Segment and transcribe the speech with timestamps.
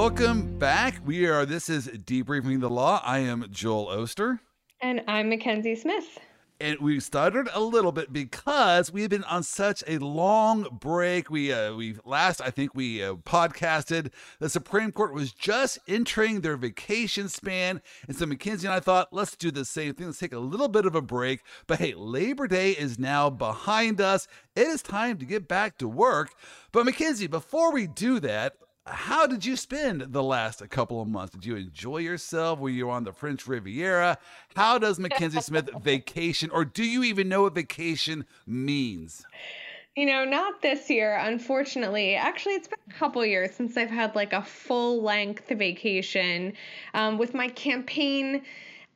[0.00, 0.98] welcome back.
[1.04, 3.02] We are, this is Debriefing the Law.
[3.04, 4.40] I am Joel Oster.
[4.80, 6.18] And I'm Mackenzie Smith.
[6.58, 11.28] And we stuttered a little bit because we've been on such a long break.
[11.28, 14.10] We uh, we last I think we uh, podcasted.
[14.38, 19.12] The Supreme Court was just entering their vacation span, and so Mackenzie and I thought
[19.12, 20.06] let's do the same thing.
[20.06, 21.40] Let's take a little bit of a break.
[21.66, 24.26] But hey, Labor Day is now behind us.
[24.56, 26.30] It is time to get back to work.
[26.72, 28.54] But Mackenzie, before we do that,
[28.86, 31.32] how did you spend the last couple of months?
[31.34, 32.58] Did you enjoy yourself?
[32.58, 34.18] Were you on the French Riviera?
[34.56, 39.24] How does Mackenzie Smith vacation, or do you even know what vacation means?
[39.96, 42.14] You know, not this year, unfortunately.
[42.14, 46.54] Actually, it's been a couple years since I've had like a full length vacation.
[46.94, 48.42] Um, with my campaign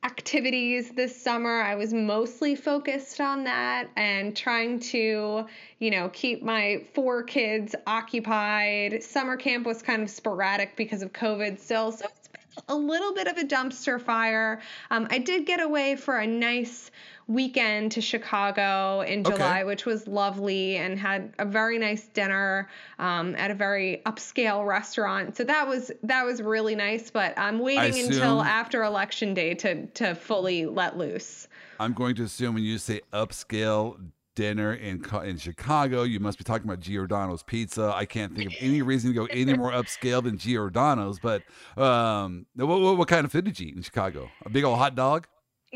[0.05, 1.63] activities this summer.
[1.63, 5.47] I was mostly focused on that and trying to,
[5.79, 9.03] you know, keep my four kids occupied.
[9.03, 11.91] Summer camp was kind of sporadic because of COVID still.
[11.91, 14.61] So it's been a little bit of a dumpster fire.
[14.91, 16.91] Um, I did get away for a nice
[17.27, 19.65] weekend to Chicago in July, okay.
[19.65, 25.37] which was lovely, and had a very nice dinner um, at a very upscale restaurant.
[25.37, 27.11] So that was that was really nice.
[27.11, 31.49] But I'm waiting until after election day to to fully let loose.
[31.81, 33.99] I'm going to assume when you say upscale
[34.35, 37.93] dinner in in Chicago, you must be talking about Giordano's Pizza.
[37.95, 41.19] I can't think of any reason to go any more upscale than Giordano's.
[41.19, 41.43] But
[41.77, 44.31] um, what, what, what kind of food did you eat in Chicago?
[44.45, 45.27] A big old hot dog?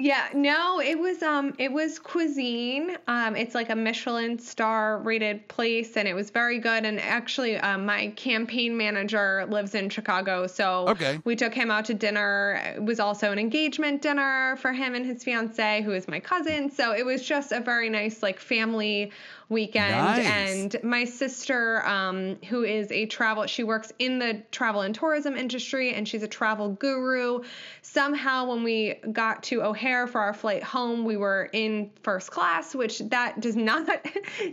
[0.01, 2.97] Yeah, no, it was um it was cuisine.
[3.09, 7.57] Um it's like a Michelin star rated place and it was very good and actually
[7.57, 11.19] um my campaign manager lives in Chicago, so okay.
[11.25, 12.61] we took him out to dinner.
[12.77, 16.71] It was also an engagement dinner for him and his fiance who is my cousin.
[16.71, 19.11] So it was just a very nice like family
[19.49, 19.97] weekend.
[19.97, 20.27] Nice.
[20.27, 25.37] And my sister, um, who is a travel, she works in the travel and tourism
[25.37, 27.43] industry and she's a travel guru.
[27.83, 32.75] Somehow, when we got to O'Hare for our flight home, we were in first class,
[32.75, 33.87] which that does not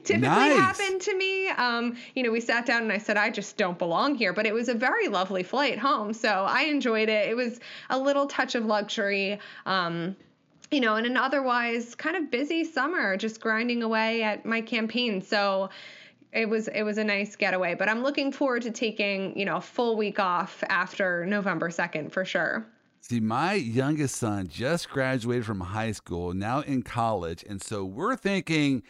[0.03, 0.57] typically nice.
[0.57, 1.49] happen to me.
[1.49, 4.31] Um, you know, we sat down and I said, I just don't belong here.
[4.33, 6.13] But it was a very lovely flight home.
[6.13, 7.29] So I enjoyed it.
[7.29, 9.39] It was a little touch of luxury.
[9.65, 10.15] Um,
[10.71, 15.21] you know, in an otherwise kind of busy summer, just grinding away at my campaign.
[15.21, 15.69] So
[16.31, 17.75] it was it was a nice getaway.
[17.75, 22.11] But I'm looking forward to taking, you know, a full week off after November 2nd
[22.11, 22.65] for sure.
[23.01, 27.45] See, my youngest son just graduated from high school, now in college.
[27.47, 28.81] And so we're thinking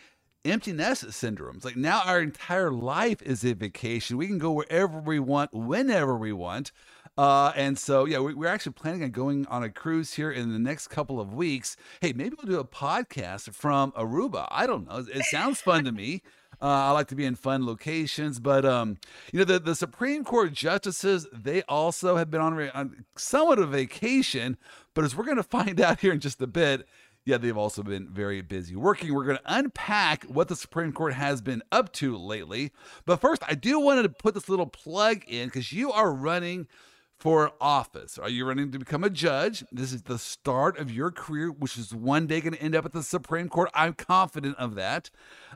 [0.45, 1.65] empty nest syndromes.
[1.65, 4.15] Like now our entire life is a vacation.
[4.15, 6.71] We can go wherever we want, whenever we want.
[7.17, 10.51] Uh, and so, yeah, we, are actually planning on going on a cruise here in
[10.51, 11.77] the next couple of weeks.
[12.01, 14.47] Hey, maybe we'll do a podcast from Aruba.
[14.51, 14.97] I don't know.
[14.97, 16.23] It sounds fun to me.
[16.61, 18.97] Uh, I like to be in fun locations, but um,
[19.33, 23.71] you know the, the Supreme Court justices they also have been on, on somewhat of
[23.71, 24.57] vacation.
[24.93, 26.87] But as we're going to find out here in just a bit,
[27.25, 29.13] yeah, they've also been very busy working.
[29.13, 32.71] We're going to unpack what the Supreme Court has been up to lately.
[33.05, 36.67] But first, I do want to put this little plug in because you are running
[37.19, 38.17] for office?
[38.17, 39.63] Are you running to become a judge?
[39.71, 42.85] This is the start of your career, which is one day going to end up
[42.85, 43.69] at the Supreme Court.
[43.73, 45.09] I'm confident of that.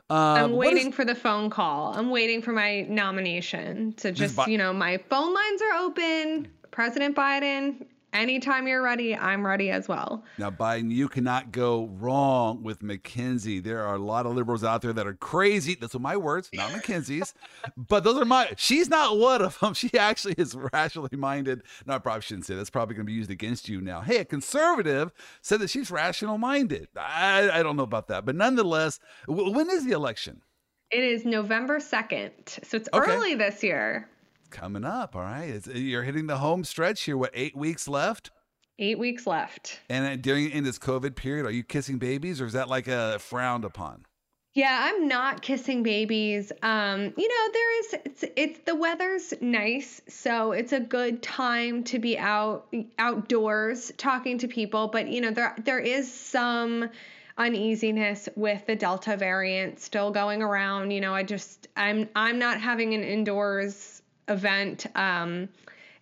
[0.08, 1.94] Uh, I'm waiting is, for the phone call.
[1.96, 6.48] I'm waiting for my nomination to just, just you know, my phone lines are open.
[6.70, 10.24] President Biden, anytime you're ready, I'm ready as well.
[10.38, 13.60] Now, Biden, you cannot go wrong with Mackenzie.
[13.60, 15.74] There are a lot of liberals out there that are crazy.
[15.74, 17.34] Those are my words, not Mackenzie's.
[17.76, 18.52] but those are my.
[18.56, 19.74] She's not one of them.
[19.80, 21.62] She actually is rationally minded.
[21.86, 24.02] No, I probably shouldn't say that's probably going to be used against you now.
[24.02, 25.10] Hey, a conservative
[25.40, 26.88] said that she's rational minded.
[26.96, 30.42] I, I don't know about that, but nonetheless, when is the election?
[30.90, 32.64] It is November 2nd.
[32.64, 33.12] So it's okay.
[33.12, 34.08] early this year
[34.50, 35.16] coming up.
[35.16, 37.16] All right, it's, you're hitting the home stretch here.
[37.16, 38.30] What eight weeks left?
[38.78, 39.80] Eight weeks left.
[39.88, 42.88] And uh, during in this COVID period, are you kissing babies, or is that like
[42.88, 44.06] a frowned upon?
[44.52, 46.50] Yeah, I'm not kissing babies.
[46.62, 51.84] Um, you know, there is it's, it's the weather's nice, so it's a good time
[51.84, 52.66] to be out
[52.98, 56.90] outdoors talking to people, but you know, there there is some
[57.38, 60.90] uneasiness with the delta variant still going around.
[60.90, 63.99] You know, I just I'm I'm not having an indoors
[64.30, 64.86] event.
[64.94, 65.48] Um,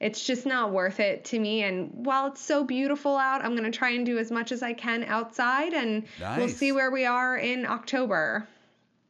[0.00, 1.64] it's just not worth it to me.
[1.64, 4.62] And while it's so beautiful out, I'm going to try and do as much as
[4.62, 6.38] I can outside, and nice.
[6.38, 8.46] we'll see where we are in October.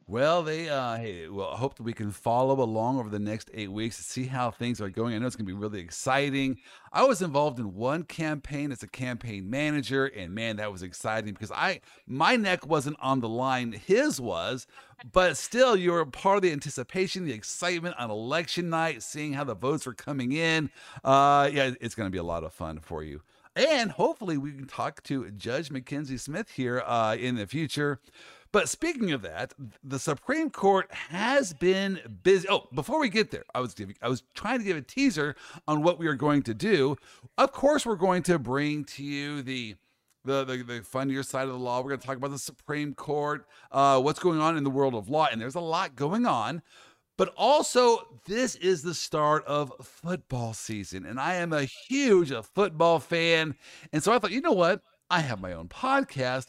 [0.09, 3.51] Well, they uh, hey, well, I hope that we can follow along over the next
[3.53, 5.13] eight weeks to see how things are going.
[5.13, 6.57] I know it's going to be really exciting.
[6.91, 11.35] I was involved in one campaign as a campaign manager, and man, that was exciting
[11.35, 14.65] because I my neck wasn't on the line, his was,
[15.11, 19.43] but still, you were part of the anticipation, the excitement on election night, seeing how
[19.43, 20.71] the votes were coming in.
[21.03, 23.21] Uh, yeah, it's going to be a lot of fun for you.
[23.55, 27.99] And hopefully, we can talk to Judge Mackenzie Smith here uh, in the future.
[28.51, 29.53] But speaking of that,
[29.83, 32.47] the Supreme Court has been busy.
[32.49, 35.35] Oh, before we get there, I was giving, I was trying to give a teaser
[35.67, 36.95] on what we are going to do.
[37.37, 39.75] Of course, we're going to bring to you the
[40.25, 41.79] the, the, the funnier side of the law.
[41.79, 44.93] We're going to talk about the Supreme Court, uh, what's going on in the world
[44.93, 46.61] of law, and there's a lot going on.
[47.19, 52.41] But also, this is the start of football season, and I am a huge uh,
[52.41, 53.55] football fan.
[53.91, 54.81] And so I thought, you know what?
[55.09, 56.45] I have my own podcast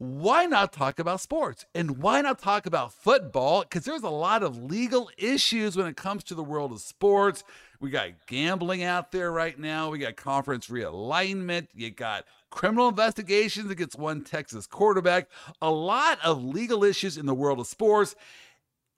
[0.00, 1.66] why not talk about sports?
[1.74, 3.60] And why not talk about football?
[3.60, 7.44] Because there's a lot of legal issues when it comes to the world of sports.
[7.80, 9.90] We got gambling out there right now.
[9.90, 11.68] We got conference realignment.
[11.74, 15.28] You got criminal investigations against one Texas quarterback.
[15.60, 18.14] A lot of legal issues in the world of sports.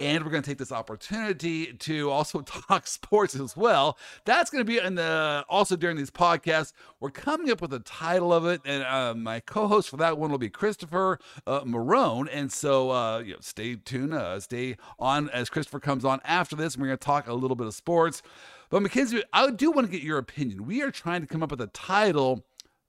[0.02, 3.96] And we're going to take this opportunity to also talk sports as well.
[4.24, 6.72] That's going to be in the also during these podcasts.
[6.98, 10.32] We're coming up with a title of it, and uh, my co-host for that one
[10.32, 12.28] will be Christopher uh, Marone.
[12.32, 16.56] And so, uh, you know, stay tuned, uh, stay on as Christopher comes on after
[16.56, 16.74] this.
[16.74, 18.22] And We're going to talk a little bit of sports.
[18.70, 20.66] But Mackenzie, I do want to get your opinion.
[20.66, 22.44] We are trying to come up with a title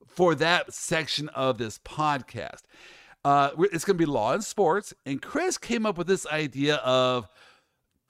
[0.07, 2.61] for that section of this podcast.
[3.25, 4.93] Uh, it's going to be law and sports.
[5.05, 7.27] And Chris came up with this idea of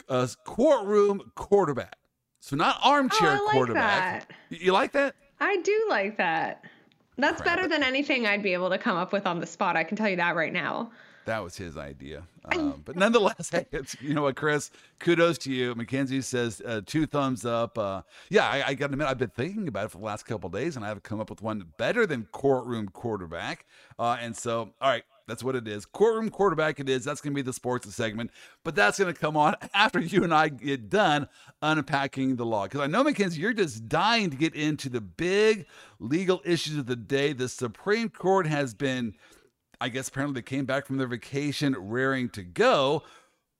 [0.09, 1.97] a courtroom quarterback.
[2.39, 4.27] So not armchair oh, like quarterback.
[4.49, 4.61] That.
[4.61, 5.15] You like that?
[5.39, 6.63] I do like that.
[7.17, 7.55] That's right.
[7.55, 9.77] better than anything I'd be able to come up with on the spot.
[9.77, 10.91] I can tell you that right now.
[11.25, 12.23] That was his idea.
[12.51, 14.71] Um, but nonetheless, hey, it's, you know what, Chris?
[14.99, 15.73] Kudos to you.
[15.75, 17.77] Mackenzie says uh, two thumbs up.
[17.77, 20.25] Uh, yeah, I, I got to admit, I've been thinking about it for the last
[20.25, 23.65] couple days, and I have come up with one better than courtroom quarterback.
[23.97, 25.85] Uh, and so, all right, that's what it is.
[25.85, 27.05] Courtroom quarterback it is.
[27.05, 28.31] That's going to be the sports segment.
[28.63, 31.27] But that's going to come on after you and I get done
[31.61, 32.63] unpacking the law.
[32.63, 35.65] Because I know, Mackenzie, you're just dying to get into the big
[35.99, 37.33] legal issues of the day.
[37.33, 39.15] The Supreme Court has been,
[39.83, 43.03] I guess, apparently they came back from their vacation raring to go.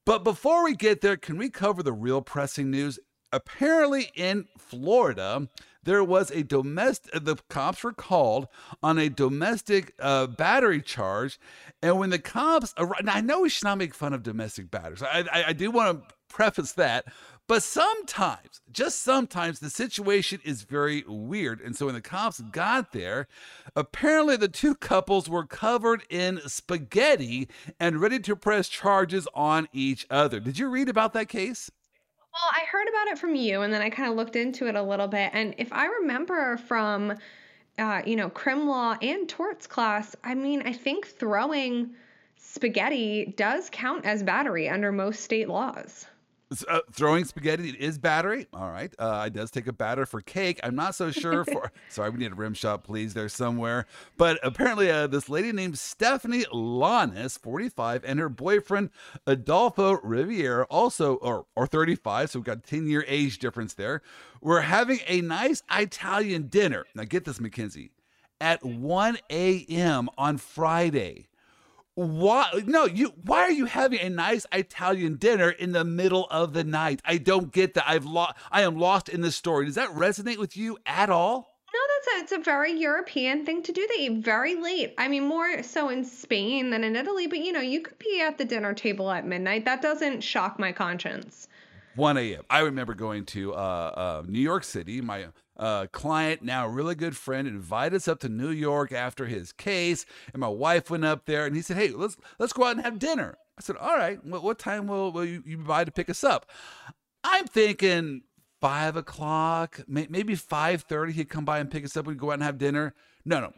[0.05, 2.97] But before we get there, can we cover the real pressing news?
[3.33, 5.49] Apparently, in Florida,
[5.83, 8.47] there was a domestic, the cops were called
[8.81, 11.41] on a domestic uh, battery charge.
[11.81, 15.03] And when the cops, arrived, I know we should not make fun of domestic batteries.
[15.03, 17.03] I, I, I do want to preface that.
[17.45, 21.60] But sometimes, just sometimes, the situation is very weird.
[21.60, 23.28] And so when the cops got there,
[23.75, 27.50] apparently the two couples were covered in spaghetti
[27.81, 30.40] and ready to press charges on each other.
[30.40, 31.69] Did you read about that case?
[32.34, 34.75] Well, I heard about it from you, and then I kind of looked into it
[34.75, 35.30] a little bit.
[35.34, 37.13] And if I remember from,
[37.78, 41.94] uh, you know, crim law and torts class, I mean, I think throwing
[42.38, 46.06] spaghetti does count as battery under most state laws.
[46.67, 48.47] Uh, throwing spaghetti is battery.
[48.53, 48.94] All right.
[49.00, 50.59] Uh, it does take a batter for cake.
[50.63, 51.71] I'm not so sure for.
[51.89, 53.85] sorry, we need a rim shot, please, there somewhere.
[54.17, 58.89] But apparently, uh, this lady named Stephanie Lanis, 45, and her boyfriend
[59.25, 64.01] Adolfo Riviera, also or or 35, so we've got 10 year age difference there.
[64.41, 66.85] We're having a nice Italian dinner.
[66.94, 67.91] Now, get this, Mackenzie,
[68.41, 70.09] at 1 a.m.
[70.17, 71.27] on Friday.
[71.95, 72.50] Why?
[72.66, 73.13] No, you.
[73.24, 77.02] Why are you having a nice Italian dinner in the middle of the night?
[77.06, 77.88] I don't get that.
[77.88, 78.35] I've lost.
[78.52, 79.66] I am lost in this story.
[79.66, 81.54] Does that resonate with you at all?
[81.71, 83.88] No, that's a, it's a very European thing to do.
[83.95, 84.94] They eat very late.
[84.97, 87.28] I mean, more so in Spain than in Italy.
[87.28, 89.66] But you know, you could be at the dinner table at midnight.
[89.66, 91.47] That doesn't shock my conscience.
[91.95, 92.44] 1 a.m.
[92.50, 95.00] I remember going to uh, uh, New York City.
[95.00, 99.52] My uh, client, now really good friend, invited us up to New York after his
[99.52, 102.76] case, and my wife went up there, and he said, "Hey, let's let's go out
[102.76, 104.24] and have dinner." I said, "All right.
[104.26, 106.50] What, what time will will you, you by to pick us up?"
[107.24, 108.24] I'm thinking
[108.62, 111.14] five o'clock, maybe five thirty.
[111.14, 112.07] He'd come by and pick us up.
[112.07, 112.94] We'd go out and have dinner.
[113.26, 113.54] No, no.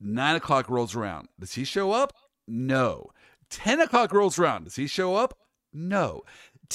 [0.00, 1.28] Nine o'clock rolls around.
[1.38, 2.12] Does he show up?
[2.46, 3.10] No.
[3.50, 4.64] Ten o'clock rolls around.
[4.64, 5.38] Does he show up?
[5.72, 6.22] No.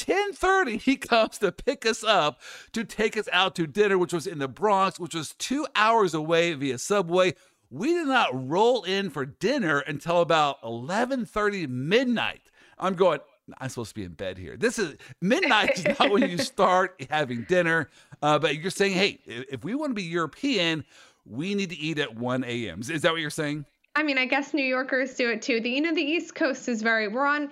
[0.06, 2.40] 10:30 he comes to pick us up
[2.74, 6.14] to take us out to dinner which was in the Bronx which was 2 hours
[6.14, 7.34] away via subway
[7.70, 12.42] we did not roll in for dinner until about 11:30 midnight
[12.78, 13.20] i'm going
[13.60, 14.58] I'm supposed to be in bed here.
[14.58, 17.90] This is midnight is not when you start having dinner,
[18.22, 20.84] uh, but you're saying, hey, if we want to be European,
[21.26, 22.82] we need to eat at 1 a.m.
[22.82, 23.66] Is that what you're saying?
[23.98, 25.60] I mean, I guess New Yorkers do it too.
[25.60, 27.50] The you know the East Coast is very we're on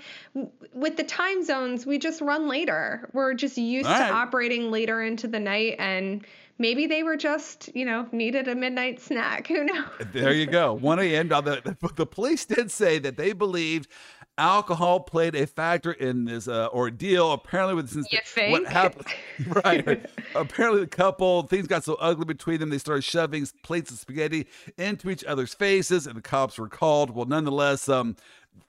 [0.75, 1.87] with the time zones.
[1.87, 3.09] We just run later.
[3.13, 6.23] We're just used to operating later into the night, and
[6.59, 9.47] maybe they were just you know needed a midnight snack.
[9.55, 9.87] Who knows?
[10.13, 10.73] There you go.
[10.73, 11.29] One a.m.
[11.29, 13.89] The the police did say that they believed
[14.37, 17.31] alcohol played a factor in this uh, ordeal.
[17.31, 18.51] Apparently, with since think?
[18.51, 19.07] what happened,
[19.65, 20.05] right?
[20.35, 24.47] apparently, the couple things got so ugly between them, they started shoving plates of spaghetti
[24.77, 27.11] into each other's faces, and the cops were called.
[27.11, 28.15] Well, nonetheless, um,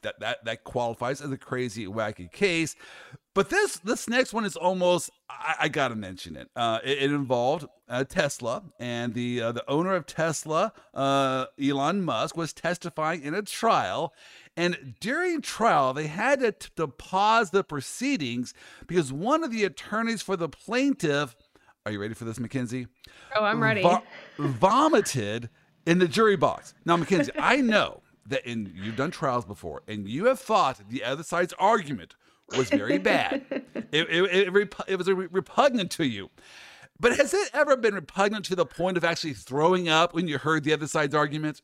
[0.02, 2.76] that that that qualifies as a crazy, wacky case.
[3.35, 6.49] But this this next one is almost I, I got to mention it.
[6.56, 6.99] Uh, it.
[6.99, 7.12] it.
[7.12, 13.23] involved uh, Tesla and the uh, the owner of Tesla, uh, Elon Musk, was testifying
[13.23, 14.14] in a trial,
[14.56, 18.54] and during trial, they had to, to pause the proceedings
[18.86, 21.36] because one of the attorneys for the plaintiff,
[21.84, 22.86] are you ready for this, Mackenzie?
[23.36, 23.82] Oh, I'm ready.
[23.82, 24.02] Vo-
[24.38, 25.50] vomited
[25.84, 26.75] in the jury box.
[26.84, 31.04] Now, Mackenzie, I know that in you've done trials before, and you have thought the
[31.04, 32.16] other side's argument
[32.56, 33.44] was very bad.
[33.50, 36.30] it, it, it, it was repugnant to you.
[36.98, 40.38] But has it ever been repugnant to the point of actually throwing up when you
[40.38, 41.60] heard the other side's argument?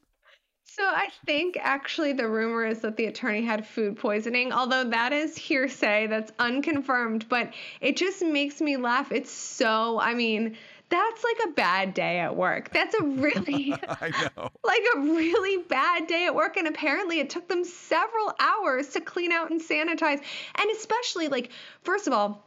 [0.74, 5.12] So I think actually the rumor is that the attorney had food poisoning, although that
[5.12, 7.52] is hearsay, that's unconfirmed, but
[7.82, 9.12] it just makes me laugh.
[9.12, 10.56] It's so, I mean,
[10.88, 12.72] that's like a bad day at work.
[12.72, 14.50] That's a really I know.
[14.64, 19.02] like a really bad day at work and apparently it took them several hours to
[19.02, 20.22] clean out and sanitize.
[20.54, 21.50] And especially like
[21.82, 22.46] first of all,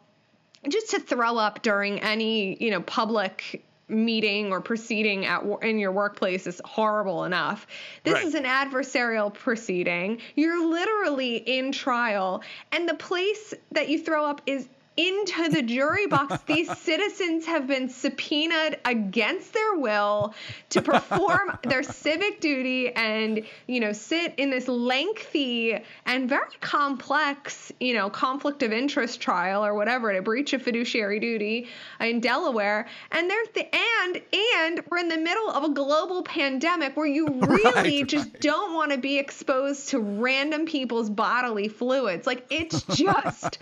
[0.67, 5.91] just to throw up during any, you know, public meeting or proceeding at in your
[5.91, 7.67] workplace is horrible enough.
[8.03, 8.25] This right.
[8.25, 10.19] is an adversarial proceeding.
[10.35, 16.07] You're literally in trial and the place that you throw up is into the jury
[16.07, 16.41] box.
[16.45, 20.33] These citizens have been subpoenaed against their will
[20.69, 27.71] to perform their civic duty and, you know, sit in this lengthy and very complex,
[27.79, 31.67] you know, conflict of interest trial or whatever, a breach of fiduciary duty
[31.99, 32.87] in Delaware.
[33.11, 37.27] And there's the and and we're in the middle of a global pandemic where you
[37.41, 38.41] really right, just right.
[38.41, 42.27] don't want to be exposed to random people's bodily fluids.
[42.27, 43.57] Like it's just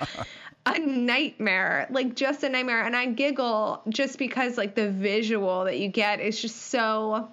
[0.66, 2.84] a nightmare, like just a nightmare.
[2.84, 7.30] And I giggle just because like the visual that you get is just so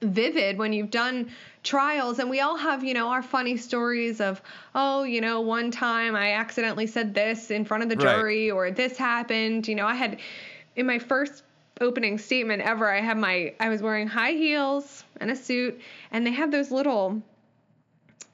[0.00, 1.30] vivid when you've done
[1.64, 4.40] trials and we all have you know our funny stories of
[4.74, 8.56] oh you know one time i accidentally said this in front of the jury right.
[8.56, 10.20] or this happened you know i had
[10.76, 11.42] in my first
[11.80, 15.80] opening statement ever i had my i was wearing high heels and a suit
[16.12, 17.20] and they had those little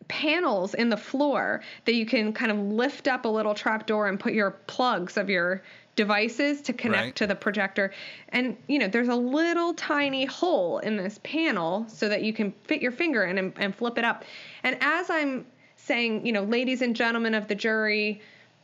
[0.08, 4.06] panels in the floor that you can kind of lift up a little trap door
[4.08, 5.62] and put your plugs of your
[5.96, 7.16] devices to connect right.
[7.16, 7.92] to the projector.
[8.30, 12.52] And you know, there's a little tiny hole in this panel so that you can
[12.64, 14.24] fit your finger in and, and flip it up.
[14.62, 15.46] And as I'm
[15.76, 18.20] saying, you know, ladies and gentlemen of the jury,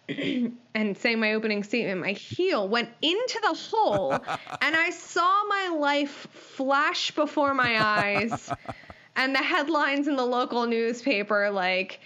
[0.75, 4.13] and saying my opening statement, my heel went into the hole
[4.63, 8.51] and I saw my life flash before my eyes
[9.17, 12.01] and the headlines in the local newspaper like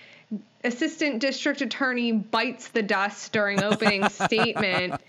[0.65, 5.01] assistant district attorney bites the dust during opening statement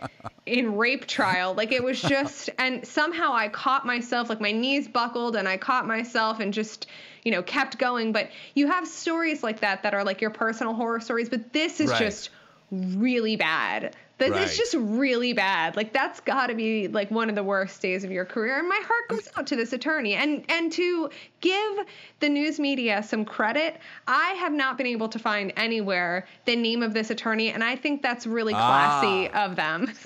[0.46, 1.54] in rape trial.
[1.54, 5.58] Like it was just and somehow i caught myself like my knees buckled and i
[5.58, 6.88] caught myself and just
[7.24, 8.12] you know kept going.
[8.12, 11.80] But you have stories like that that are like your personal horror stories but this
[11.80, 12.00] is right.
[12.00, 12.30] just
[12.72, 14.43] really bad this right.
[14.43, 15.75] is just really bad.
[15.75, 18.60] Like that's got to be like one of the worst days of your career.
[18.60, 20.13] And my heart goes out to this attorney.
[20.13, 21.10] And and to
[21.41, 21.77] give
[22.22, 26.81] the news media some credit, I have not been able to find anywhere the name
[26.81, 29.45] of this attorney, and I think that's really classy ah.
[29.45, 29.91] of them.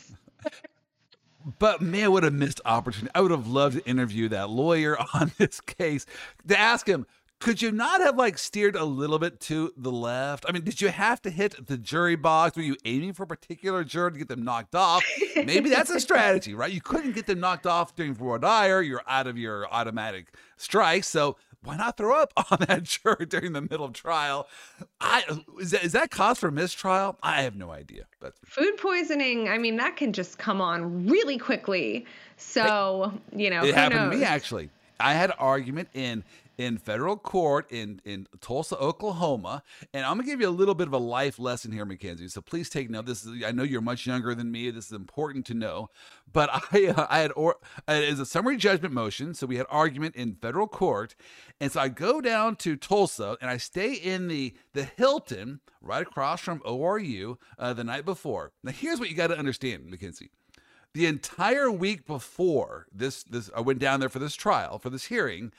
[1.57, 3.11] But man, what a missed opportunity.
[3.15, 6.05] I would have loved to interview that lawyer on this case
[6.47, 7.07] to ask him,
[7.39, 10.45] could you not have like steered a little bit to the left?
[10.47, 12.57] I mean, did you have to hit the jury box?
[12.57, 15.03] Were you aiming for a particular juror to get them knocked off?
[15.35, 16.71] Maybe that's a strategy, right?
[16.71, 18.81] You couldn't get them knocked off during voir dire.
[18.81, 21.05] You're out of your automatic strike.
[21.05, 24.47] So why not throw up on that juror during the middle of trial?
[24.99, 25.23] I
[25.59, 27.17] is that, is that cause for mistrial?
[27.23, 28.05] I have no idea.
[28.19, 32.05] But food poisoning, I mean, that can just come on really quickly.
[32.35, 34.11] So, it, you know, it happened knows?
[34.13, 34.69] to me actually.
[35.01, 36.25] I had an argument in
[36.59, 39.63] in federal court in, in Tulsa, Oklahoma.
[39.93, 42.27] And I'm gonna give you a little bit of a life lesson here, Mackenzie.
[42.27, 43.05] So please take note.
[43.05, 44.69] This is I know you're much younger than me.
[44.69, 45.89] This is important to know.
[46.31, 47.55] But I uh, I had or
[47.87, 49.33] it is a summary judgment motion.
[49.33, 51.15] So we had argument in federal court,
[51.61, 56.01] and so I go down to Tulsa and I stay in the the Hilton right
[56.01, 58.51] across from ORU uh, the night before.
[58.63, 60.29] Now here's what you got to understand, Mackenzie
[60.93, 65.05] the entire week before this this I went down there for this trial for this
[65.05, 65.51] hearing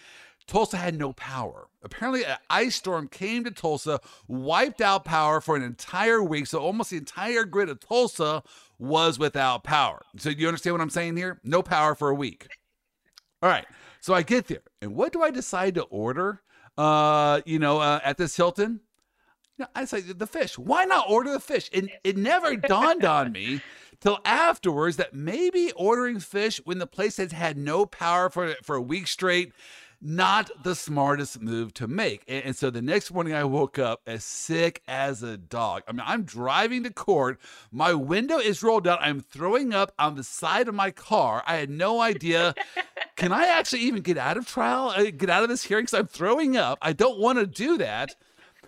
[0.46, 1.68] Tulsa had no power.
[1.82, 6.46] Apparently, an ice storm came to Tulsa, wiped out power for an entire week.
[6.46, 8.42] So, almost the entire grid of Tulsa
[8.78, 10.02] was without power.
[10.18, 11.40] So, you understand what I'm saying here?
[11.44, 12.48] No power for a week.
[13.42, 13.66] All right.
[14.00, 14.62] So, I get there.
[14.82, 16.42] And what do I decide to order,
[16.76, 18.80] uh, you know, uh, at this Hilton?
[19.56, 20.58] You know, I say the fish.
[20.58, 21.70] Why not order the fish?
[21.72, 23.62] And it never dawned on me
[24.00, 28.76] till afterwards that maybe ordering fish when the place has had no power for, for
[28.76, 29.52] a week straight
[30.00, 32.24] not the smartest move to make.
[32.26, 35.82] And, and, so the next morning I woke up as sick as a dog.
[35.86, 37.38] I mean, I'm driving to court.
[37.70, 38.98] My window is rolled down.
[39.00, 41.42] I'm throwing up on the side of my car.
[41.46, 42.54] I had no idea.
[43.16, 45.84] Can I actually even get out of trial, uh, get out of this hearing?
[45.84, 46.78] Because I'm throwing up.
[46.80, 48.16] I don't want to do that.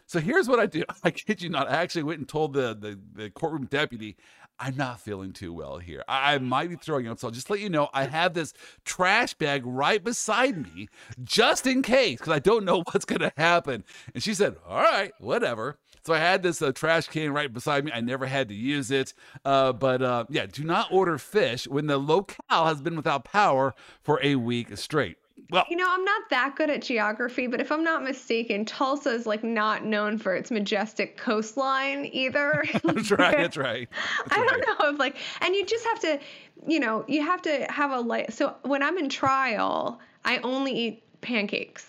[0.07, 0.85] So here's what I do.
[1.03, 1.71] I kid you not.
[1.71, 4.17] I actually went and told the, the, the courtroom deputy,
[4.59, 6.05] I'm not feeling too well here.
[6.07, 7.19] I, I might be throwing up.
[7.19, 8.53] So I'll just let you know I have this
[8.85, 10.89] trash bag right beside me
[11.23, 13.85] just in case, because I don't know what's going to happen.
[14.15, 15.79] And she said, All right, whatever.
[16.05, 17.93] So I had this uh, trash can right beside me.
[17.93, 19.15] I never had to use it.
[19.45, 23.75] Uh, but uh, yeah, do not order fish when the locale has been without power
[24.03, 25.17] for a week straight.
[25.51, 29.11] Well, you know, I'm not that good at geography, but if I'm not mistaken, Tulsa
[29.11, 32.65] is like not known for its majestic coastline either.
[32.85, 33.37] that's right.
[33.37, 33.89] That's right.
[34.19, 36.21] That's I don't know if like, and you just have to,
[36.67, 38.33] you know, you have to have a light.
[38.33, 41.87] So when I'm in trial, I only eat pancakes.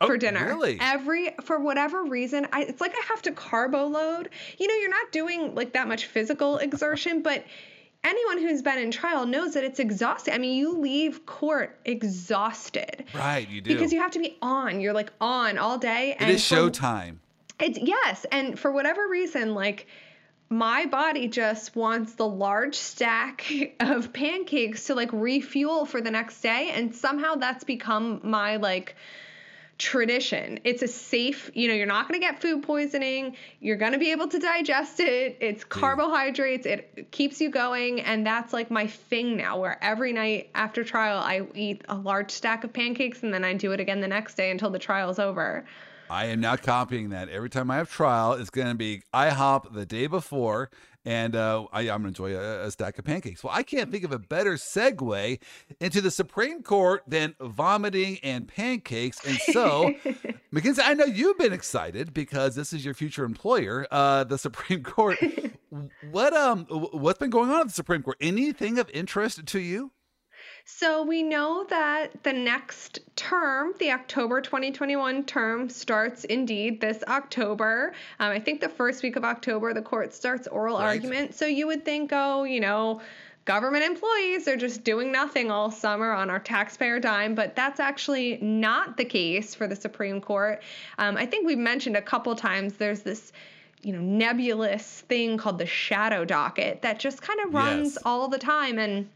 [0.00, 0.44] Oh, for dinner.
[0.44, 0.76] Really?
[0.78, 4.28] Every for whatever reason, I it's like I have to carbo load.
[4.58, 7.44] You know, you're not doing like that much physical exertion, but
[8.06, 10.32] anyone who's been in trial knows that it's exhausting.
[10.32, 13.04] I mean, you leave court exhausted.
[13.14, 13.74] Right, you do.
[13.74, 14.80] Because you have to be on.
[14.80, 16.12] You're like on all day.
[16.12, 17.16] It and is showtime.
[17.58, 19.86] It's yes, and for whatever reason, like
[20.48, 26.40] my body just wants the large stack of pancakes to like refuel for the next
[26.40, 28.94] day, and somehow that's become my like
[29.78, 30.58] tradition.
[30.64, 33.36] It's a safe, you know, you're not going to get food poisoning.
[33.60, 35.36] You're going to be able to digest it.
[35.40, 36.66] It's carbohydrates.
[36.66, 38.00] It keeps you going.
[38.00, 42.30] And that's like my thing now, where every night after trial, I eat a large
[42.30, 45.18] stack of pancakes and then I do it again the next day until the trial's
[45.18, 45.64] over.
[46.08, 47.28] I am now copying that.
[47.28, 50.70] Every time I have trial, it's going to be IHOP the day before
[51.06, 53.44] and uh, I, am going to enjoy a, a, stack of pancakes.
[53.44, 55.38] Well, I can't think of a better segue
[55.80, 59.24] into the Supreme Court than vomiting and pancakes.
[59.24, 59.94] And so,
[60.50, 64.82] Mackenzie, I know you've been excited because this is your future employer, uh, the Supreme
[64.82, 65.16] Court.
[66.10, 68.16] what um, what's been going on at the Supreme Court?
[68.20, 69.92] Anything of interest to you?
[70.68, 77.94] So we know that the next term, the October 2021 term, starts indeed this October.
[78.18, 80.86] Um, I think the first week of October, the court starts oral right.
[80.86, 81.36] argument.
[81.36, 83.00] So you would think, oh, you know,
[83.44, 88.38] government employees are just doing nothing all summer on our taxpayer dime, but that's actually
[88.42, 90.64] not the case for the Supreme Court.
[90.98, 93.32] Um, I think we've mentioned a couple times there's this
[93.82, 98.02] you know nebulous thing called the shadow docket that just kind of runs yes.
[98.04, 99.08] all the time and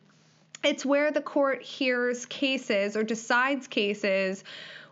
[0.62, 4.44] it's where the court hears cases or decides cases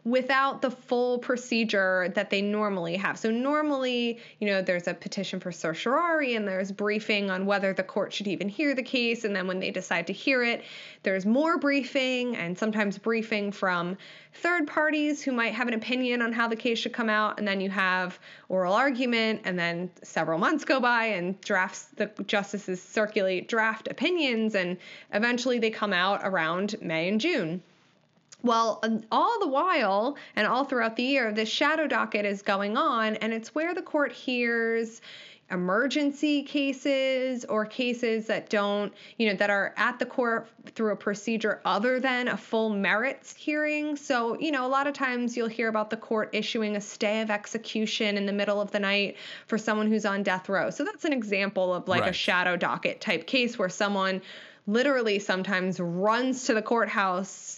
[0.08, 3.18] without the full procedure that they normally have.
[3.18, 7.82] So normally, you know, there's a petition for certiorari and there's briefing on whether the
[7.82, 10.64] court should even hear the case and then when they decide to hear it,
[11.02, 13.96] there's more briefing and sometimes briefing from
[14.34, 17.46] third parties who might have an opinion on how the case should come out and
[17.46, 18.18] then you have
[18.48, 24.54] oral argument and then several months go by and drafts the justices circulate draft opinions
[24.54, 24.78] and
[25.12, 27.62] eventually they come out around May and June.
[28.42, 32.76] Well, um, all the while and all throughout the year, this shadow docket is going
[32.76, 35.00] on, and it's where the court hears
[35.50, 40.96] emergency cases or cases that don't, you know, that are at the court through a
[40.96, 43.96] procedure other than a full merits hearing.
[43.96, 47.22] So, you know, a lot of times you'll hear about the court issuing a stay
[47.22, 50.68] of execution in the middle of the night for someone who's on death row.
[50.68, 52.10] So that's an example of like right.
[52.10, 54.20] a shadow docket type case where someone
[54.66, 57.57] literally sometimes runs to the courthouse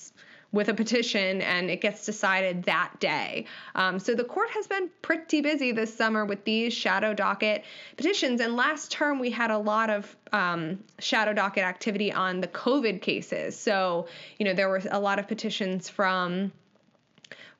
[0.52, 3.46] with a petition and it gets decided that day.
[3.74, 7.64] Um, so the court has been pretty busy this summer with these shadow docket
[7.96, 8.40] petitions.
[8.40, 13.00] And last term, we had a lot of um, shadow docket activity on the COVID
[13.00, 13.58] cases.
[13.58, 14.08] So,
[14.38, 16.52] you know, there were a lot of petitions from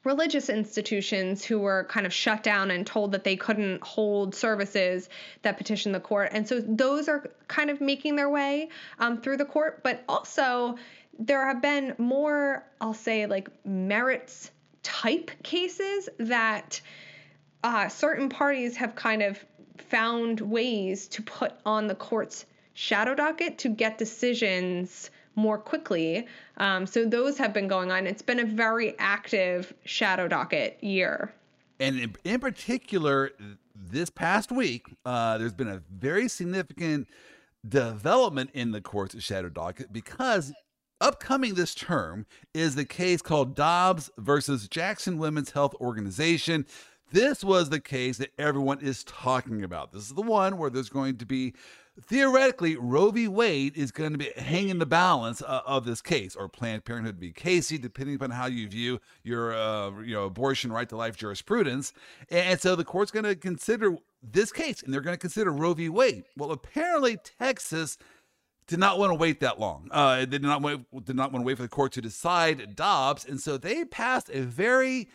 [0.02, 5.08] religious institutions who were kind of shut down and told that they couldn't hold services
[5.42, 6.30] that petitioned the court.
[6.32, 9.82] And so those are kind of making their way um, through the court.
[9.82, 10.76] But also,
[11.20, 14.50] there have been more, I'll say, like merits
[14.82, 16.80] type cases that
[17.62, 19.44] uh, certain parties have kind of
[19.76, 26.26] found ways to put on the court's shadow docket to get decisions more quickly.
[26.56, 28.06] Um, so those have been going on.
[28.06, 31.32] It's been a very active shadow docket year.
[31.78, 33.30] And in, in particular,
[33.74, 37.08] this past week, uh, there's been a very significant
[37.68, 40.52] development in the court's shadow docket because
[41.00, 46.66] upcoming this term is the case called Dobbs versus Jackson Women's Health Organization.
[47.12, 49.92] This was the case that everyone is talking about.
[49.92, 51.54] This is the one where there's going to be
[52.06, 53.28] theoretically Roe v.
[53.28, 57.16] Wade is going to be hanging the balance uh, of this case, or Planned Parenthood
[57.16, 57.32] v.
[57.32, 61.92] Casey, depending upon how you view your uh, you know abortion right to life jurisprudence.
[62.30, 65.74] And so the court's going to consider this case, and they're going to consider Roe
[65.74, 65.88] v.
[65.88, 66.24] Wade.
[66.36, 67.98] Well, apparently Texas
[68.70, 69.88] did not want to wait that long.
[69.90, 72.76] Uh, they did not wait, did not want to wait for the court to decide
[72.76, 75.08] Dobbs, and so they passed a very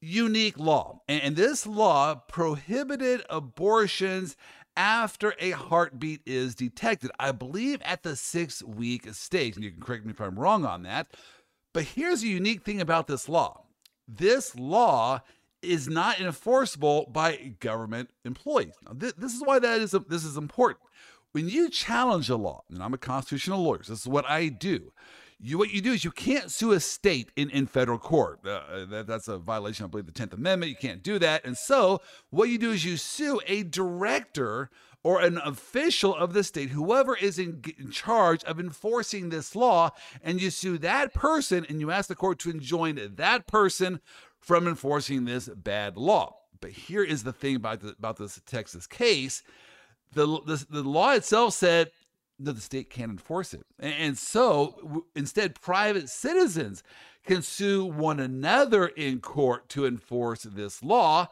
[0.00, 1.00] unique law.
[1.08, 4.36] And this law prohibited abortions
[4.76, 7.10] after a heartbeat is detected.
[7.20, 9.54] I believe at the six week stage.
[9.54, 11.14] And you can correct me if I'm wrong on that.
[11.72, 13.62] But here's a unique thing about this law
[14.08, 15.20] this law
[15.62, 18.74] is not enforceable by government employees.
[18.84, 20.80] Now, th- this is why that is a, this is important.
[21.32, 24.48] When you challenge a law, and I'm a constitutional lawyer, so this is what I
[24.48, 24.92] do
[25.42, 28.40] you what you do is you can't sue a state in, in federal court.
[28.44, 30.70] Uh, uh that, that's a violation, I believe, the Tenth Amendment.
[30.70, 31.44] You can't do that.
[31.44, 34.70] And so what you do is you sue a director
[35.02, 39.88] or an official of the state, whoever is in, in, charge of enforcing this law,
[40.22, 43.98] and you sue that person and you ask the court to enjoin that person
[44.38, 46.36] from enforcing this bad law.
[46.60, 49.42] But here is the thing about, the, about this Texas case.
[50.12, 51.90] The, the, the law itself said
[52.38, 53.62] that the state can't enforce it.
[53.78, 56.82] And so instead, private citizens
[57.24, 61.28] can sue one another in court to enforce this law.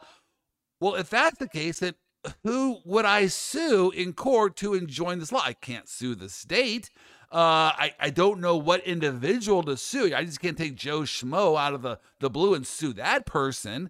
[0.79, 1.95] Well, if that's the case, then
[2.43, 5.41] who would I sue in court to enjoin this law?
[5.43, 6.89] I can't sue the state.
[7.31, 10.13] Uh, I, I don't know what individual to sue.
[10.15, 13.89] I just can't take Joe Schmo out of the, the blue and sue that person.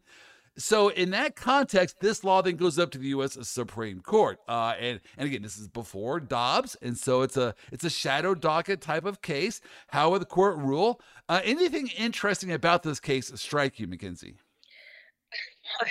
[0.57, 3.37] So in that context, this law then goes up to the U.S.
[3.47, 7.83] Supreme Court, uh, and and again, this is before Dobbs, and so it's a it's
[7.83, 9.61] a shadow docket type of case.
[9.87, 11.01] How will the court rule?
[11.27, 14.35] Uh, anything interesting about this case strike you, Mackenzie?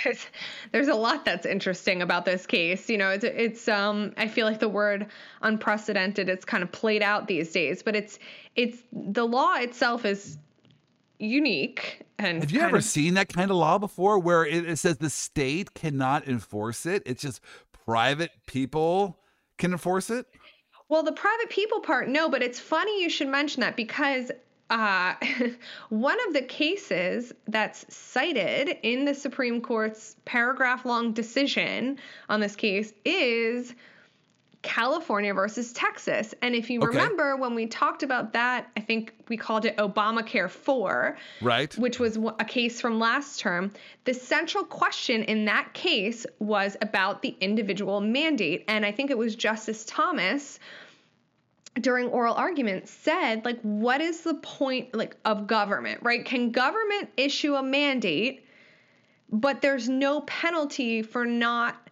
[0.03, 0.25] There's,
[0.71, 2.89] there's a lot that's interesting about this case.
[2.89, 5.07] You know, it's it's um I feel like the word
[5.41, 8.19] unprecedented it's kind of played out these days, but it's
[8.55, 10.37] it's the law itself is
[11.19, 14.77] unique and have you ever of, seen that kind of law before where it, it,
[14.77, 17.03] says the state cannot enforce it?
[17.05, 17.41] It's just
[17.85, 19.19] private people
[19.57, 20.25] can enforce it?
[20.87, 24.31] Well the private people part no but it's funny you should mention that because
[24.69, 25.15] uh,
[25.89, 31.97] one of the cases that's cited in the Supreme Court's paragraph long decision
[32.29, 33.73] on this case is
[34.61, 36.33] California versus Texas.
[36.41, 36.87] And if you okay.
[36.87, 41.77] remember when we talked about that, I think we called it Obamacare 4, right?
[41.77, 43.71] Which was a case from last term.
[44.03, 48.65] The central question in that case was about the individual mandate.
[48.67, 50.59] And I think it was Justice Thomas
[51.79, 56.25] during oral argument said like what is the point like of government, right?
[56.25, 58.45] Can government issue a mandate
[59.31, 61.88] but there's no penalty for not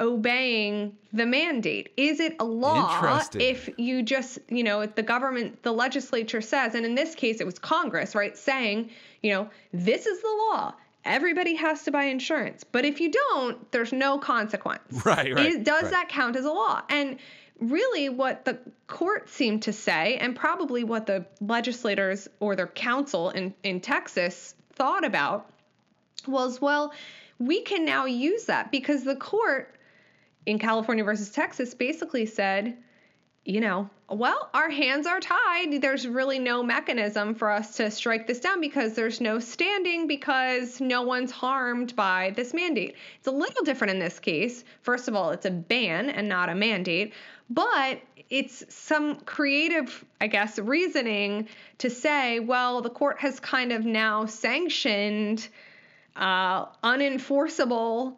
[0.00, 1.92] obeying the mandate?
[1.96, 6.84] Is it a law if you just, you know, the government, the legislature says, and
[6.84, 8.90] in this case it was Congress, right, saying,
[9.22, 10.74] you know, this is the law.
[11.04, 12.64] Everybody has to buy insurance.
[12.64, 14.82] But if you don't, there's no consequence.
[15.04, 15.46] Right, right.
[15.46, 15.92] Is, does right.
[15.92, 16.82] that count as a law?
[16.90, 17.18] And
[17.60, 23.30] really what the court seemed to say, and probably what the legislators or their counsel
[23.30, 25.50] in, in Texas thought about,
[26.26, 26.92] was well,
[27.38, 29.75] we can now use that because the court
[30.46, 32.76] in California versus Texas basically said,
[33.44, 35.80] you know, well, our hands are tied.
[35.80, 40.80] There's really no mechanism for us to strike this down because there's no standing because
[40.80, 42.96] no one's harmed by this mandate.
[43.18, 44.64] It's a little different in this case.
[44.82, 47.14] First of all, it's a ban and not a mandate,
[47.50, 53.84] but it's some creative, I guess, reasoning to say, well, the court has kind of
[53.84, 55.46] now sanctioned
[56.16, 58.16] uh, unenforceable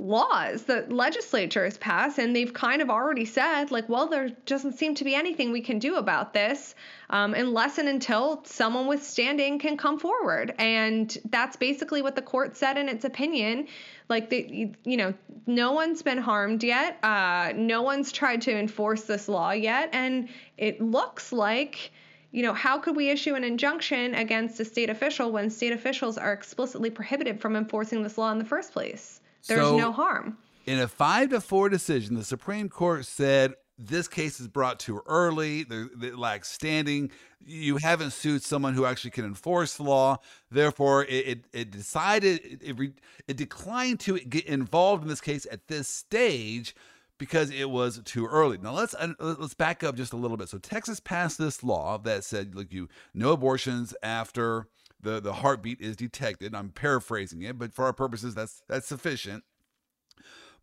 [0.00, 4.94] laws that legislatures pass and they've kind of already said like well there doesn't seem
[4.94, 6.74] to be anything we can do about this
[7.10, 10.54] um, unless and until someone with standing can come forward.
[10.58, 13.66] And that's basically what the court said in its opinion.
[14.08, 15.14] Like the you know
[15.46, 17.02] no one's been harmed yet.
[17.04, 19.90] Uh, no one's tried to enforce this law yet.
[19.92, 21.92] And it looks like
[22.32, 26.16] you know, how could we issue an injunction against a state official when state officials
[26.16, 29.19] are explicitly prohibited from enforcing this law in the first place?
[29.46, 30.38] There's so, no harm.
[30.66, 35.00] In a five to four decision, the Supreme Court said this case is brought too
[35.06, 35.66] early.
[35.70, 37.10] It lacks standing.
[37.44, 40.18] You haven't sued someone who actually can enforce the law.
[40.50, 42.92] Therefore, it, it, it decided, it, it,
[43.26, 46.74] it declined to get involved in this case at this stage
[47.20, 48.58] because it was too early.
[48.58, 50.48] Now let's let's back up just a little bit.
[50.48, 54.66] So Texas passed this law that said look, you no abortions after
[55.02, 56.54] the the heartbeat is detected.
[56.54, 59.44] I'm paraphrasing it, but for our purposes that's that's sufficient.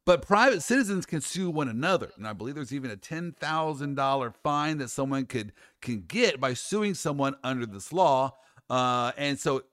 [0.06, 3.96] But private citizens can sue one another, and I believe there's even a ten thousand
[3.96, 8.36] dollar fine that someone could can get by suing someone under this law.
[8.70, 9.64] Uh, and so,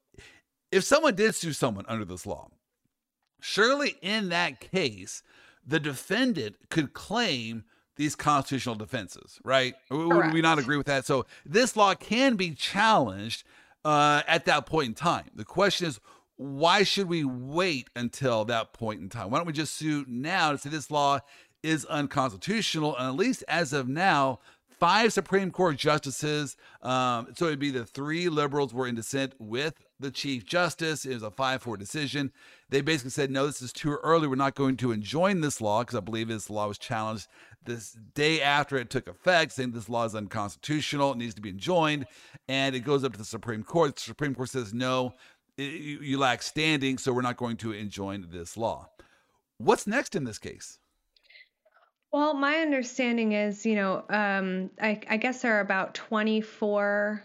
[0.72, 2.48] if someone did sue someone under this law,
[3.40, 5.22] surely in that case,
[5.64, 7.64] the defendant could claim
[7.96, 9.74] these constitutional defenses, right?
[9.90, 11.06] Would we not agree with that?
[11.06, 13.44] So this law can be challenged
[13.84, 15.30] uh, at that point in time.
[15.34, 16.00] The question is,
[16.36, 19.30] why should we wait until that point in time?
[19.30, 21.20] Why don't we just sue now to say this law
[21.62, 22.96] is unconstitutional?
[22.96, 24.40] And at least as of now,
[24.80, 29.74] five Supreme Court justices, um, so it'd be the three liberals were in dissent with
[30.00, 31.06] the Chief Justice.
[31.06, 32.32] It was a 5 4 decision.
[32.70, 34.26] They basically said, no, this is too early.
[34.26, 37.28] We're not going to enjoin this law because I believe this law was challenged
[37.64, 41.12] this day after it took effect, saying this law is unconstitutional.
[41.12, 42.06] It needs to be enjoined.
[42.48, 43.96] And it goes up to the Supreme Court.
[43.96, 45.14] The Supreme Court says, no,
[45.56, 45.66] you,
[46.00, 48.88] you lack standing, so we're not going to enjoin this law.
[49.58, 50.78] What's next in this case?
[52.12, 57.24] Well, my understanding is, you know, um, I, I, guess there are about 24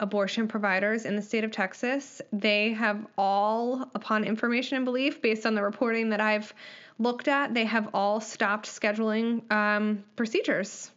[0.00, 2.20] abortion providers in the state of Texas.
[2.32, 6.52] They have all, upon information and belief, based on the reporting that I've
[6.98, 10.90] looked at, they have all stopped scheduling um, procedures.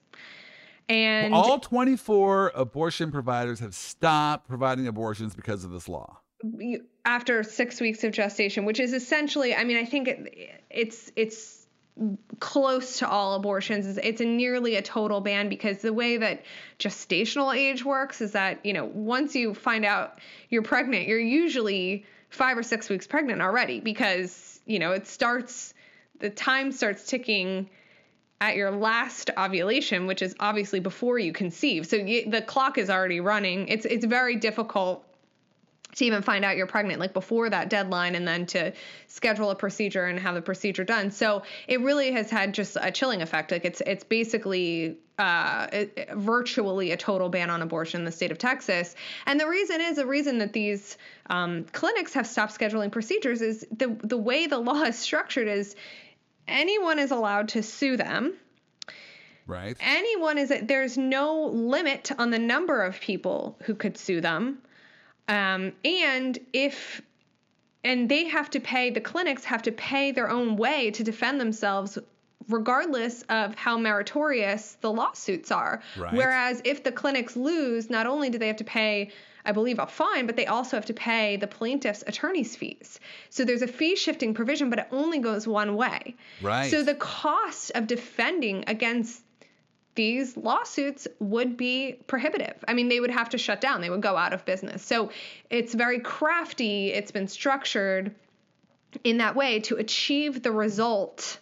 [0.88, 6.20] And well, all 24 abortion providers have stopped providing abortions because of this law
[7.06, 11.59] after six weeks of gestation, which is essentially, I mean, I think it, it's it's
[12.40, 13.98] close to all abortions.
[13.98, 16.44] It's a nearly a total ban because the way that
[16.80, 22.06] gestational age works is that you know once you find out you're pregnant, you're usually
[22.30, 25.74] five or six weeks pregnant already because you know it starts
[26.20, 27.70] the time starts ticking
[28.42, 31.86] at your last ovulation, which is obviously before you conceive.
[31.86, 33.68] So you, the clock is already running.
[33.68, 35.04] It's it's very difficult
[35.96, 38.72] to even find out you're pregnant like before that deadline and then to
[39.08, 42.92] schedule a procedure and have the procedure done so it really has had just a
[42.92, 48.06] chilling effect like it's it's basically uh, it, virtually a total ban on abortion in
[48.06, 48.96] the state of Texas.
[49.26, 50.98] And the reason is the reason that these
[51.30, 55.76] um, clinics have stopped scheduling procedures is the the way the law is structured is
[56.48, 58.34] anyone is allowed to sue them.
[59.46, 59.76] Right.
[59.82, 64.60] Anyone is there's no limit on the number of people who could sue them.
[65.30, 67.02] Um, and if
[67.84, 71.40] and they have to pay the clinics have to pay their own way to defend
[71.40, 71.98] themselves
[72.50, 76.14] regardless of how meritorious the lawsuits are right.
[76.14, 79.12] whereas if the clinics lose not only do they have to pay
[79.46, 83.00] I believe a fine, but they also have to pay the plaintiff's attorney's fees.
[83.30, 86.16] So there's a fee shifting provision, but it only goes one way.
[86.42, 86.70] Right.
[86.70, 89.24] So the cost of defending against
[90.00, 92.64] these lawsuits would be prohibitive.
[92.66, 94.82] I mean, they would have to shut down, they would go out of business.
[94.82, 95.12] So
[95.50, 98.16] it's very crafty, it's been structured
[99.04, 101.42] in that way to achieve the result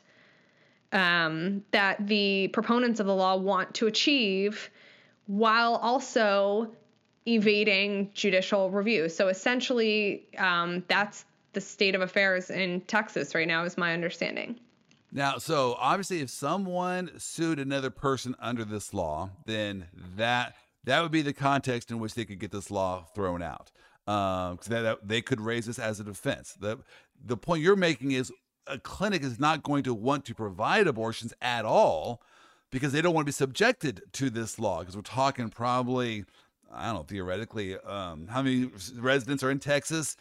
[0.92, 4.72] um, that the proponents of the law want to achieve
[5.28, 6.72] while also
[7.28, 9.08] evading judicial review.
[9.08, 14.60] So essentially, um, that's the state of affairs in Texas right now, is my understanding.
[15.18, 20.54] Now, so obviously, if someone sued another person under this law, then that
[20.84, 23.72] that would be the context in which they could get this law thrown out.
[24.06, 26.54] Um, that, that they could raise this as a defense.
[26.60, 26.78] The
[27.26, 28.32] the point you're making is
[28.68, 32.22] a clinic is not going to want to provide abortions at all
[32.70, 34.82] because they don't want to be subjected to this law.
[34.82, 36.26] Because we're talking probably,
[36.72, 40.16] I don't know, theoretically, um, how many residents are in Texas?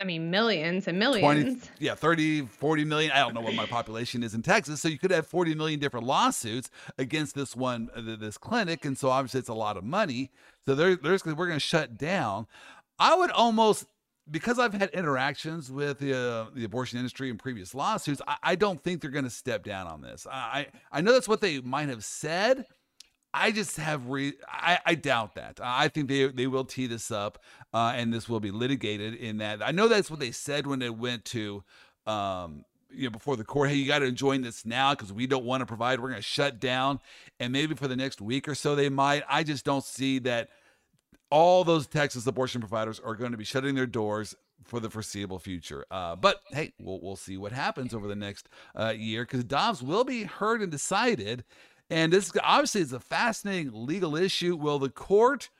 [0.00, 1.22] I mean, millions and millions.
[1.22, 3.12] 20, yeah, 30, 40 million.
[3.12, 4.80] I don't know what my population is in Texas.
[4.80, 8.84] So you could have 40 million different lawsuits against this one, uh, this clinic.
[8.84, 10.30] And so obviously it's a lot of money.
[10.66, 12.48] So they're, they're we're going to shut down.
[12.98, 13.86] I would almost,
[14.28, 18.54] because I've had interactions with the, uh, the abortion industry in previous lawsuits, I, I
[18.56, 20.26] don't think they're going to step down on this.
[20.28, 22.66] I, I know that's what they might have said.
[23.34, 25.58] I just have re- I, I, doubt that.
[25.60, 27.42] I think they they will tee this up,
[27.72, 29.14] uh, and this will be litigated.
[29.14, 31.64] In that, I know that's what they said when they went to,
[32.06, 33.70] um, you know, before the court.
[33.70, 35.98] Hey, you got to join this now because we don't want to provide.
[35.98, 37.00] We're going to shut down,
[37.40, 39.24] and maybe for the next week or so they might.
[39.28, 40.50] I just don't see that
[41.28, 45.40] all those Texas abortion providers are going to be shutting their doors for the foreseeable
[45.40, 45.84] future.
[45.90, 49.82] Uh, but hey, we'll we'll see what happens over the next uh, year because Dobbs
[49.82, 51.42] will be heard and decided
[51.90, 54.56] And this obviously is a fascinating legal issue.
[54.56, 55.50] Will the court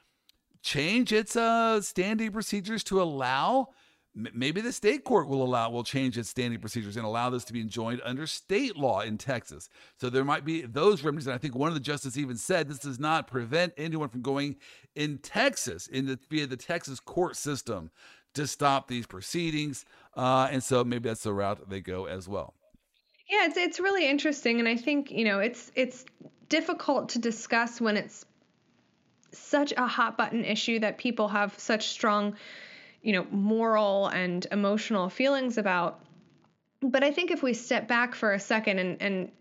[0.63, 3.69] change its uh, standing procedures to allow?
[4.15, 7.53] Maybe the state court will allow will change its standing procedures and allow this to
[7.53, 9.69] be enjoined under state law in Texas.
[10.01, 11.27] So there might be those remedies.
[11.27, 14.23] And I think one of the justices even said this does not prevent anyone from
[14.23, 14.57] going
[14.95, 17.91] in Texas in the via the Texas court system
[18.35, 19.85] to stop these proceedings.
[20.17, 22.55] Uh, and so maybe that's the route they go as well.
[23.35, 26.05] Yeah, it's it's really interesting, and I think you know it's it's
[26.49, 28.25] difficult to discuss when it's
[29.33, 32.37] such a hot button issue that people have such strong,
[33.03, 35.99] you know, moral and emotional feelings about.
[36.81, 39.33] But I think if we step back for a second and and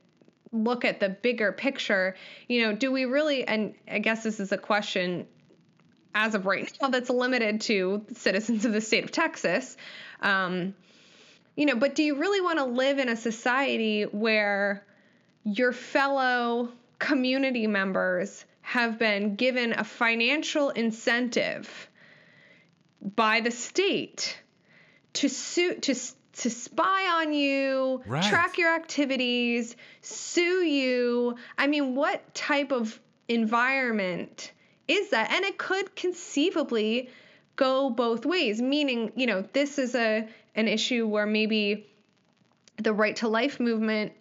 [0.52, 2.16] look at the bigger picture,
[2.48, 3.48] you know, do we really?
[3.48, 5.28] And I guess this is a question
[6.16, 9.78] as of right now that's limited to citizens of the state of Texas.
[10.20, 10.74] Um,
[11.56, 14.84] you know, but do you really want to live in a society where
[15.44, 21.90] your fellow community members have been given a financial incentive
[23.16, 24.38] by the state
[25.14, 25.94] to sue to
[26.34, 28.24] to spy on you, right.
[28.24, 31.36] track your activities, sue you.
[31.58, 34.52] I mean, what type of environment
[34.88, 35.32] is that?
[35.32, 37.10] And it could conceivably
[37.56, 41.88] go both ways, meaning, you know, this is a an issue where maybe
[42.78, 44.12] the right to life movement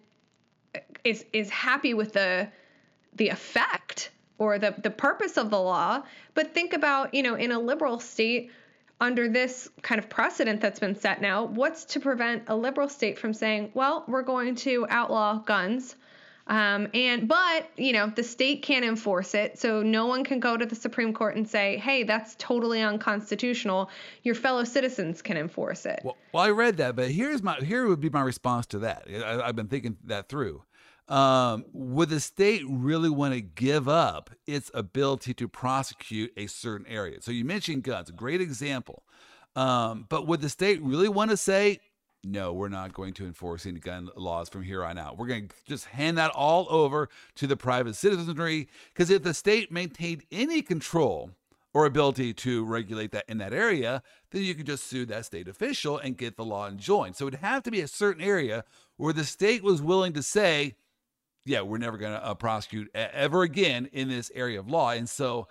[1.04, 2.48] is is happy with the
[3.14, 6.02] the effect or the the purpose of the law,
[6.34, 8.50] but think about, you know, in a liberal state
[9.00, 13.18] under this kind of precedent that's been set now, what's to prevent a liberal state
[13.18, 15.96] from saying, well, we're going to outlaw guns
[16.46, 20.56] um, and but you know the state can't enforce it, so no one can go
[20.56, 23.90] to the Supreme Court and say, "Hey, that's totally unconstitutional."
[24.22, 26.00] Your fellow citizens can enforce it.
[26.04, 29.06] Well, well I read that, but here's my here would be my response to that.
[29.08, 30.62] I, have been thinking that through.
[31.08, 36.86] Um, would the state really want to give up its ability to prosecute a certain
[36.86, 37.20] area?
[37.20, 39.02] So you mentioned guns, great example.
[39.54, 41.80] Um, but would the state really want to say,
[42.24, 45.18] no, we're not going to enforce any gun laws from here on out.
[45.18, 49.34] We're going to just hand that all over to the private citizenry because if the
[49.34, 51.30] state maintained any control
[51.74, 55.48] or ability to regulate that in that area, then you could just sue that state
[55.48, 57.16] official and get the law enjoined.
[57.16, 58.64] So it'd have to be a certain area
[58.96, 60.74] where the state was willing to say,
[61.44, 64.90] yeah, we're never going to uh, prosecute ever again in this area of law.
[64.90, 65.48] And so,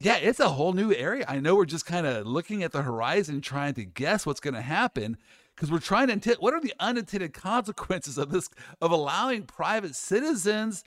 [0.00, 1.24] yeah, it's a whole new area.
[1.28, 4.54] I know we're just kind of looking at the horizon, trying to guess what's going
[4.54, 5.16] to happen
[5.58, 8.48] because we're trying to what are the unintended consequences of this
[8.80, 10.84] of allowing private citizens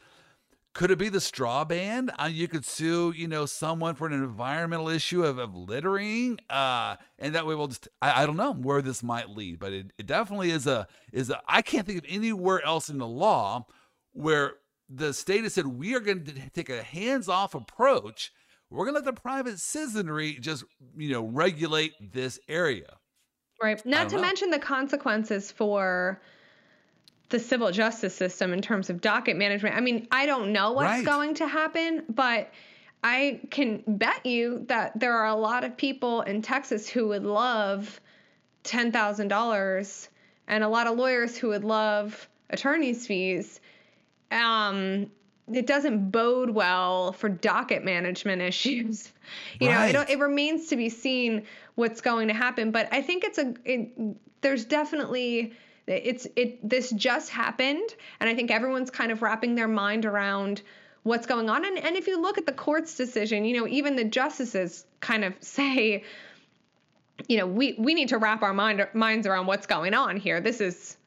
[0.74, 2.10] could it be the straw ban?
[2.18, 6.96] Uh, you could sue you know someone for an environmental issue of, of littering uh,
[7.20, 9.92] and that way we'll just I, I, don't know where this might lead but it,
[9.98, 13.66] it definitely is a is a i can't think of anywhere else in the law
[14.14, 14.54] where
[14.90, 18.34] the state has said we are going to take a hands-off approach.
[18.70, 20.64] We're going to let the private citizenry just
[20.98, 22.98] you know regulate this area
[23.62, 23.86] Right.
[23.86, 24.22] Not to know.
[24.22, 26.22] mention the consequences for
[27.30, 29.76] the civil justice system in terms of docket management.
[29.76, 31.06] I mean, I don't know what's right.
[31.06, 32.52] going to happen, but
[33.04, 37.24] I can bet you that there are a lot of people in Texas who would
[37.24, 38.00] love
[38.64, 40.08] $10,000
[40.48, 43.60] and a lot of lawyers who would love attorney's fees.
[44.30, 45.10] Um,
[45.52, 49.12] it doesn't bode well for docket management issues.
[49.60, 49.94] You right.
[49.94, 51.44] know, it, it remains to be seen
[51.76, 52.72] what's going to happen.
[52.72, 53.90] But I think it's a it,
[54.42, 55.54] there's definitely
[55.88, 60.62] it's it this just happened, and I think everyone's kind of wrapping their mind around
[61.04, 61.66] what's going on.
[61.66, 65.24] And and if you look at the court's decision, you know, even the justices kind
[65.24, 66.04] of say,
[67.28, 70.42] you know, we we need to wrap our mind minds around what's going on here.
[70.42, 70.98] This is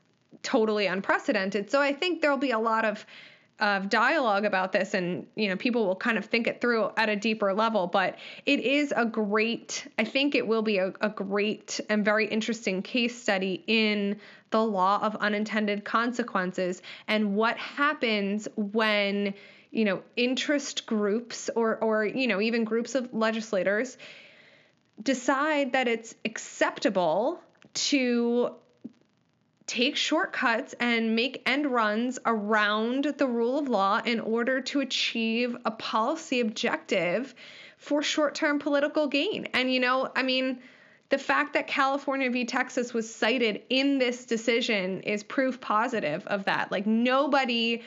[0.42, 1.70] totally unprecedented.
[1.70, 3.07] So I think there'll be a lot of
[3.60, 7.08] of dialogue about this and you know people will kind of think it through at
[7.08, 11.08] a deeper level but it is a great i think it will be a, a
[11.08, 14.18] great and very interesting case study in
[14.50, 19.32] the law of unintended consequences and what happens when
[19.70, 23.96] you know interest groups or or you know even groups of legislators
[25.00, 27.40] decide that it's acceptable
[27.72, 28.50] to
[29.66, 35.57] take shortcuts and make end runs around the rule of law in order to achieve
[35.64, 37.35] a policy objective
[37.79, 39.49] for short term political gain.
[39.55, 40.61] And, you know, I mean,
[41.09, 42.45] the fact that California v.
[42.45, 46.70] Texas was cited in this decision is proof positive of that.
[46.70, 47.82] Like, nobody,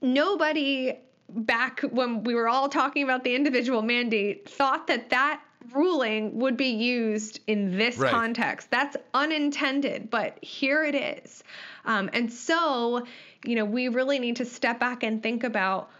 [0.00, 0.98] nobody
[1.28, 5.42] back when we were all talking about the individual mandate thought that that
[5.74, 8.10] ruling would be used in this right.
[8.10, 8.70] context.
[8.70, 11.42] That's unintended, but here it is.
[11.84, 13.06] Um, and so,
[13.44, 15.90] you know, we really need to step back and think about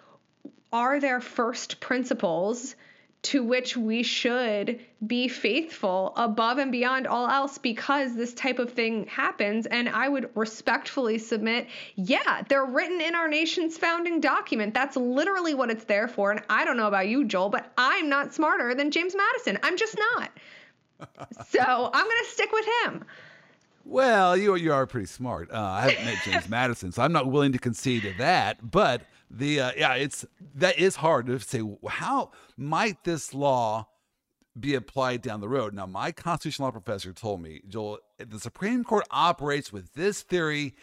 [0.73, 2.75] are there first principles
[3.21, 8.73] to which we should be faithful above and beyond all else because this type of
[8.73, 9.67] thing happens.
[9.67, 11.67] And I would respectfully submit,
[11.97, 14.73] yeah, they're written in our nation's founding document.
[14.73, 16.31] That's literally what it's there for.
[16.31, 19.59] And I don't know about you, Joel, but I'm not smarter than James Madison.
[19.63, 20.31] I'm just not.
[21.49, 23.05] so I'm going to stick with him.
[23.85, 25.51] Well, you you are pretty smart.
[25.51, 28.71] Uh, I haven't met James Madison, so I'm not willing to concede to that.
[28.71, 30.25] But the uh, yeah, it's
[30.55, 31.63] that is hard to say.
[31.87, 33.89] How might this law
[34.59, 35.75] be applied down the road?
[35.75, 40.75] Now, my constitutional law professor told me, Joel, the Supreme Court operates with this theory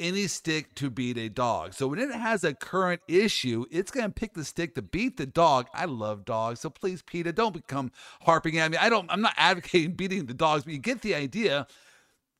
[0.00, 1.74] any stick to beat a dog.
[1.74, 5.16] So when it has a current issue, it's going to pick the stick to beat
[5.16, 5.68] the dog.
[5.72, 7.92] I love dogs, so please, PETA, don't become
[8.22, 8.76] harping at me.
[8.78, 9.10] I don't.
[9.10, 11.66] I'm not advocating beating the dogs, but you get the idea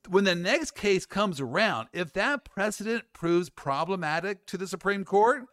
[0.09, 5.45] when the next case comes around, if that precedent proves problematic to the Supreme Court,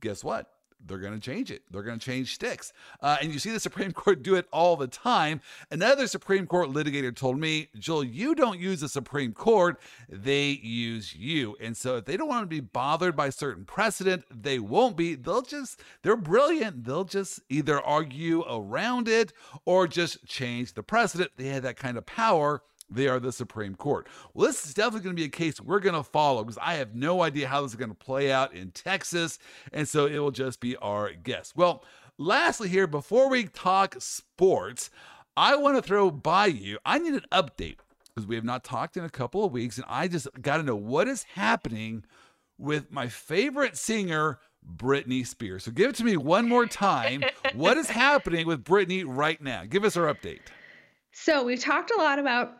[0.00, 0.46] guess what?
[0.84, 1.62] They're going to change it.
[1.70, 2.72] They're going to change sticks.
[3.00, 5.40] Uh, and you see the Supreme Court do it all the time.
[5.70, 11.14] Another Supreme Court litigator told me, Joel, you don't use the Supreme Court, they use
[11.14, 11.56] you.
[11.60, 15.14] And so if they don't want to be bothered by certain precedent, they won't be.
[15.14, 16.84] They'll just, they're brilliant.
[16.84, 19.32] They'll just either argue around it
[19.64, 21.32] or just change the precedent.
[21.36, 24.06] They have that kind of power they are the Supreme Court.
[24.32, 26.74] Well, this is definitely going to be a case we're going to follow because I
[26.74, 29.38] have no idea how this is going to play out in Texas.
[29.72, 31.52] And so it will just be our guess.
[31.56, 31.84] Well,
[32.18, 34.90] lastly, here, before we talk sports,
[35.36, 37.78] I want to throw by you, I need an update
[38.14, 39.76] because we have not talked in a couple of weeks.
[39.76, 42.04] And I just got to know what is happening
[42.58, 44.38] with my favorite singer,
[44.76, 45.64] Britney Spears.
[45.64, 47.24] So give it to me one more time.
[47.54, 49.64] what is happening with Britney right now?
[49.68, 50.40] Give us our update.
[51.12, 52.58] So we've talked a lot about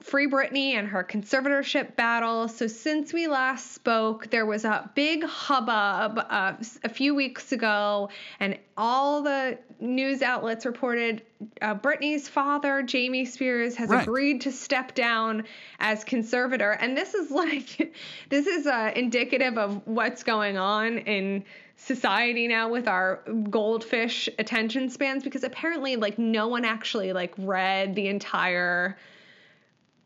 [0.00, 2.46] Free Britney and her conservatorship battle.
[2.46, 6.52] So, since we last spoke, there was a big hubbub uh,
[6.84, 11.22] a few weeks ago, and all the news outlets reported
[11.60, 14.02] uh, Britney's father, Jamie Spears, has right.
[14.04, 15.44] agreed to step down
[15.80, 16.70] as conservator.
[16.70, 17.92] And this is like,
[18.28, 21.44] this is uh, indicative of what's going on in
[21.76, 23.16] society now with our
[23.50, 28.96] goldfish attention spans because apparently like no one actually like read the entire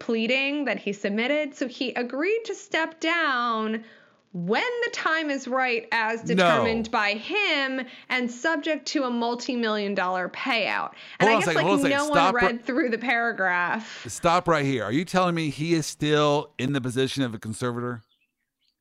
[0.02, 1.54] pleading that he submitted.
[1.54, 3.84] So he agreed to step down
[4.32, 6.90] when the time is right as determined no.
[6.90, 10.92] by him and subject to a multi-million dollar payout.
[11.20, 14.04] And hold I guess like no one read through the paragraph.
[14.08, 14.82] Stop right here.
[14.84, 18.02] Are you telling me he is still in the position of a conservator?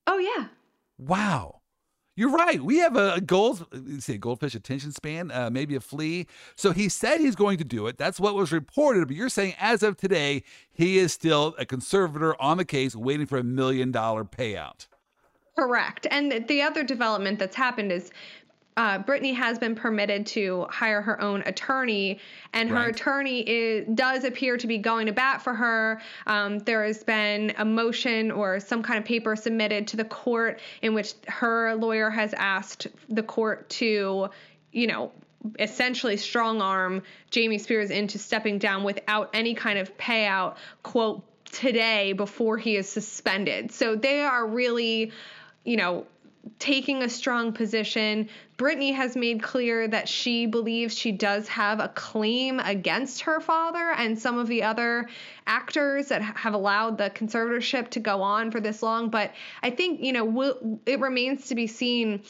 [0.08, 0.48] Oh yeah.
[0.98, 1.61] Wow.
[2.16, 2.62] You're right.
[2.62, 3.66] We have a, gold,
[4.00, 6.28] say goldfish attention span, uh, maybe a flea.
[6.56, 7.98] So he said he's going to do it.
[7.98, 9.08] That's what was reported.
[9.08, 13.28] But you're saying as of today, he is still a conservator on the case, waiting
[13.28, 14.88] for a million dollar payout.
[15.56, 16.08] Correct.
[16.10, 18.12] And the other development that's happened is
[18.78, 22.20] uh, Britney has been permitted to hire her own attorney,
[22.54, 22.96] and her right.
[22.96, 26.02] attorney is, does appear to be going to bat for her.
[26.26, 30.62] Um, there has been a motion or some kind of paper submitted to the court
[30.82, 34.30] in which her lawyer has asked the court to,
[34.72, 35.12] you know,
[35.60, 42.14] essentially strong arm Jamie Spears into stepping down without any kind of payout, quote, today
[42.14, 43.72] before he is suspended.
[43.72, 45.12] So they are really,
[45.66, 46.06] you know,
[46.60, 48.30] taking a strong position.
[48.62, 53.92] Britney has made clear that she believes she does have a claim against her father
[53.98, 55.10] and some of the other
[55.48, 59.10] actors that have allowed the conservatorship to go on for this long.
[59.10, 59.32] But
[59.64, 62.22] I think, you know, it remains to be seen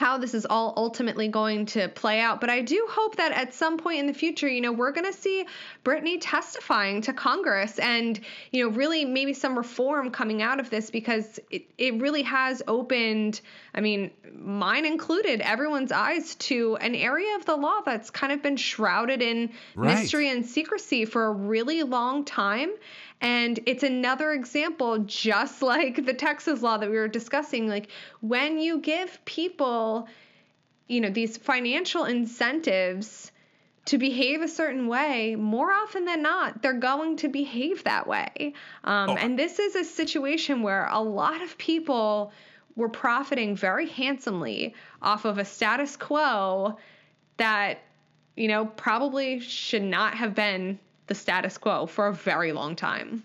[0.00, 2.40] how this is all ultimately going to play out.
[2.40, 5.04] But I do hope that at some point in the future, you know, we're going
[5.04, 5.44] to see
[5.84, 8.18] Britney testifying to Congress and,
[8.50, 12.62] you know, really maybe some reform coming out of this because it, it really has
[12.66, 13.42] opened,
[13.74, 18.42] I mean, mine included, everyone's eyes to an area of the law that's kind of
[18.42, 19.98] been shrouded in right.
[19.98, 22.70] mystery and secrecy for a really long time.
[23.20, 27.68] And it's another example, just like the Texas law that we were discussing.
[27.68, 27.88] Like
[28.20, 30.08] when you give people,
[30.88, 33.30] you know, these financial incentives
[33.86, 38.54] to behave a certain way, more often than not, they're going to behave that way.
[38.84, 39.16] Um, oh.
[39.16, 42.32] And this is a situation where a lot of people
[42.76, 46.78] were profiting very handsomely off of a status quo
[47.36, 47.78] that,
[48.36, 50.78] you know, probably should not have been
[51.10, 53.24] the status quo for a very long time.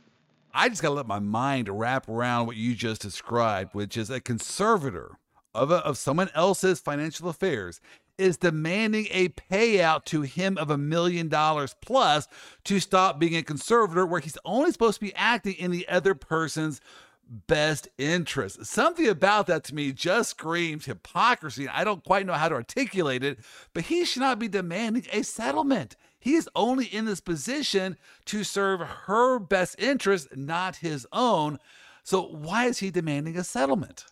[0.56, 4.10] I just got to let my mind wrap around what you just described, which is
[4.10, 5.20] a conservator
[5.54, 7.80] of, a, of someone else's financial affairs
[8.18, 12.28] is demanding a payout to him of a million dollars plus
[12.64, 16.16] to stop being a conservator, where he's only supposed to be acting in the other
[16.16, 16.82] person's
[17.30, 18.66] best interest.
[18.66, 21.68] Something about that to me just screams hypocrisy.
[21.68, 23.40] I don't quite know how to articulate it,
[23.74, 25.96] but he should not be demanding a settlement.
[26.26, 31.59] He is only in this position to serve her best interest, not his own.
[32.01, 34.05] So why is he demanding a settlement?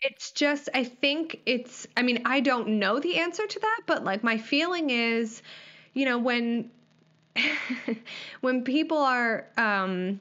[0.00, 4.02] It's just, I think it's, I mean, I don't know the answer to that, but
[4.02, 5.42] like my feeling is,
[5.92, 6.72] you know, when
[8.40, 10.18] when people are um,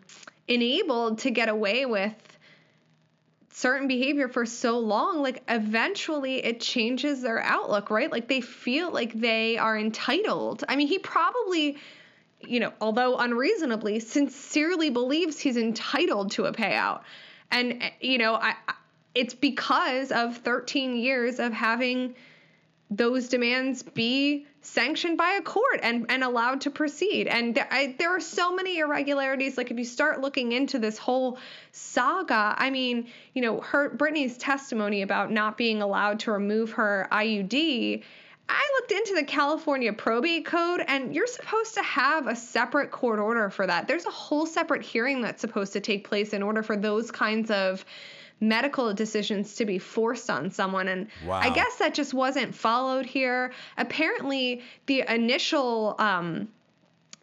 [0.47, 2.32] enabled to get away with
[3.53, 8.11] certain behavior for so long, like eventually it changes their outlook, right?
[8.11, 10.63] Like they feel like they are entitled.
[10.67, 11.77] I mean, he probably,
[12.41, 17.01] you know, although unreasonably, sincerely believes he's entitled to a payout.
[17.51, 18.55] And, eh, you know, I,
[19.13, 22.15] it's because of 13 years of having
[22.89, 27.27] those demands be sanctioned by a court and, and allowed to proceed.
[27.27, 29.57] And there, I, there are so many irregularities.
[29.57, 31.37] Like if you start looking into this whole
[31.71, 37.07] saga, I mean, you know, her Britney's testimony about not being allowed to remove her
[37.11, 38.03] IUD.
[38.49, 43.19] I looked into the California probate code, and you're supposed to have a separate court
[43.19, 43.87] order for that.
[43.87, 47.51] There's a whole separate hearing that's supposed to take place in order for those kinds
[47.51, 47.85] of
[48.39, 50.87] medical decisions to be forced on someone.
[50.87, 51.39] And wow.
[51.41, 53.53] I guess that just wasn't followed here.
[53.77, 56.47] Apparently, the initial um,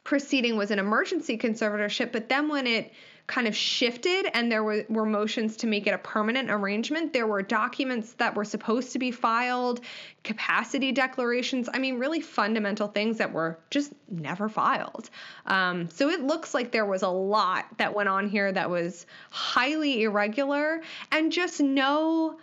[0.04, 2.92] proceeding was an emergency conservatorship, but then when it
[3.31, 7.12] kind of shifted and there were, were motions to make it a permanent arrangement.
[7.12, 9.81] There were documents that were supposed to be filed,
[10.24, 11.68] capacity declarations.
[11.72, 15.11] I mean, really fundamental things that were just never filed.
[15.47, 19.07] Um, so it looks like there was a lot that went on here that was
[19.31, 22.37] highly irregular and just no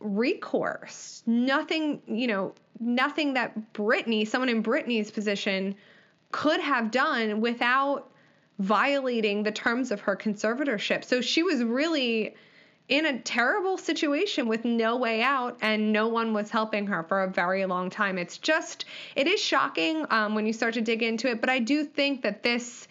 [0.00, 1.22] recourse.
[1.24, 5.76] Nothing, you know, nothing that Britney, someone in Britney's position,
[6.32, 8.10] could have done without
[8.58, 11.04] violating the terms of her conservatorship.
[11.04, 12.34] So she was really
[12.88, 17.22] in a terrible situation with no way out and no one was helping her for
[17.22, 18.18] a very long time.
[18.18, 18.84] It's just,
[19.16, 22.22] it is shocking um, when you start to dig into it, but I do think
[22.22, 22.86] that this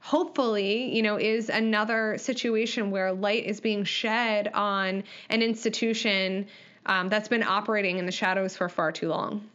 [0.00, 6.46] hopefully, you know, is another situation where light is being shed on an institution
[6.86, 9.48] um, that's been operating in the shadows for far too long.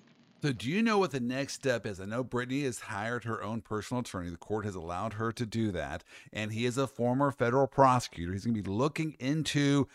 [0.44, 2.02] So, do you know what the next step is?
[2.02, 4.30] I know Britney has hired her own personal attorney.
[4.30, 6.04] The court has allowed her to do that.
[6.34, 8.34] And he is a former federal prosecutor.
[8.34, 9.88] He's going to be looking into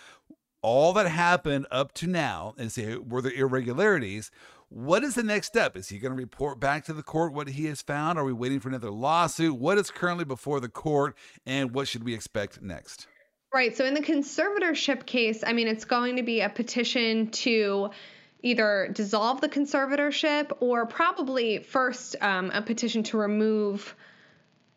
[0.63, 4.31] all that happened up to now and say, were there irregularities?
[4.71, 5.77] What is the next step?
[5.77, 8.19] Is he going to report back to the court what he has found?
[8.19, 9.55] Are we waiting for another lawsuit?
[9.55, 11.15] What is currently before the court?
[11.45, 13.07] And what should we expect next?
[13.53, 13.77] Right.
[13.77, 17.91] So, in the conservatorship case, I mean, it's going to be a petition to
[18.43, 23.95] either dissolve the conservatorship or probably first um, a petition to remove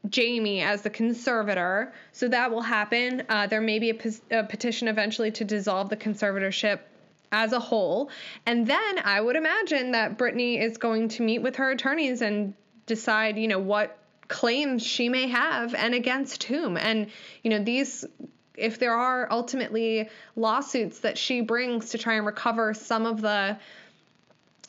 [0.10, 1.94] Jamie as the conservator.
[2.12, 3.24] So that will happen.
[3.30, 6.80] Uh, there may be a, a petition eventually to dissolve the conservatorship
[7.32, 8.10] as a whole.
[8.46, 12.56] And then I would imagine that Britney is going to meet with her attorneys and
[12.88, 13.98] decide, you know, what
[14.28, 16.78] claims she may have and against whom.
[16.78, 17.08] And,
[17.44, 18.06] you know, these
[18.62, 23.58] if there are ultimately lawsuits that she brings to try and recover some of the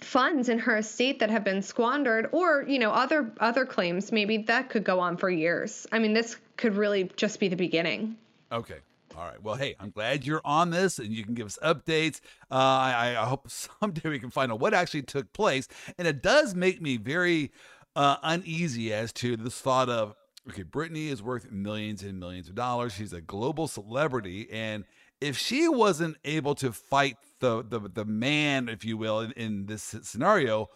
[0.01, 4.38] funds in her estate that have been squandered or you know other other claims maybe
[4.38, 8.16] that could go on for years i mean this could really just be the beginning
[8.51, 8.78] okay
[9.16, 9.43] all right.
[9.43, 12.20] Well, hey, I'm glad you're on this and you can give us updates.
[12.51, 15.68] Uh, I, I hope someday we can find out what actually took place.
[15.99, 17.53] And it does make me very
[17.95, 20.14] uh, uneasy as to this thought of
[20.49, 22.93] okay, Britney is worth millions and millions of dollars.
[22.93, 24.49] She's a global celebrity.
[24.51, 24.84] And
[25.20, 29.66] if she wasn't able to fight the, the, the man, if you will, in, in
[29.66, 30.68] this scenario,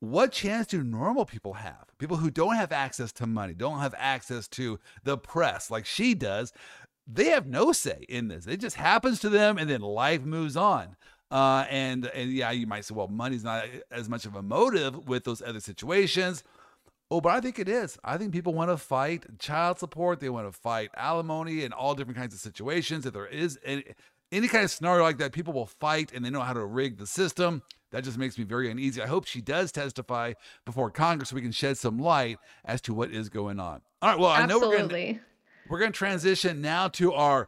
[0.00, 1.86] what chance do normal people have?
[1.98, 6.14] People who don't have access to money, don't have access to the press like she
[6.14, 6.52] does,
[7.06, 8.46] they have no say in this.
[8.46, 10.96] It just happens to them and then life moves on.
[11.30, 15.08] Uh, and and yeah, you might say, well, money's not as much of a motive
[15.08, 16.44] with those other situations.
[17.10, 17.98] Oh, but I think it is.
[18.02, 20.18] I think people want to fight child support.
[20.18, 23.06] They want to fight alimony and all different kinds of situations.
[23.06, 23.84] If there is any,
[24.32, 26.98] any kind of scenario like that, people will fight and they know how to rig
[26.98, 27.62] the system.
[27.92, 29.00] That just makes me very uneasy.
[29.00, 30.32] I hope she does testify
[30.64, 33.82] before Congress so we can shed some light as to what is going on.
[34.02, 34.18] All right.
[34.18, 35.20] Well, I know we're going to
[35.68, 37.46] we're going to transition now to our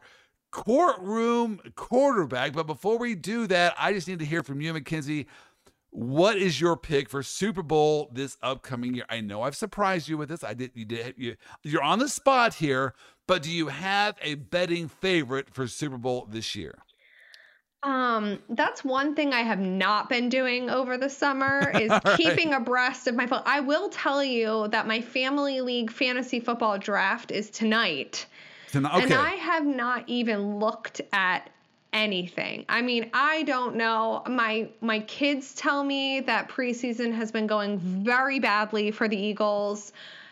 [0.51, 2.53] courtroom quarterback.
[2.53, 5.27] But before we do that, I just need to hear from you, Mackenzie.
[5.91, 9.05] What is your pick for Super Bowl this upcoming year?
[9.09, 10.43] I know I've surprised you with this.
[10.43, 10.71] I did.
[10.75, 11.15] You did.
[11.17, 12.93] You, you're on the spot here,
[13.27, 16.79] but do you have a betting favorite for Super Bowl this year?
[17.81, 22.61] Um, that's one thing I have not been doing over the summer is keeping right.
[22.61, 23.41] abreast of my phone.
[23.45, 28.25] I will tell you that my family league fantasy football draft is tonight.
[28.69, 29.03] Tonight, okay.
[29.05, 31.49] And I have not even looked at
[31.93, 32.65] anything.
[32.69, 34.23] I mean, I don't know.
[34.27, 39.91] My my kids tell me that preseason has been going very badly for the Eagles.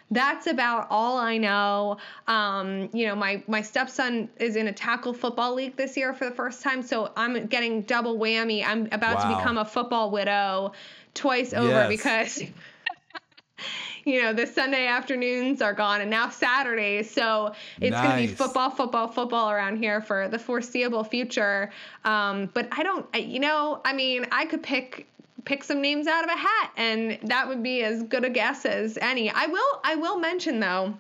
[0.09, 1.97] That's about all I know.
[2.27, 6.25] Um, you know, my my stepson is in a tackle football league this year for
[6.25, 8.65] the first time, so I'm getting double whammy.
[8.65, 9.31] I'm about wow.
[9.31, 10.73] to become a football widow
[11.13, 11.89] twice over yes.
[11.89, 12.43] because
[14.07, 17.11] you know, the Sunday afternoons are gone and now Saturdays.
[17.11, 18.07] So it's nice.
[18.07, 21.71] going to be football, football, football around here for the foreseeable future.
[22.05, 25.07] Um, but I don't, you know, I mean, I could pick
[25.43, 28.65] pick some names out of a hat and that would be as good a guess
[28.65, 29.29] as any.
[29.29, 30.95] I will I will mention though,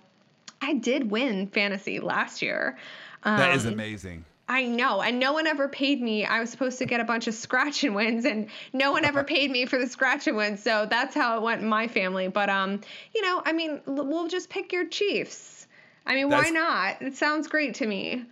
[0.61, 2.77] I did win fantasy last year.
[3.23, 4.25] Um, that is um, amazing.
[4.49, 5.01] I know.
[5.01, 6.25] And no one ever paid me.
[6.25, 9.23] I was supposed to get a bunch of scratch and wins and no one ever
[9.23, 10.63] paid me for the scratch and wins.
[10.63, 12.29] So that's how it went in my family.
[12.29, 12.79] But um,
[13.13, 15.67] you know, I mean, we'll just pick your Chiefs.
[16.05, 17.01] I mean, that's, why not?
[17.01, 18.25] It sounds great to me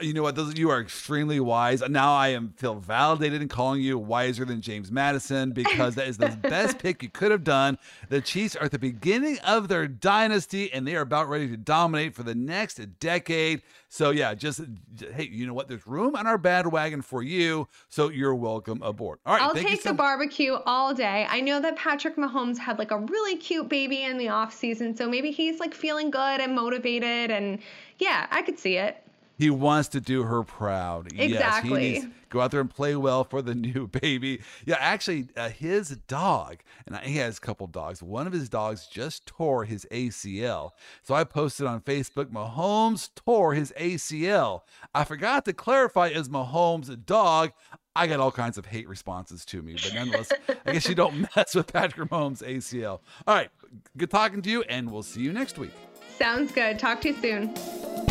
[0.00, 0.34] you know what?
[0.34, 1.82] Those you are extremely wise.
[1.88, 6.18] Now I am feel validated in calling you wiser than James Madison because that is
[6.18, 7.78] the best pick you could have done.
[8.08, 11.56] The Chiefs are at the beginning of their dynasty and they are about ready to
[11.56, 13.62] dominate for the next decade.
[13.88, 14.60] So yeah, just
[15.14, 15.68] hey, you know what?
[15.68, 19.18] There's room on our bandwagon for you, so you're welcome aboard.
[19.26, 21.26] All right, I'll take so- the barbecue all day.
[21.28, 24.96] I know that Patrick Mahomes had like a really cute baby in the off season,
[24.96, 27.58] so maybe he's like feeling good and motivated, and
[27.98, 29.02] yeah, I could see it.
[29.40, 31.06] He wants to do her proud.
[31.18, 31.30] Exactly.
[31.32, 31.72] Yes, he
[32.02, 34.42] needs go out there and play well for the new baby.
[34.66, 38.02] Yeah, actually, uh, his dog, and he has a couple dogs.
[38.02, 40.72] One of his dogs just tore his ACL.
[41.02, 44.60] So I posted on Facebook, Mahomes tore his ACL.
[44.94, 47.52] I forgot to clarify as Mahomes' dog.
[47.96, 50.32] I got all kinds of hate responses to me, but nonetheless,
[50.66, 53.00] I guess you don't mess with Patrick Mahomes' ACL.
[53.26, 53.48] All right,
[53.96, 55.72] good talking to you, and we'll see you next week.
[56.18, 56.78] Sounds good.
[56.78, 58.09] Talk to you soon.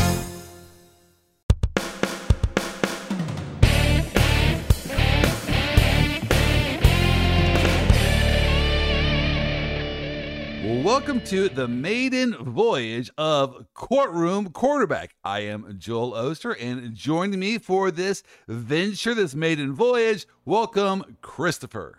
[10.70, 15.16] Welcome to the maiden voyage of Courtroom Quarterback.
[15.24, 21.98] I am Joel Oster, and joining me for this venture, this maiden voyage, welcome Christopher.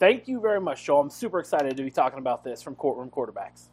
[0.00, 1.02] Thank you very much, Joel.
[1.02, 3.68] I'm super excited to be talking about this from Courtroom Quarterbacks.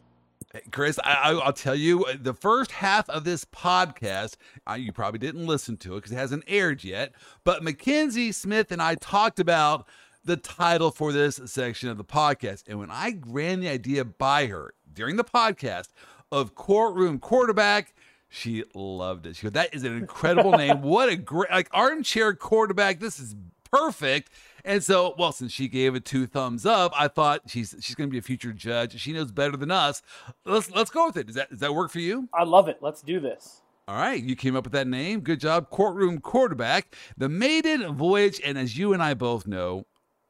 [0.70, 4.36] Chris, I, will tell you, the first half of this podcast,
[4.68, 7.12] uh, you probably didn't listen to it because it hasn't aired yet.
[7.42, 9.86] But Mackenzie Smith and I talked about
[10.26, 12.64] the title for this section of the podcast.
[12.68, 15.88] And when I ran the idea by her during the podcast
[16.30, 17.94] of Courtroom Quarterback,
[18.28, 19.36] she loved it.
[19.36, 20.82] She goes, That is an incredible name.
[20.82, 23.00] What a great, like, armchair quarterback.
[23.00, 23.36] This is
[23.70, 24.30] perfect.
[24.64, 28.08] And so, well, since she gave it two thumbs up, I thought she's she's going
[28.08, 28.98] to be a future judge.
[29.00, 30.02] She knows better than us.
[30.44, 31.26] Let's let's go with it.
[31.28, 32.28] Does that does that work for you?
[32.34, 32.78] I love it.
[32.80, 33.62] Let's do this.
[33.88, 35.20] All right, you came up with that name.
[35.20, 36.96] Good job, courtroom quarterback.
[37.16, 39.86] The maiden voyage, and as you and I both know,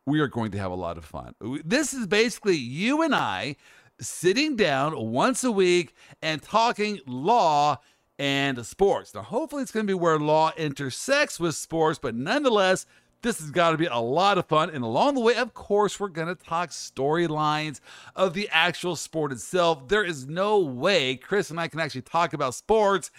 [0.07, 1.35] we are going to have a lot of fun.
[1.65, 3.57] This is basically you and I
[4.01, 7.79] sitting down once a week and talking law
[8.19, 9.15] and sports.
[9.15, 12.87] Now, hopefully, it's going to be where law intersects with sports, but nonetheless,
[13.23, 14.71] this has got to be a lot of fun.
[14.71, 17.81] And along the way, of course, we're going to talk storylines
[18.15, 19.89] of the actual sport itself.
[19.89, 23.11] There is no way Chris and I can actually talk about sports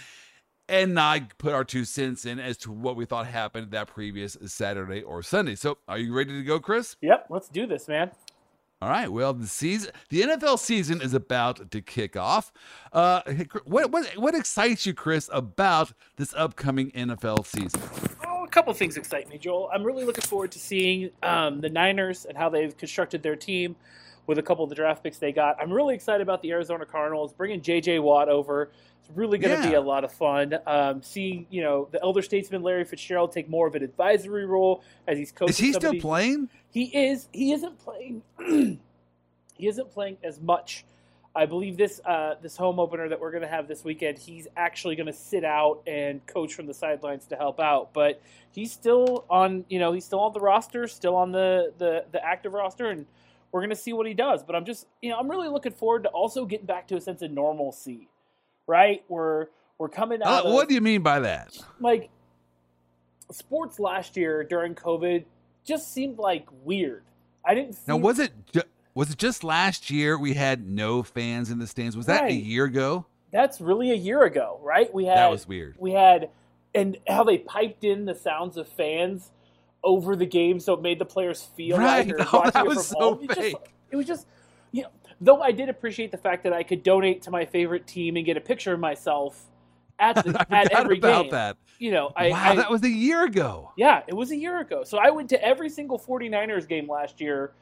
[0.69, 4.37] and not put our two cents in as to what we thought happened that previous
[4.45, 5.55] Saturday or Sunday.
[5.55, 6.95] So, are you ready to go, Chris?
[7.01, 8.11] Yep, let's do this, man.
[8.79, 9.11] All right.
[9.11, 12.51] Well, the season, the NFL season is about to kick off.
[12.93, 13.21] Uh,
[13.65, 17.81] what what what excites you, Chris, about this upcoming NFL season?
[18.27, 19.71] Oh, a couple things excite me, Joel.
[19.73, 23.75] I'm really looking forward to seeing um, the Niners and how they've constructed their team
[24.27, 25.57] with a couple of the draft picks they got.
[25.59, 27.99] I'm really excited about the Arizona Cardinals bringing J.J.
[27.99, 28.71] Watt over.
[28.99, 29.69] It's really going to yeah.
[29.69, 30.55] be a lot of fun.
[30.67, 34.83] Um, seeing you know the elder statesman Larry Fitzgerald take more of an advisory role
[35.07, 35.49] as he's coaching.
[35.51, 36.49] Is he still playing?
[36.69, 37.29] He is.
[37.31, 38.21] He isn't playing.
[38.37, 40.85] he isn't playing as much.
[41.37, 44.47] I believe this uh, this home opener that we're going to have this weekend, he's
[44.57, 47.93] actually going to sit out and coach from the sidelines to help out.
[47.93, 48.21] But
[48.51, 52.25] he's still on, you know, he's still on the roster, still on the the, the
[52.25, 53.05] active roster, and
[53.57, 54.43] we're going to see what he does.
[54.43, 57.01] But I'm just, you know, I'm really looking forward to also getting back to a
[57.01, 58.07] sense of normalcy,
[58.67, 59.03] right?
[59.09, 59.47] We're
[59.79, 60.45] we're coming out.
[60.45, 61.57] Uh, of, what do you mean by that?
[61.79, 62.11] Like
[63.31, 65.25] sports last year during COVID
[65.65, 67.03] just seemed like weird.
[67.43, 67.73] I didn't.
[67.73, 68.61] Feel, now was it ju-
[68.93, 71.97] was it just last year we had no fans in the stands?
[71.97, 72.31] Was that right.
[72.31, 73.07] a year ago?
[73.31, 74.93] That's really a year ago, right?
[74.93, 75.77] We had that was weird.
[75.79, 76.29] We had
[76.75, 79.31] and how they piped in the sounds of fans
[79.87, 82.05] over the game, so it made the players feel right.
[82.05, 83.27] like oh, that was so home.
[83.27, 83.31] fake.
[83.31, 83.55] It, just,
[83.91, 84.27] it was just,
[84.73, 84.89] you know,
[85.21, 88.25] though I did appreciate the fact that I could donate to my favorite team and
[88.25, 89.45] get a picture of myself
[89.97, 91.31] at the, at every about game.
[91.31, 91.57] that.
[91.79, 93.71] You know, I, wow, I, that was a year ago.
[93.77, 94.83] Yeah, it was a year ago.
[94.83, 97.53] So I went to every single 49ers game last year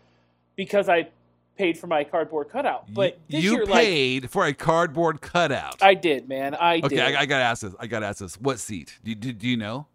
[0.55, 1.09] because I
[1.57, 2.91] paid for my cardboard cutout.
[2.93, 5.81] But you, year, paid like, for a cardboard cutout.
[5.83, 6.55] I did, man.
[6.55, 6.99] I okay, did.
[6.99, 7.75] I, I, gotta ask this.
[7.79, 8.39] I gotta ask this.
[8.39, 8.97] What seat?
[9.03, 9.87] Do, do, do you know?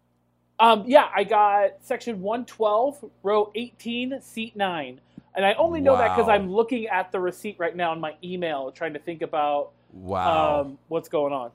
[0.61, 5.01] Um, yeah, I got section 112, row 18, seat 9.
[5.33, 8.13] And I only know that because I'm looking at the receipt right now in my
[8.23, 10.61] email, trying to think about Wow.
[10.61, 11.49] um, what's going on.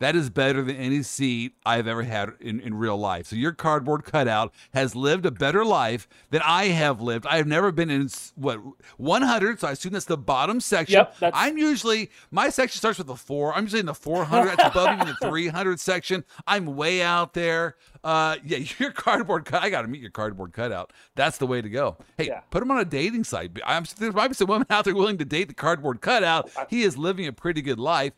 [0.00, 3.26] That is better than any seat I've ever had in, in real life.
[3.26, 7.26] So your cardboard cutout has lived a better life than I have lived.
[7.26, 8.60] I have never been in what
[8.96, 10.98] 100, so I assume that's the bottom section.
[10.98, 13.54] Yep, that's- I'm usually my section starts with a four.
[13.54, 14.56] I'm usually in the 400.
[14.56, 16.24] That's above even the 300 section.
[16.46, 17.76] I'm way out there.
[18.04, 19.62] Uh, yeah, your cardboard cut.
[19.62, 20.92] I got to meet your cardboard cutout.
[21.16, 21.96] That's the way to go.
[22.16, 22.40] Hey, Yeah.
[22.50, 23.50] put him on a dating site.
[23.66, 26.50] I'm, there might be some women out there willing to date the cardboard cutout.
[26.70, 28.12] He is living a pretty good life.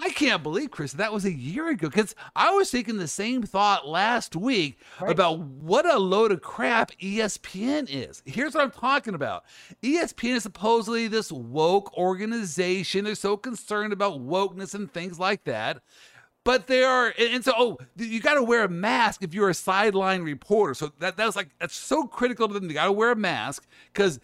[0.00, 3.42] I can't believe, Chris, that was a year ago because I was thinking the same
[3.42, 5.10] thought last week Right.
[5.10, 8.22] about what a load of crap ESPN is.
[8.24, 9.44] Here's what I'm talking about
[9.82, 13.04] ESPN is supposedly this woke organization.
[13.04, 15.82] They're so concerned about wokeness and things like that.
[16.44, 19.50] But they are, and and so oh, you got to wear a mask if you're
[19.50, 20.72] a sideline reporter.
[20.72, 22.68] So that that was like that's so critical to them.
[22.68, 24.18] You got to wear a mask because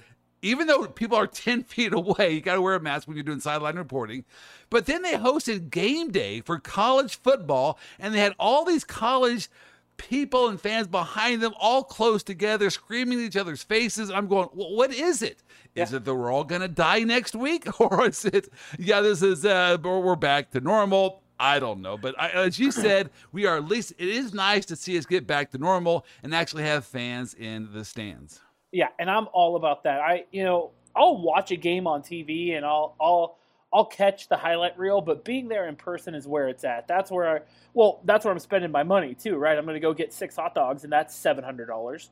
[0.44, 3.24] even though people are 10 feet away, you got to wear a mask when you're
[3.24, 4.24] doing sideline reporting.
[4.70, 9.48] But then they hosted game day for college football, and they had all these college
[9.96, 14.10] people and fans behind them, all close together, screaming in each other's faces.
[14.10, 15.42] I'm going, well, what is it?
[15.76, 15.98] Is Yeah.
[15.98, 17.66] it that we're all going to die next week?
[17.80, 21.22] Or is it, yeah, this is, uh, or we're back to normal?
[21.38, 21.96] I don't know.
[21.96, 25.06] But I, as you said, we are at least, it is nice to see us
[25.06, 28.40] get back to normal and actually have fans in the stands.
[28.74, 30.00] Yeah, and I'm all about that.
[30.00, 33.38] I, you know, I'll watch a game on TV and I'll, I'll,
[33.72, 36.86] I'll catch the highlight reel, but being there in person is where it's at.
[36.86, 37.40] That's where I,
[37.72, 39.56] well, that's where I'm spending my money too, right?
[39.56, 42.10] I'm going to go get six hot dogs, and that's seven hundred dollars.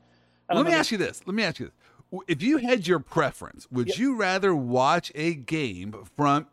[0.53, 1.21] Let me ask you this.
[1.25, 2.21] Let me ask you this.
[2.27, 3.97] If you had your preference, would Yep.
[3.97, 6.47] you rather watch a game from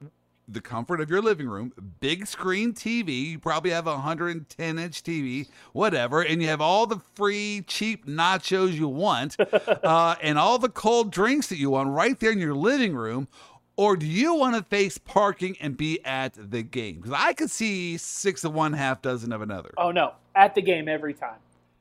[0.53, 3.31] the comfort of your living room, big screen TV?
[3.31, 8.07] You probably have a 110 inch TV, whatever, and you have all the free, cheap
[8.07, 9.37] nachos you want
[9.85, 13.29] uh, and all the cold drinks that you want right there in your living room.
[13.77, 16.97] Or do you want to face parking and be at the game?
[16.97, 19.73] Because I could see six of one, half dozen of another.
[19.79, 21.39] Oh no, at the game every time.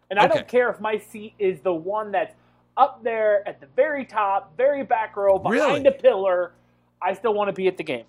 [0.10, 0.36] And I Okay.
[0.36, 2.34] don't care if my seat is the one that's
[2.78, 5.86] up there at the very top, very back row, behind Really?
[5.88, 6.54] a pillar.
[7.02, 8.06] I still want to be at the game.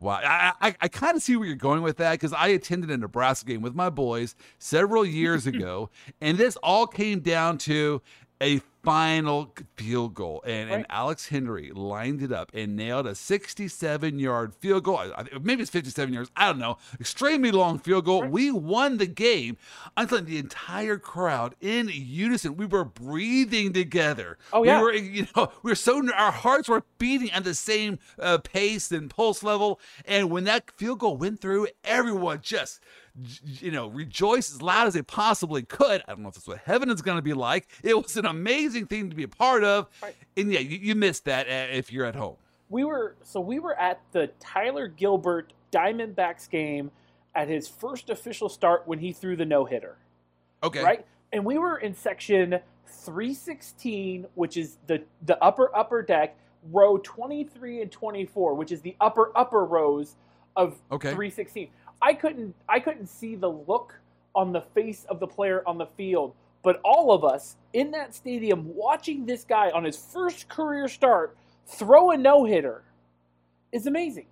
[0.00, 2.90] Wow, I I, I kind of see where you're going with that because I attended
[2.90, 5.90] a Nebraska game with my boys several years ago,
[6.20, 8.00] and this all came down to
[8.42, 14.18] a final field goal, and, and Alex Henery lined it up and nailed a 67
[14.18, 14.98] yard field goal.
[14.98, 16.30] I- I- Maybe it's 57 yards.
[16.36, 16.78] I don't know.
[16.98, 18.22] Extremely long field goal.
[18.22, 18.30] Right.
[18.30, 19.56] We won the game.
[19.96, 22.56] I'm telling the entire crowd in unison.
[22.56, 24.38] We were breathing together.
[24.52, 24.78] Oh, yeah.
[24.78, 28.38] We were, you know, we were so our hearts were beating at the same uh,
[28.38, 29.80] pace and pulse level.
[30.04, 32.80] And when that field goal went through, everyone just,
[33.42, 36.02] you know, rejoice as loud as they possibly could.
[36.06, 37.68] I don't know if that's what heaven is going to be like.
[37.82, 39.88] It was an amazing thing to be a part of.
[40.02, 40.14] Right.
[40.36, 42.36] And yeah, you, you missed that uh, if you're at home.
[42.68, 46.90] We were so we were at the Tyler Gilbert Diamondbacks game
[47.34, 49.96] at his first official start when he threw the no hitter.
[50.62, 50.82] Okay.
[50.82, 51.06] Right?
[51.32, 56.36] And we were in section 316, which is the the upper upper deck,
[56.70, 60.16] row 23 and 24, which is the upper upper rows
[60.56, 61.10] of Okay.
[61.10, 61.68] 316.
[62.02, 63.94] I couldn't I couldn't see the look
[64.34, 68.14] on the face of the player on the field, but all of us in that
[68.14, 71.36] stadium watching this guy on his first career start
[71.66, 72.82] throw a no-hitter
[73.72, 74.26] is amazing.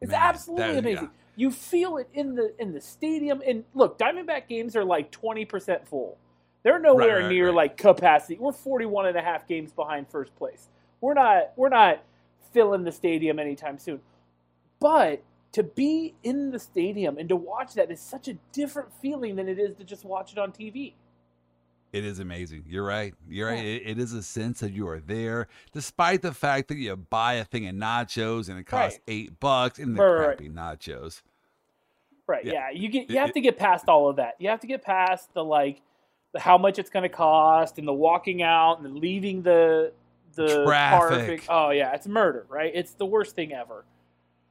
[0.00, 1.04] It's Man, absolutely that- amazing.
[1.04, 1.10] yeah.
[1.36, 5.86] You feel it in the in the stadium and look, Diamondback games are like 20%
[5.86, 6.18] full.
[6.62, 7.54] They're nowhere right, near right.
[7.54, 8.36] like capacity.
[8.38, 10.68] We're 41 and a half games behind first place.
[11.00, 12.02] We're not we're not
[12.52, 14.00] filling the stadium anytime soon.
[14.80, 15.22] But
[15.52, 19.48] to be in the stadium and to watch that is such a different feeling than
[19.48, 20.92] it is to just watch it on TV.
[21.92, 22.64] It is amazing.
[22.68, 23.14] You're right.
[23.28, 23.56] You're right.
[23.58, 23.70] Yeah.
[23.72, 27.34] It, it is a sense that you are there, despite the fact that you buy
[27.34, 29.14] a thing of nachos and it costs Right.
[29.14, 31.22] eight bucks and the Right, crappy nachos.
[32.28, 32.44] Right.
[32.44, 32.52] Yeah.
[32.52, 32.70] Yeah.
[32.70, 34.36] You get you have it- to get past all of that.
[34.38, 35.82] You have to get past the like
[36.32, 39.92] the how much it's going to cost and the walking out and the leaving the
[40.36, 41.44] the car Traffic.
[41.48, 42.70] Oh yeah, it's murder, right?
[42.72, 43.84] It's the worst thing ever.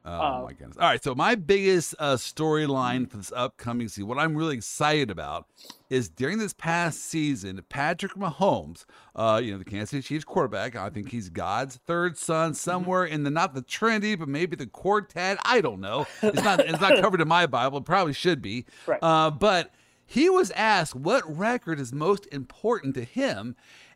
[0.05, 0.77] Oh um, my goodness!
[0.77, 5.11] All right, so my biggest uh, storyline for this upcoming season, what I'm really excited
[5.11, 5.47] about,
[5.89, 8.85] is during this past season, Patrick Mahomes,
[9.15, 10.77] uh, you know, the Kansas City Chiefs quarterback.
[10.77, 12.55] I think he's God's third son, mm-hmm.
[12.55, 15.37] somewhere in the not the Trinity, but maybe the quartet.
[15.43, 16.07] I don't know.
[16.23, 16.61] It's not.
[16.61, 17.79] it's not covered in my Bible.
[17.79, 18.65] It probably should be.
[18.87, 18.99] Right.
[19.03, 19.71] Uh, but
[20.09, 23.55] he was asked what record is most important to him,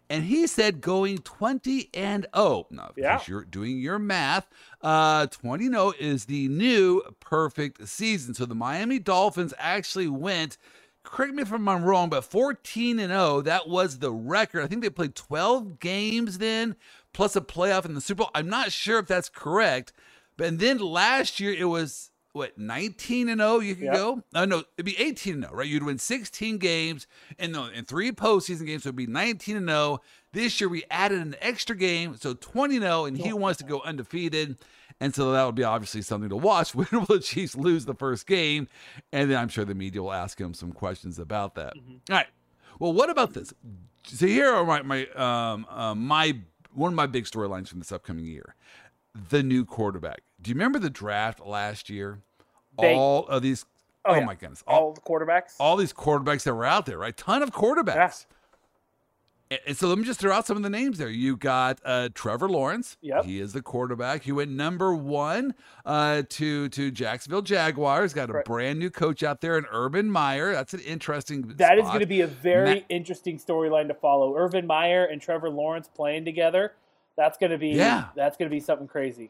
[0.09, 2.67] and he said going 20 and 0.
[2.69, 3.21] Now, yeah.
[3.27, 4.47] you're doing your math,
[4.81, 8.33] uh, 20 0 is the new perfect season.
[8.33, 10.57] So the Miami Dolphins actually went,
[11.03, 14.63] correct me if I'm wrong, but 14 and 0, that was the record.
[14.63, 16.75] I think they played 12 games then,
[17.13, 18.31] plus a playoff in the Super Bowl.
[18.35, 19.93] I'm not sure if that's correct.
[20.37, 23.93] But and then last year it was what 19 and 0 you could yep.
[23.93, 24.23] go?
[24.33, 25.67] Uh, no it'd be 18 and 0 right?
[25.67, 27.07] You'd win 16 games
[27.39, 30.01] and no in three postseason games so it'd be 19 and 0
[30.33, 33.63] this year we added an extra game so 20 and 0 and he wants to
[33.63, 34.57] go undefeated.
[34.99, 37.95] And so that would be obviously something to watch when will the chiefs lose the
[37.95, 38.67] first game?
[39.11, 41.75] And then i'm sure the media will ask him some questions about that.
[41.75, 42.11] Mm-hmm.
[42.11, 42.27] All right.
[42.79, 43.53] Well what about this?
[44.05, 46.39] So here are my my um uh, my
[46.73, 48.55] one of my big storylines from this upcoming year
[49.29, 50.21] the new quarterback.
[50.43, 52.19] Do you remember the draft last year?
[52.79, 53.65] They, all of these.
[54.05, 54.25] Oh, oh yeah.
[54.25, 54.63] my goodness!
[54.67, 55.55] All, all, the quarterbacks.
[55.59, 57.15] All these quarterbacks that were out there, right?
[57.15, 58.25] Ton of quarterbacks.
[58.29, 58.37] Yeah.
[59.67, 61.09] And so let me just throw out some of the names there.
[61.09, 62.97] You got uh, Trevor Lawrence.
[63.01, 63.25] Yep.
[63.25, 64.23] He is the quarterback.
[64.23, 65.53] He went number one
[65.85, 68.13] uh, to to Jacksonville Jaguars.
[68.13, 68.45] Got a right.
[68.45, 70.53] brand new coach out there in Urban Meyer.
[70.53, 71.53] That's an interesting.
[71.57, 71.77] That spot.
[71.77, 74.35] is going to be a very interesting storyline to follow.
[74.35, 76.73] Urban Meyer and Trevor Lawrence playing together.
[77.15, 78.05] That's going to be yeah.
[78.15, 79.29] That's going to be something crazy.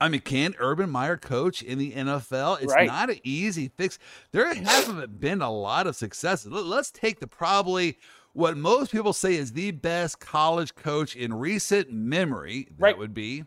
[0.00, 2.62] I mean, can Urban Meyer coach in the NFL?
[2.62, 2.86] It's right.
[2.86, 3.98] not an easy fix.
[4.32, 6.50] There hasn't been a lot of successes.
[6.50, 7.98] Let's take the probably
[8.32, 12.68] what most people say is the best college coach in recent memory.
[12.78, 12.98] That right.
[12.98, 13.44] would be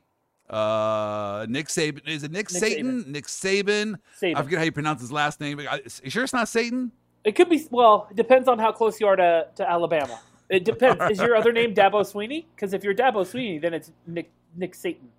[0.49, 2.07] uh, Nick Saban.
[2.07, 3.03] Is it Nick, Nick Saban?
[3.03, 3.07] Saban?
[3.07, 3.95] Nick Saban.
[4.21, 4.35] Saban.
[4.35, 5.59] I forget how you pronounce his last name.
[5.59, 6.91] You sure it's not Satan?
[7.23, 7.65] It could be.
[7.71, 10.19] Well, it depends on how close you are to, to Alabama.
[10.49, 11.01] It depends.
[11.09, 12.45] Is your other name Dabo Swinney?
[12.55, 15.09] Because if you're Dabo Swinney, then it's Nick Nick Satan.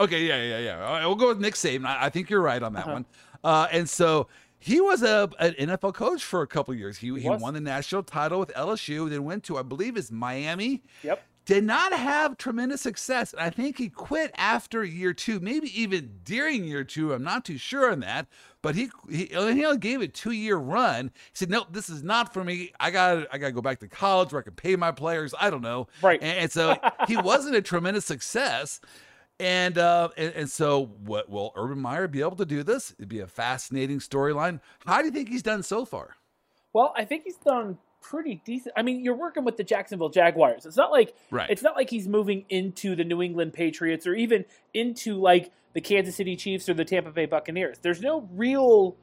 [0.00, 0.74] Okay, yeah, yeah, yeah.
[0.80, 1.86] Right, we'll go with Nick Saban.
[1.86, 2.92] I, I think you're right on that uh-huh.
[2.92, 3.06] one.
[3.42, 4.28] Uh, and so
[4.58, 6.96] he was a an NFL coach for a couple years.
[6.96, 10.82] He, he, won the national title with LSU, then went to I believe is Miami.
[11.02, 11.22] Yep.
[11.44, 13.34] Did not have tremendous success.
[13.36, 17.12] I think he quit after year two, maybe even during year two.
[17.12, 18.26] I'm not too sure on that.
[18.62, 21.10] But he he, he only gave it two year run.
[21.14, 22.72] He said, "No, this is not for me.
[22.80, 25.34] I got I got to go back to college where I can pay my players.
[25.38, 26.22] I don't know." Right.
[26.22, 26.74] And, and so
[27.06, 28.80] he wasn't a tremendous success.
[29.40, 32.94] And, uh, and and so, what will Urban Meyer be able to do this?
[32.98, 34.60] It'd be a fascinating storyline.
[34.86, 36.14] How do you think he's done so far?
[36.72, 38.74] Well, I think he's done pretty decent.
[38.76, 40.66] I mean, you're working with the Jacksonville Jaguars.
[40.66, 41.48] It's not like right.
[41.50, 45.80] it's not like he's moving into the New England Patriots or even into like the
[45.80, 47.78] Kansas City Chiefs or the Tampa Bay Buccaneers.
[47.80, 48.96] There's no real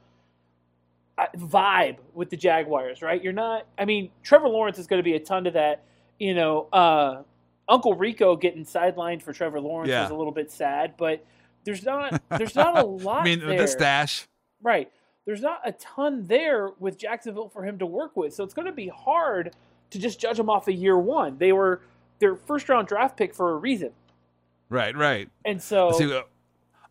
[1.18, 3.22] uh, vibe with the Jaguars, right?
[3.22, 3.66] You're not.
[3.78, 5.84] I mean, Trevor Lawrence is going to be a ton to that.
[6.20, 7.24] You know, uh,
[7.72, 10.02] Uncle Rico getting sidelined for Trevor Lawrence yeah.
[10.02, 11.26] was a little bit sad, but
[11.64, 13.22] there's not there's not a lot.
[13.22, 13.58] I mean, there.
[13.58, 14.28] the stash,
[14.62, 14.92] right?
[15.26, 18.66] There's not a ton there with Jacksonville for him to work with, so it's going
[18.66, 19.56] to be hard
[19.92, 21.38] to just judge them off of year one.
[21.38, 21.82] They were
[22.20, 23.92] their first round draft pick for a reason.
[24.70, 25.30] Right, right.
[25.46, 26.24] And so, See, uh,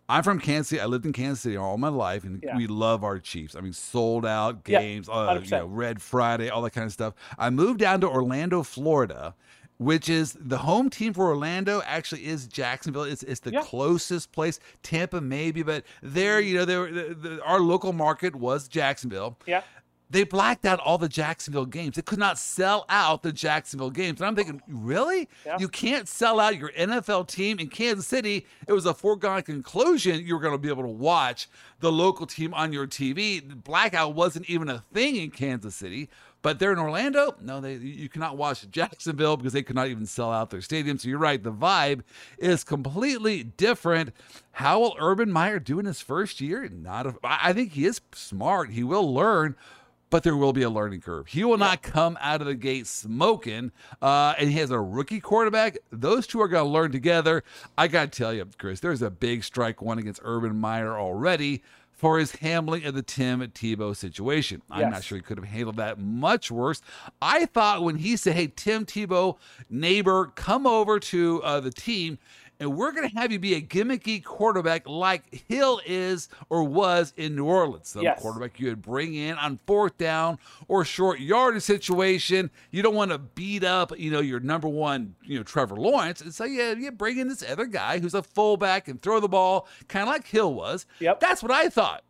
[0.08, 0.80] I'm from Kansas City.
[0.80, 2.56] I lived in Kansas City all my life, and yeah.
[2.56, 3.54] we love our Chiefs.
[3.56, 6.92] I mean, sold out games, yeah, uh, you know, Red Friday, all that kind of
[6.92, 7.14] stuff.
[7.38, 9.34] I moved down to Orlando, Florida,
[9.80, 13.04] which is the home team for Orlando actually is Jacksonville.
[13.04, 13.62] It's, it's the yeah.
[13.62, 14.60] closest place.
[14.82, 19.38] Tampa maybe, but there, you know, there the, the, our local market was Jacksonville.
[19.46, 19.62] Yeah.
[20.10, 21.96] They blacked out all the Jacksonville games.
[21.96, 24.20] They could not sell out the Jacksonville games.
[24.20, 25.30] And I'm thinking, really?
[25.46, 25.56] Yeah.
[25.58, 28.46] You can't sell out your NFL team in Kansas City.
[28.68, 32.26] It was a foregone conclusion you were going to be able to watch the local
[32.26, 33.62] team on your TV.
[33.62, 36.10] Blackout wasn't even a thing in Kansas City.
[36.43, 37.34] But they're in Orlando.
[37.41, 40.99] No, they you cannot watch Jacksonville because they could not even sell out their stadium.
[40.99, 42.03] So you're right, the vibe
[42.38, 44.14] is completely different.
[44.53, 46.68] How will Urban Meyer do in his first year?
[46.68, 48.70] Not a, I think he is smart.
[48.70, 49.55] He will learn,
[50.09, 51.28] but there will be a learning curve.
[51.28, 53.70] He will not come out of the gate smoking.
[54.01, 55.78] Uh, and he has a rookie quarterback.
[55.93, 57.45] Those two are going to learn together.
[57.76, 61.62] I got to tell you, Chris, there's a big strike one against Urban Meyer already
[62.01, 64.62] for his handling of the Tim Tebow situation.
[64.70, 64.90] I'm yes.
[64.90, 66.80] not sure he could have handled that much worse.
[67.20, 69.36] I thought when he said, "Hey, Tim Tebow,
[69.68, 72.18] neighbor, come over to uh, the team,"
[72.61, 77.12] and we're going to have you be a gimmicky quarterback like Hill is or was
[77.16, 77.88] in New Orleans.
[77.88, 78.20] Some Yes.
[78.20, 80.38] quarterback you would bring in on fourth down
[80.68, 82.50] or short yardage situation.
[82.70, 86.20] You don't want to beat up, you know, your number one, you know, Trevor Lawrence.
[86.20, 89.28] And so yeah, you bring in this other guy who's a fullback and throw the
[89.28, 90.86] ball, kind of like Hill was.
[91.00, 91.18] Yep.
[91.20, 92.04] That's what I thought.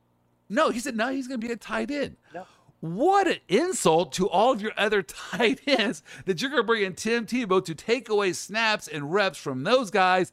[0.48, 1.10] No, he said no.
[1.12, 2.16] He's going to be a tight end.
[2.34, 2.44] No.
[2.80, 6.82] What an insult to all of your other tight ends that you're going to bring
[6.82, 10.32] in Tim Tebow to take away snaps and reps from those guys.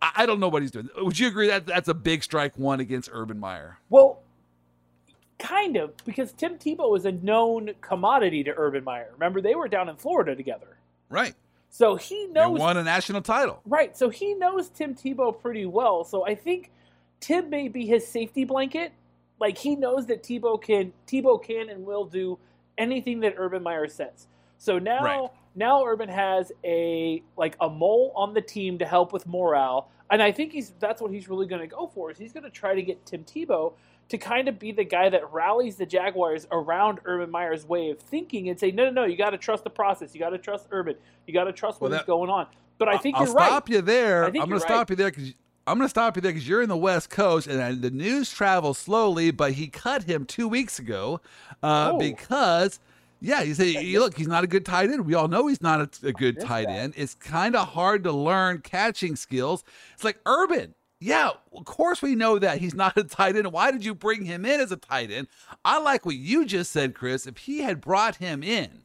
[0.00, 0.88] I, don't know what he's doing.
[0.96, 3.78] Would you agree that that's a big strike one against Urban Meyer?
[3.90, 4.22] Well,
[5.40, 9.10] kind of, because Tim Tebow is a known commodity to Urban Meyer.
[9.14, 10.78] Remember, they were down in Florida together.
[11.08, 11.34] Right.
[11.70, 13.60] So he They knows won a national title.
[13.66, 13.96] Right.
[13.96, 16.04] So he knows Tim Tebow pretty well.
[16.04, 16.70] So I think
[17.20, 18.92] Tim may be his safety blanket.
[19.40, 22.38] Like he knows that Tebow can Tebow can and will do
[22.76, 24.26] anything that Urban Meyer says.
[24.58, 25.30] So now Right.
[25.54, 29.88] now Urban has a like a mole on the team to help with morale.
[30.10, 32.10] And I think he's that's what he's really going to go for.
[32.10, 33.74] Is he's going to try to get Tim Tebow
[34.08, 37.98] to kind of be the guy that rallies the Jaguars around Urban Meyer's way of
[38.00, 40.14] thinking and say, no, no, no, you got to trust the process.
[40.14, 40.96] You got to trust Urban.
[41.26, 42.46] You got to trust Well, what that- is going on.
[42.78, 43.46] But I think I'll you're right.
[43.48, 44.24] stop you there.
[44.24, 45.34] I'm going you're to stop you there because
[45.68, 48.30] I'm going to stop you there because you're in the West Coast and the news
[48.32, 49.30] travels slowly.
[49.30, 51.20] But he cut him two weeks ago
[51.62, 51.98] uh, Oh.
[51.98, 52.80] because.
[53.20, 55.04] Yeah, you say, you look, he's not a good tight end.
[55.04, 56.94] We all know he's not a, a good tight end.
[56.96, 59.64] It's kind of hard to learn catching skills.
[59.94, 60.76] It's like Urban.
[61.00, 63.50] Yeah, of course we know that he's not a tight end.
[63.50, 65.26] Why did you bring him in as a tight end?
[65.64, 67.26] I like what you just said, Chris.
[67.26, 68.84] If he had brought him in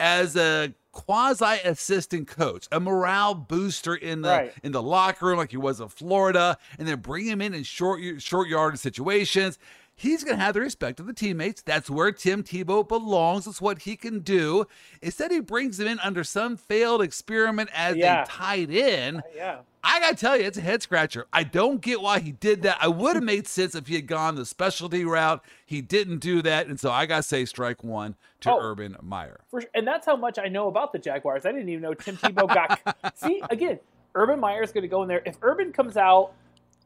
[0.00, 4.54] as a quasi assistant coach, a morale booster in the Right.
[4.62, 7.64] in the locker room like he was in Florida, and then bring him in in
[7.64, 9.58] short short yardage situations.
[9.98, 11.62] He's going to have the respect of the teammates.
[11.62, 13.46] That's where Tim Tebow belongs.
[13.46, 14.66] That's what he can do.
[15.00, 18.22] Instead, he brings him in under some failed experiment as Yeah.
[18.22, 19.18] a tight end.
[19.18, 19.58] Uh, yeah.
[19.82, 21.26] I gotta tell you, it's a head scratcher.
[21.32, 22.76] I don't get why he did that.
[22.80, 25.42] I would have made sense if he had gone the specialty route.
[25.64, 28.58] He didn't do that, and so I gotta say strike one to Oh.
[28.60, 29.40] Urban Meyer.
[29.48, 29.70] For, sure.
[29.74, 31.46] and that's how much I know about the Jaguars.
[31.46, 32.80] I didn't even know Tim Tebow got.
[33.16, 33.78] See, again,
[34.16, 35.22] Urban Meyer is going to go in there.
[35.24, 36.32] If Urban comes out,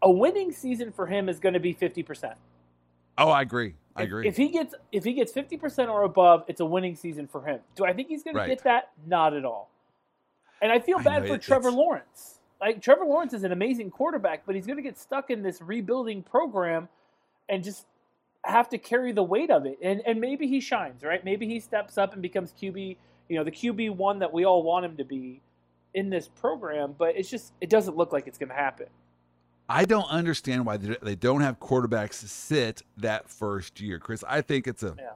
[0.03, 2.35] a winning season for him is going to be fifty percent.
[3.19, 3.75] Oh, I agree.
[3.97, 4.29] I If- agree.
[4.29, 7.43] If he gets if he gets fifty percent or above, it's a winning season for
[7.45, 7.61] him.
[7.75, 8.47] Do I think he's going Right.
[8.47, 8.91] to get that?
[9.07, 9.69] Not at all.
[10.63, 12.41] And I feel I bad know, for it- Trevor it's- Lawrence.
[12.61, 15.63] Like Trevor Lawrence is an amazing quarterback, but he's going to get stuck in this
[15.63, 16.89] rebuilding program
[17.49, 17.87] and just
[18.45, 19.79] have to carry the weight of it.
[19.83, 21.25] And and maybe he shines, right?
[21.25, 22.97] Maybe he steps up and becomes QB,
[23.29, 25.41] you know, the QB one that we all want him to be
[25.95, 26.95] in this program.
[26.99, 28.87] But it's just it doesn't look like it's going to happen.
[29.71, 34.25] I don't understand why they don't have quarterbacks sit that first year, Chris.
[34.27, 35.13] I think it's a Yeah.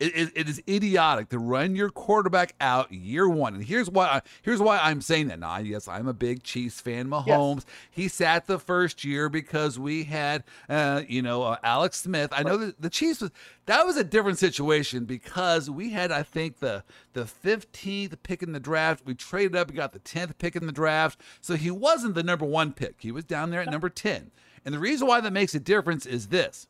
[0.00, 3.54] It, it, it is idiotic to run your quarterback out year one.
[3.54, 5.40] And here's why I, here's why I'm saying that.
[5.40, 7.08] Now, yes, I'm a big Chiefs fan.
[7.08, 12.30] Mahomes, he sat the first year because we had, uh, you know, uh, Alex Smith.
[12.32, 13.30] I know that the Chiefs was
[13.66, 18.52] that was a different situation because we had, I think, the the 15th pick in
[18.52, 19.04] the draft.
[19.04, 21.20] We traded up, we got the 10th pick in the draft.
[21.40, 22.96] So he wasn't the number one pick.
[23.00, 24.30] He was down there at number 10.
[24.64, 26.66] And the reason why that makes a difference is this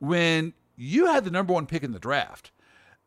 [0.00, 2.52] when you had the number one pick in the draft,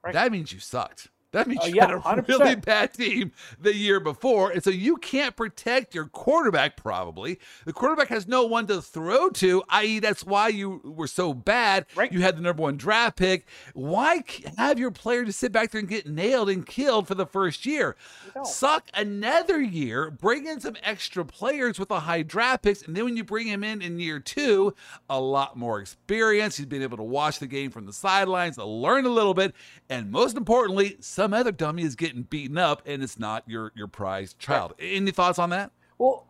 [0.04, 0.14] Right.
[0.14, 1.10] that means you sucked.
[1.34, 2.28] That means Oh, you yeah, had a 100%.
[2.28, 4.52] really bad team the year before.
[4.52, 7.40] And so you can't protect your quarterback, probably.
[7.66, 11.86] The quarterback has no one to throw to, i.e., that's why you were so bad.
[11.96, 12.12] Right.
[12.12, 13.46] You had the number one draft pick.
[13.74, 14.24] Why
[14.58, 17.66] have your player to sit back there and get nailed and killed for the first
[17.66, 17.96] year?
[18.44, 23.06] Suck another year, bring in some extra players with the high draft picks, and then
[23.06, 24.74] when you bring him in in year two,
[25.10, 26.58] a lot more experience.
[26.58, 29.54] He's been able to watch the game from the sidelines, learn a little bit,
[29.90, 33.88] and most importantly, some other dummy is getting beaten up, and it's not your your
[33.88, 34.74] prized child.
[34.80, 35.72] Any thoughts on that?
[36.00, 36.26] Well,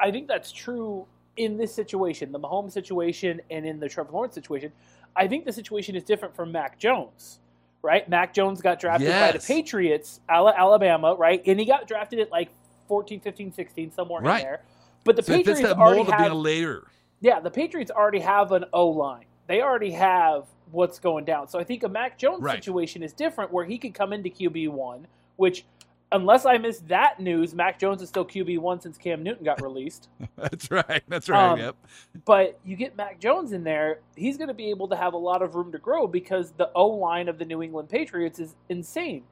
[0.00, 4.34] I think that's true in this situation, the Mahomes situation, and in the Trevor Lawrence
[4.34, 4.72] situation.
[5.16, 7.38] I think the situation is different from Mac Jones,
[7.82, 8.08] right?
[8.08, 9.46] Mac Jones got drafted by the Yes.
[9.46, 11.40] Patriots, Ala- Alabama, right?
[11.46, 12.50] And he got drafted at like
[12.88, 14.40] 14, 15, 16, somewhere Right.
[14.40, 14.62] in there.
[15.04, 16.88] But the So Patriots already mold of being have later.
[17.20, 19.24] yeah, the Patriots already have an O line.
[19.46, 21.48] They already have what's going down.
[21.48, 22.56] So I think a Mac Jones Right.
[22.62, 25.06] situation is different where he could come into QB one,
[25.36, 25.64] which
[26.12, 29.62] unless I missed that news, Mac Jones is still QB one since Cam Newton got
[29.62, 30.08] released.
[30.36, 31.02] That's right.
[31.08, 31.52] That's right.
[31.52, 31.76] Um, yep.
[32.24, 35.18] but you get Mac Jones in there, he's going to be able to have a
[35.18, 38.54] lot of room to grow because the O line of the New England Patriots is
[38.68, 39.24] insane.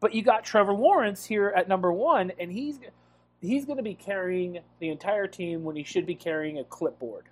[0.00, 2.78] But you got Trevor Lawrence here at number one, and he's
[3.40, 7.24] he's going to be carrying the entire team when he should be carrying a clipboard.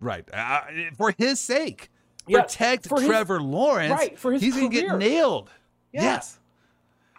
[0.00, 0.28] Right.
[0.32, 0.60] Uh,
[0.96, 1.88] for his sake.
[2.26, 3.90] Yeah, Protect for his- Trevor Lawrence.
[3.92, 5.50] right, for his He's going to get nailed.
[5.92, 6.02] Yeah.
[6.02, 6.38] Yes.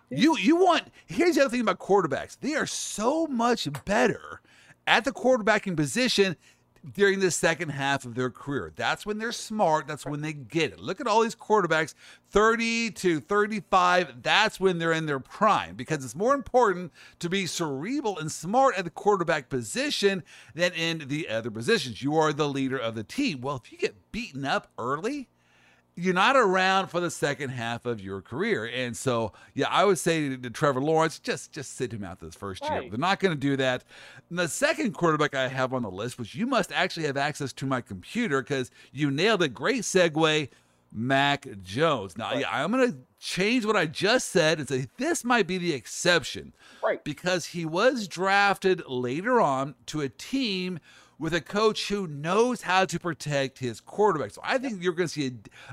[0.10, 2.38] You you want here's the other thing about quarterbacks.
[2.40, 4.42] They are so much better
[4.86, 6.36] at the quarterbacking position
[6.92, 8.72] during the second half of their career.
[8.76, 9.88] That's when they're smart.
[9.88, 10.80] That's when they get it.
[10.80, 11.94] Look at all these quarterbacks,
[12.32, 14.22] 30 to 35.
[14.22, 18.78] That's when they're in their prime because it's more important to be cerebral and smart
[18.78, 20.24] at the quarterback position
[20.54, 22.02] than in the other positions.
[22.02, 23.42] You are the leader of the team.
[23.42, 25.30] Well, if you get beaten up early,
[25.96, 28.66] you're not around for the second half of your career.
[28.66, 32.20] And so, yeah, I would say to, to Trevor Lawrence, just just sit him out
[32.20, 32.72] this first year.
[32.80, 32.90] Right.
[32.92, 33.84] They're not going to do that.
[34.30, 37.54] And the second quarterback I have on the list, which you must actually have access
[37.54, 40.50] to my computer because you nailed a Great segue.
[40.96, 42.20] Mac Jones.
[42.20, 42.42] Now, Right.
[42.42, 45.74] yeah, I'm going to change what I just said and say this might be the
[45.74, 47.04] exception Right.
[47.04, 50.80] because he was drafted later on to a team
[51.20, 54.32] with a coach who knows how to protect his quarterback.
[54.32, 55.28] So I think you're going to see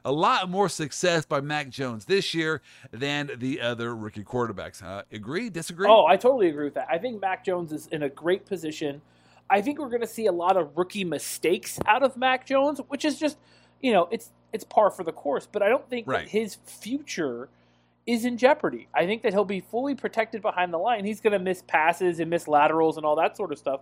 [0.04, 2.62] a, a lot more success by Mac Jones this year
[2.92, 4.82] than the other rookie quarterbacks.
[4.82, 5.48] Uh, agree?
[5.50, 5.88] Disagree?
[5.88, 6.88] Oh, I totally agree with that.
[6.90, 9.00] I think Mac Jones is in a great position.
[9.48, 12.80] I think we're going to see a lot of rookie mistakes out of Mac Jones,
[12.88, 13.36] which is just,
[13.80, 15.48] you know, it's it's par for the course.
[15.50, 16.28] But I don't think Right.
[16.28, 17.48] his future
[18.06, 18.88] is in jeopardy.
[18.94, 21.04] I think that he'll be fully protected behind the line.
[21.04, 23.80] He's going to miss passes and miss laterals and all that sort of stuff.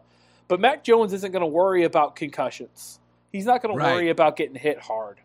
[0.49, 2.99] But Mac Jones isn't going to worry about concussions.
[3.30, 5.20] He's not going to worry about getting hit hard.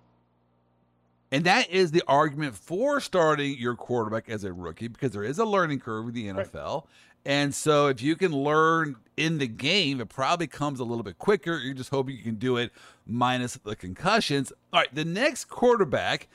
[1.31, 5.39] And that is the argument for starting your quarterback as a rookie because there is
[5.39, 6.85] a learning curve in the NFL.
[7.25, 11.17] And so if you can learn in the game, it probably comes a little bit
[11.17, 11.57] quicker.
[11.57, 12.71] You're just hoping you can do it
[13.07, 14.51] minus the concussions.
[14.71, 16.27] All right, the next quarterback,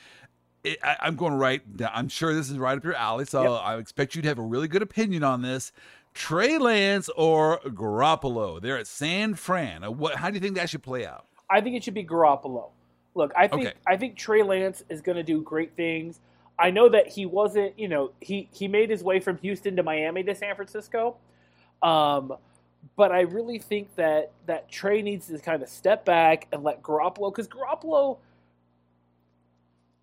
[0.65, 1.91] it, I, I'm going right down.
[1.95, 3.27] I'm sure this is right up your alley.
[3.27, 3.63] So Yep.
[3.63, 5.73] I expect you to have a really good opinion on this.
[6.19, 8.61] Trey Lance or Garoppolo?
[8.61, 9.85] They're at San Fran.
[9.85, 10.17] Uh, What?
[10.17, 11.27] How do you think that should play out?
[11.49, 12.71] I think it should be Garoppolo.
[13.15, 13.75] Look, I think Okay.
[13.87, 16.21] I think Trey Lance is going to do great things.
[16.59, 19.83] I know that he wasn't, you know, he he made his way from Houston to
[19.85, 21.17] Miami to San Francisco.
[21.83, 22.35] Um,
[22.97, 26.83] but I really think that that Trey needs to kind of step back and let
[26.83, 28.19] Garoppolo because Garoppolo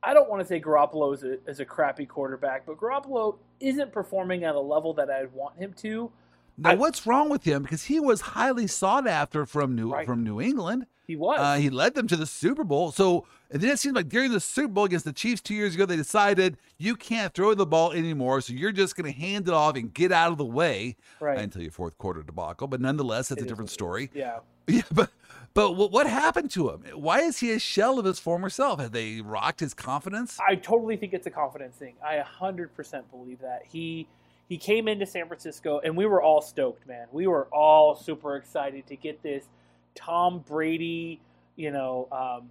[0.05, 3.91] I don't want to say Garoppolo is a, is a crappy quarterback, but Garoppolo isn't
[3.91, 6.11] performing at a level that I'd want him to.
[6.57, 7.63] Now, I- what's wrong with him?
[7.63, 10.05] Because he was highly sought after from New Right.
[10.05, 10.85] from New England.
[11.07, 11.37] He was.
[11.39, 12.91] Uh, he led them to the Super Bowl.
[12.91, 15.75] So and then it seems like during the Super Bowl against the Chiefs two years
[15.75, 19.47] ago, they decided you can't throw the ball anymore, so you're just going to hand
[19.47, 21.37] it off and get out of the way right.
[21.37, 22.67] until your fourth quarter debacle.
[22.67, 24.09] But nonetheless, it's It a different story.
[24.13, 24.39] Yeah.
[24.67, 25.11] Yeah, but
[25.55, 26.83] but what, what happened to him?
[26.93, 28.79] Why is he a shell of his former self?
[28.81, 30.37] Have they rocked his confidence?
[30.45, 31.95] I totally think it's a confidence thing.
[32.05, 32.69] I 100%
[33.09, 33.63] believe that.
[33.65, 34.07] He
[34.47, 37.07] he came into San Francisco and we were all stoked, man.
[37.11, 39.45] We were all super excited to get this
[39.95, 41.21] Tom Brady,
[41.55, 42.49] you know, um,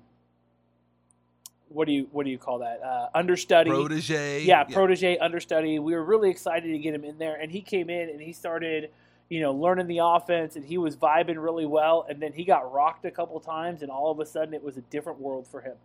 [1.69, 2.83] what do you what do you call that?
[2.83, 3.69] Uh, understudy.
[3.69, 4.45] Protege.
[4.45, 5.79] yeah, protege, understudy.
[5.79, 8.33] We were really excited to get him in there and he came in and he
[8.33, 8.91] started
[9.29, 12.07] you know, learning the offense, and he was vibing really well.
[12.09, 14.77] And then he got rocked a couple times, and all of a sudden, it was
[14.77, 15.77] a different world for him.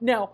[0.00, 0.30] Now,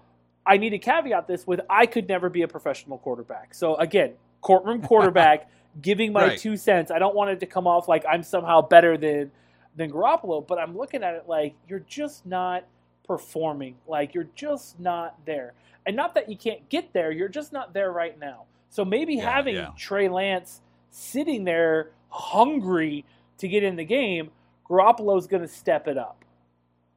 [0.46, 3.54] I need to caveat this with I could never be a professional quarterback.
[3.54, 5.48] So again, courtroom quarterback,
[5.80, 6.38] giving my Right.
[6.38, 6.90] two cents.
[6.90, 9.30] I don't want it to come off like I'm somehow better than
[9.76, 12.64] than Garoppolo, but I'm looking at it like you're just not
[13.06, 13.76] performing.
[13.88, 15.54] Like you're just not there.
[15.86, 18.44] And not that you can't get there, you're just not there right now.
[18.70, 19.70] So maybe Yeah, having yeah.
[19.76, 20.60] Trey Lance
[20.90, 23.04] sitting there hungry
[23.38, 24.30] to get in the game,
[24.68, 26.24] Garoppolo's going to step it up.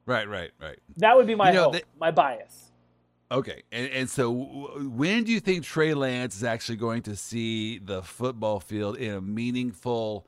[0.06, 0.78] Right, right, right.
[0.96, 2.64] That would be my You know, hope, they- my bias.
[3.30, 7.14] Okay, and, and so w- when do you think Trey Lance is actually going to
[7.14, 10.26] see the football field in a meaningful,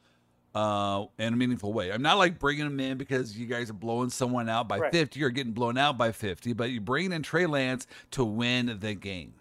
[0.55, 1.91] uh, in a meaningful way?
[1.93, 4.93] I'm not like bringing him in because you guys are blowing someone out by Right.
[4.93, 8.76] 50 or getting blown out by 50, but you bring in Trey Lance to win
[8.80, 9.32] the game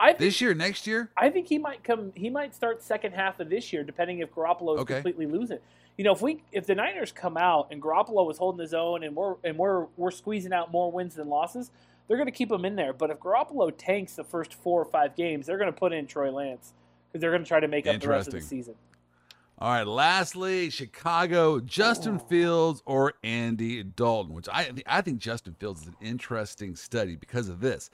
[0.00, 1.10] I think this year, next year.
[1.16, 2.12] I think he might come.
[2.16, 4.94] He might start second half of this year, depending if Garoppolo is Okay.
[4.94, 5.58] completely losing.
[5.98, 9.04] You know, if we if the Niners come out and Garoppolo is holding his own
[9.04, 11.70] and we're and we're we're squeezing out more wins than losses,
[12.08, 12.94] they're going to keep him in there.
[12.94, 16.06] But if Garoppolo tanks the first four or five games, they're going to put in
[16.06, 16.72] Troy Lance
[17.08, 18.74] because they're going to try to make up the rest of the season.
[19.58, 19.86] All right.
[19.86, 22.26] Lastly, Chicago, Justin Oh.
[22.28, 27.50] Fields or Andy Dalton, which I I think Justin Fields is an interesting study because
[27.50, 27.90] of this.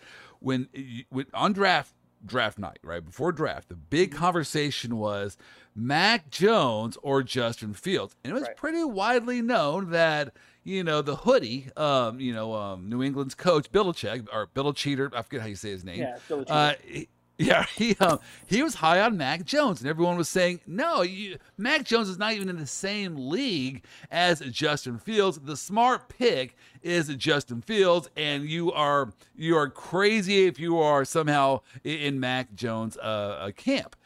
[0.47, 0.69] When,
[1.11, 1.93] when on draft
[2.25, 4.19] draft night, right before draft, the big Mm-hmm.
[4.19, 5.37] conversation was
[5.75, 8.57] Mac Jones or Justin Fields, and it was Right.
[8.57, 10.35] pretty widely known that.
[10.63, 15.15] You know the hoodie, um, you know um, New England's coach Bill Belichick or Belichick,
[15.15, 16.01] I forget how you say his name.
[16.01, 16.17] Yeah.
[16.49, 20.61] Uh, he- yeah, he um, he was high on Mac Jones, and everyone was saying,
[20.67, 25.39] "No, you, Mac Jones is not even in the same league as Justin Fields.
[25.39, 31.05] The smart pick is Justin Fields, and you are you are crazy if you are
[31.05, 33.01] somehow in Mac Jones' uh,
[33.41, 33.97] uh, camp."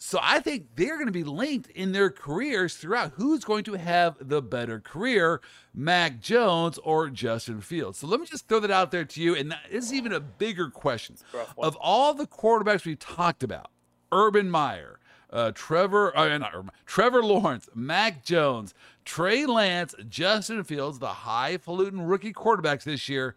[0.00, 3.14] So I think they're going to be linked in their careers throughout.
[3.16, 5.40] Who's going to have the better career,
[5.74, 7.98] Mac Jones or Justin Fields?
[7.98, 9.34] So let me just throw that out there to you.
[9.34, 11.16] And this is even a bigger question.
[11.58, 13.72] Of all the quarterbacks we've talked about,
[14.12, 15.00] Urban Meyer,
[15.30, 22.02] uh, Trevor, uh, not Urban, Trevor Lawrence, Mac Jones, Trey Lance, Justin Fields, the highfalutin
[22.02, 23.34] rookie quarterbacks this year,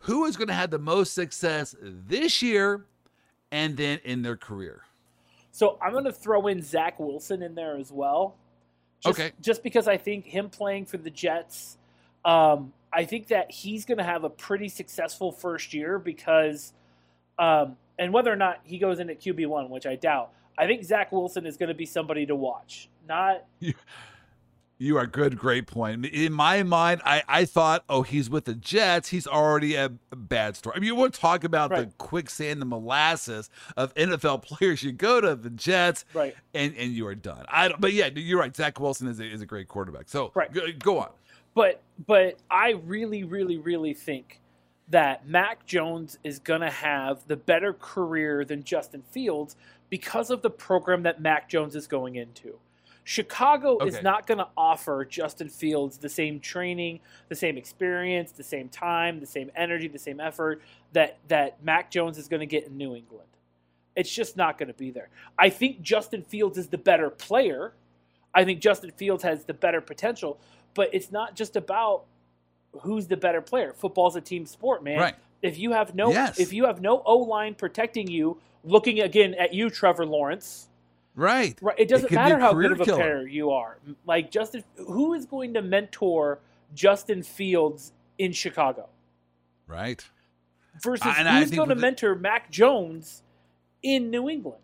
[0.00, 2.86] who is going to have the most success this year
[3.52, 4.84] and then in their career?
[5.58, 8.36] So I'm going to throw in Zach Wilson in there as well.
[9.00, 9.32] Just, okay.
[9.40, 11.78] Just because I think him playing for the Jets,
[12.24, 16.74] um, I think that he's going to have a pretty successful first year because,
[17.40, 20.68] um, and whether or not he goes in at QB one, which I doubt, I
[20.68, 22.88] think Zach Wilson is going to be somebody to watch.
[23.08, 23.44] Not
[24.80, 25.36] You are good.
[25.36, 26.06] Great point.
[26.06, 29.08] In my mind, I, I thought, oh, he's with the Jets.
[29.08, 30.74] He's already a, bad story.
[30.76, 31.88] I mean, you want to talk about right.
[31.88, 34.82] the quicksand, the molasses of NFL players.
[34.84, 36.36] You go to the Jets, right.
[36.54, 37.44] and, and you are done.
[37.48, 38.54] I don't, but yeah, you're right.
[38.54, 40.08] Zach Wilson is a, is a great quarterback.
[40.08, 40.52] So right.
[40.52, 41.10] go, go on.
[41.54, 44.40] But but I really, really, really think
[44.90, 49.56] that Mac Jones is going to have the better career than Justin Fields
[49.90, 52.58] because of the program that Mac Jones is going into.
[53.08, 53.86] Chicago okay.
[53.88, 58.68] is not going to offer Justin Fields the same training, the same experience, the same
[58.68, 60.60] time, the same energy, the same effort
[60.92, 63.30] that that Mac Jones is going to get in New England.
[63.96, 65.08] It's just not going to be there.
[65.38, 67.72] I think Justin Fields is the better player.
[68.34, 70.38] I think Justin Fields has the better potential,
[70.74, 72.02] but it's not just about
[72.82, 73.72] who's the better player.
[73.72, 74.98] Football's a team sport, man.
[74.98, 75.14] Right.
[75.40, 76.38] If you have no yes.
[76.38, 80.67] if you have no O line protecting you, looking again at you, Trevor Lawrence,
[81.18, 81.58] Right.
[81.60, 81.74] Right.
[81.76, 82.96] It doesn't it matter how good of a killer.
[82.96, 83.78] player you are.
[84.06, 86.38] Like Justin, who is going to mentor
[86.74, 88.88] Justin Fields in Chicago?
[89.66, 90.06] Right.
[90.80, 93.24] Versus who's going to mentor Mac Jones
[93.82, 94.62] in New England?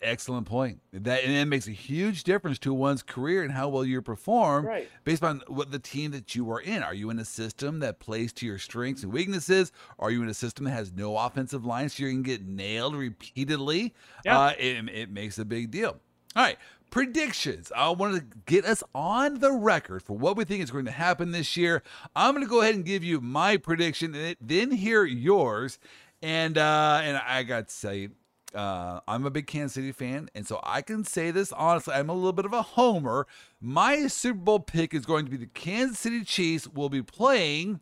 [0.00, 0.80] Excellent point.
[0.92, 4.64] That and it makes a huge difference to one's career and how well you perform
[4.64, 4.88] right.
[5.04, 6.82] based on what the team that you are in.
[6.82, 9.72] Are you in a system that plays to your strengths and weaknesses?
[9.98, 12.94] Are you in a system that has no offensive line so you can get nailed
[12.94, 13.94] repeatedly?
[14.24, 14.38] Yeah.
[14.38, 15.98] Uh, it, it makes a big deal.
[16.34, 16.58] All right,
[16.90, 17.70] predictions.
[17.74, 20.90] I want to get us on the record for what we think is going to
[20.90, 21.82] happen this year.
[22.14, 25.78] I'm going to go ahead and give you my prediction and then hear yours.
[26.22, 28.08] And uh, and I got to say,
[28.54, 31.94] uh, I'm a big Kansas City fan, and so I can say this honestly.
[31.94, 33.26] I'm a little bit of a homer.
[33.60, 37.80] My Super Bowl pick is going to be the Kansas City Chiefs will be playing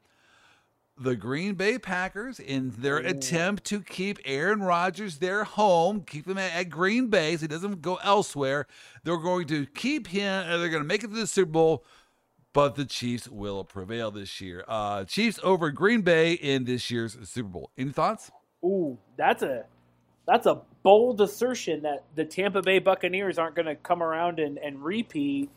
[0.96, 3.06] the Green Bay Packers in their Ooh.
[3.06, 7.48] attempt to keep Aaron Rodgers their home, keep him at, at, Green Bay so he
[7.48, 8.66] doesn't go elsewhere.
[9.02, 11.84] They're going to keep him, and they're going to make it to the Super Bowl,
[12.52, 14.64] but the Chiefs will prevail this year.
[14.68, 17.70] Uh, Chiefs over Green Bay in this year's Super Bowl.
[17.76, 18.30] Any thoughts?
[18.64, 19.64] Ooh, that's a
[20.26, 24.58] that's a bold assertion that the Tampa Bay Buccaneers aren't going to come around and,
[24.58, 25.50] and repeat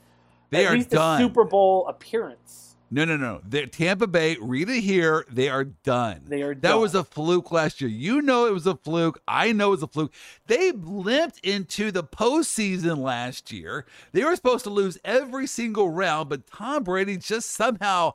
[0.49, 1.21] they at are least done.
[1.21, 2.75] a Super Bowl appearance.
[2.89, 3.41] No, no, no.
[3.45, 5.25] The Tampa Bay, read it here.
[5.29, 6.21] They are done.
[6.25, 6.79] They are That done.
[6.79, 7.89] was a fluke last year.
[7.89, 9.19] You know it was a fluke.
[9.27, 10.13] I know it was a fluke.
[10.45, 13.85] They limped into the postseason last year.
[14.13, 18.13] They were supposed to lose every single round, but Tom Brady just somehow,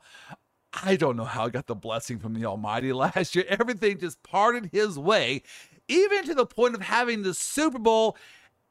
[0.83, 3.45] I don't know how, he got the blessing from the Almighty last year.
[3.47, 5.43] Everything just parted his way
[5.87, 8.17] even to the point of having the Super Bowl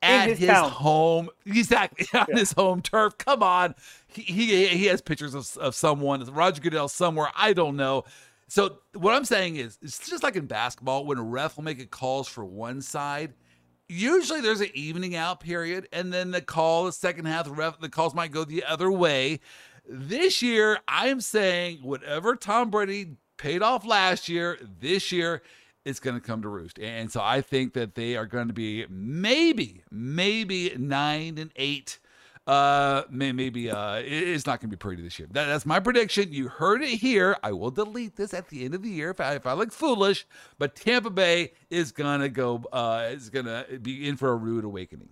[0.03, 2.37] at his, his home, exactly on yeah.
[2.37, 3.17] his home turf.
[3.19, 3.75] Come on,
[4.09, 7.29] he he, he has pictures of, of someone, Roger Goodell somewhere.
[7.37, 8.05] I don't know.
[8.49, 11.81] So what I'm saying is, it's just like in basketball when a ref will make
[11.81, 13.33] a calls for one side.
[13.89, 17.79] Usually there's an evening out period, and then the call, the second half, the ref,
[17.81, 19.41] the calls might go the other way.
[19.89, 25.43] This year, I'm saying whatever Tom Brady paid off last year, this year
[25.85, 26.79] it's going to come to roost.
[26.79, 31.99] And so I think that they are going to be maybe, maybe nine and eight.
[32.45, 35.29] Uh, may maybe uh, it's not going to be pretty this year.
[35.31, 36.33] That, that's my prediction.
[36.33, 37.37] You heard it here.
[37.45, 39.71] I will delete this at the end of the year if I, if I look
[39.71, 40.27] foolish.
[40.59, 42.65] But Tampa Bay is gonna go.
[42.73, 45.11] Uh, is gonna be in for a rude awakening.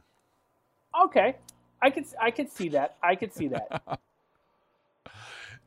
[1.07, 1.37] Okay,
[1.81, 2.97] I could I could see that.
[3.01, 4.01] I could see that.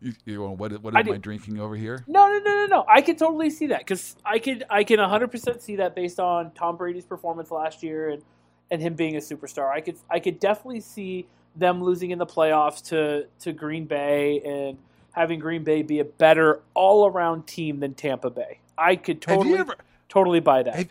[0.03, 2.03] You, you what, what am I, I drinking over here?
[2.07, 2.85] No, no, no, no, no.
[2.89, 6.51] I can totally see that because I could, I can 100% see that based on
[6.51, 8.21] Tom Brady's performance last year and
[8.71, 9.69] and him being a superstar.
[9.69, 14.41] I could, I could definitely see them losing in the playoffs to to Green Bay
[14.41, 14.77] and
[15.11, 18.59] having Green Bay be a better all around team than Tampa Bay.
[18.77, 19.75] I could totally, ever,
[20.09, 20.75] totally buy that.
[20.75, 20.89] Have,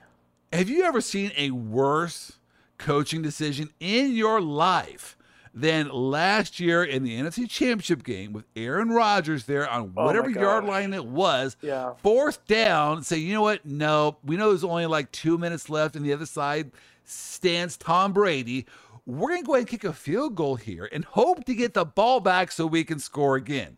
[0.52, 2.38] have you ever seen a worse
[2.78, 5.16] coaching decision in your life?
[5.54, 10.30] Than last year in the NFC Championship game with Aaron Rodgers there on oh whatever
[10.30, 11.56] yard line it was.
[11.60, 11.92] Yeah.
[11.98, 13.64] Fourth down, say, you know what?
[13.64, 16.72] No, we know there's only like two minutes left, and the other side
[17.04, 18.66] stands Tom Brady.
[19.04, 21.74] We're going to go ahead and kick a field goal here and hope to get
[21.74, 23.76] the ball back so we can score again.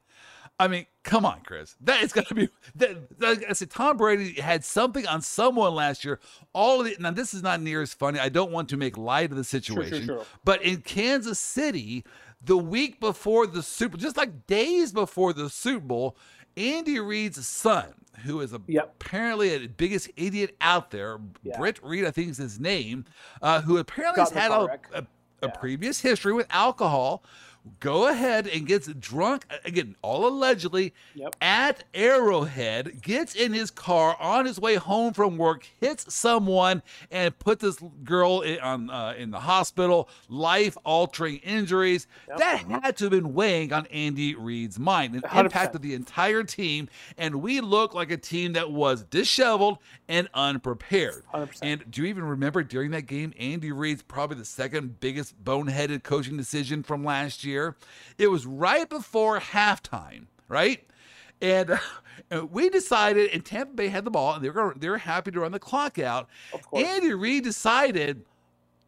[0.59, 1.75] I mean, come on, Chris.
[1.81, 2.49] That is going to be.
[2.77, 6.21] That, that, I said Tom Brady had something on someone last year.
[6.53, 7.01] All of it.
[7.01, 8.21] Now, this is not near as funny.
[8.21, 10.07] I don't want to make light of the situation.
[10.07, 10.27] Sure, sure, sure.
[10.45, 12.05] But in Kansas City,
[12.41, 16.17] the week before the Super, just like days before the Super Bowl,
[16.57, 17.93] Andy Reid's son,
[18.25, 18.95] who is a, yep.
[19.01, 21.59] apparently the biggest idiot out there, yeah.
[21.59, 23.07] Britt Reid, I think is his name,
[23.43, 25.07] uh, who apparently Got has had a, a, a
[25.43, 25.49] yeah.
[25.51, 27.25] previous history with alcohol
[27.81, 31.35] go ahead and gets drunk again, all allegedly yep.
[31.41, 37.39] at Arrowhead, gets in his car on his way home from work, hits someone, and
[37.39, 42.07] put this girl in, on, uh, in the hospital, life altering injuries.
[42.29, 42.39] Yep.
[42.39, 45.45] That had to have been weighing on Andy Reid's mind and 100%.
[45.47, 46.89] impacted the entire team.
[47.17, 49.79] And we look like a team that was disheveled
[50.09, 51.25] and unprepared.
[51.33, 51.59] 100%.
[51.63, 56.03] And do you even remember during that game, Andy Reid's probably the second biggest boneheaded
[56.03, 57.77] coaching decision from last year?
[58.19, 60.85] It was right before halftime, right?
[61.41, 61.79] And,
[62.31, 65.31] and we decided, and Tampa Bay had the ball, and they were they were happy
[65.31, 66.29] to run the clock out.
[66.75, 68.25] Andy Reid decided,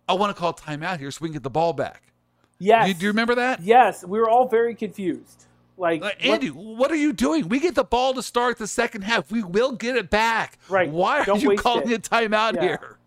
[0.08, 2.12] I want to call timeout here so we can get the ball back.
[2.58, 2.88] Yes.
[2.88, 3.62] You, do you remember that?
[3.62, 4.04] Yes.
[4.04, 5.46] We were all very confused.
[5.76, 7.48] Like, uh, Andy, what, what, are you doing?
[7.48, 9.30] We get the ball to start the second half.
[9.30, 10.58] We will get it back.
[10.68, 10.90] Right.
[10.90, 12.06] Why are Don't you calling it.
[12.06, 12.62] a timeout yeah.
[12.62, 12.98] here?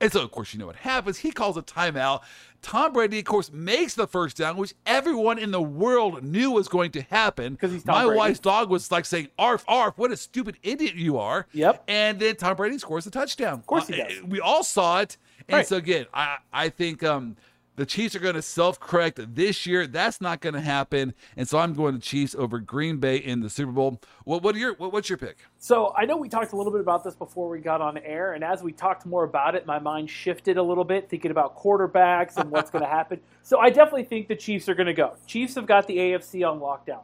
[0.00, 1.18] And so, of course, you know what happens.
[1.18, 2.22] He calls a timeout.
[2.60, 6.66] Tom Brady, of course, makes the first down, which everyone in the world knew was
[6.66, 7.52] going to happen.
[7.52, 8.18] Because he's Tom My Brady.
[8.18, 9.94] wife's dog was like saying, "Arf, arf!
[9.96, 11.84] What a stupid idiot you are!" Yep.
[11.86, 13.54] And then Tom Brady scores a touchdown.
[13.54, 14.22] Of course he uh, does.
[14.22, 15.18] We all saw it,
[15.48, 15.66] and right.
[15.66, 17.36] so again, I I think um,
[17.76, 19.86] the Chiefs are going to self correct this year.
[19.86, 23.40] That's not going to happen, and so I'm going to Chiefs over Green Bay in
[23.40, 24.00] the Super Bowl.
[24.24, 25.38] What, what are your what, what's your pick?
[25.58, 28.34] So I know we talked a little bit about this before we got on air,
[28.34, 31.56] and as we talked more about it, my mind shifted a little bit, thinking about
[31.58, 33.20] quarterbacks and what's going to happen.
[33.42, 35.14] So I definitely think the Chiefs are going to go.
[35.26, 37.02] Chiefs have got the AFC on lockdown,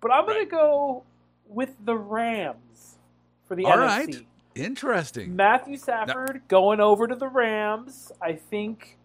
[0.00, 0.44] but I'm going right.
[0.44, 1.04] to go
[1.48, 2.98] with the Rams
[3.46, 3.86] for the All NFC.
[3.86, 4.26] Right.
[4.54, 5.34] Interesting.
[5.34, 8.12] Matthew Stafford going over to the Rams.
[8.20, 8.98] I think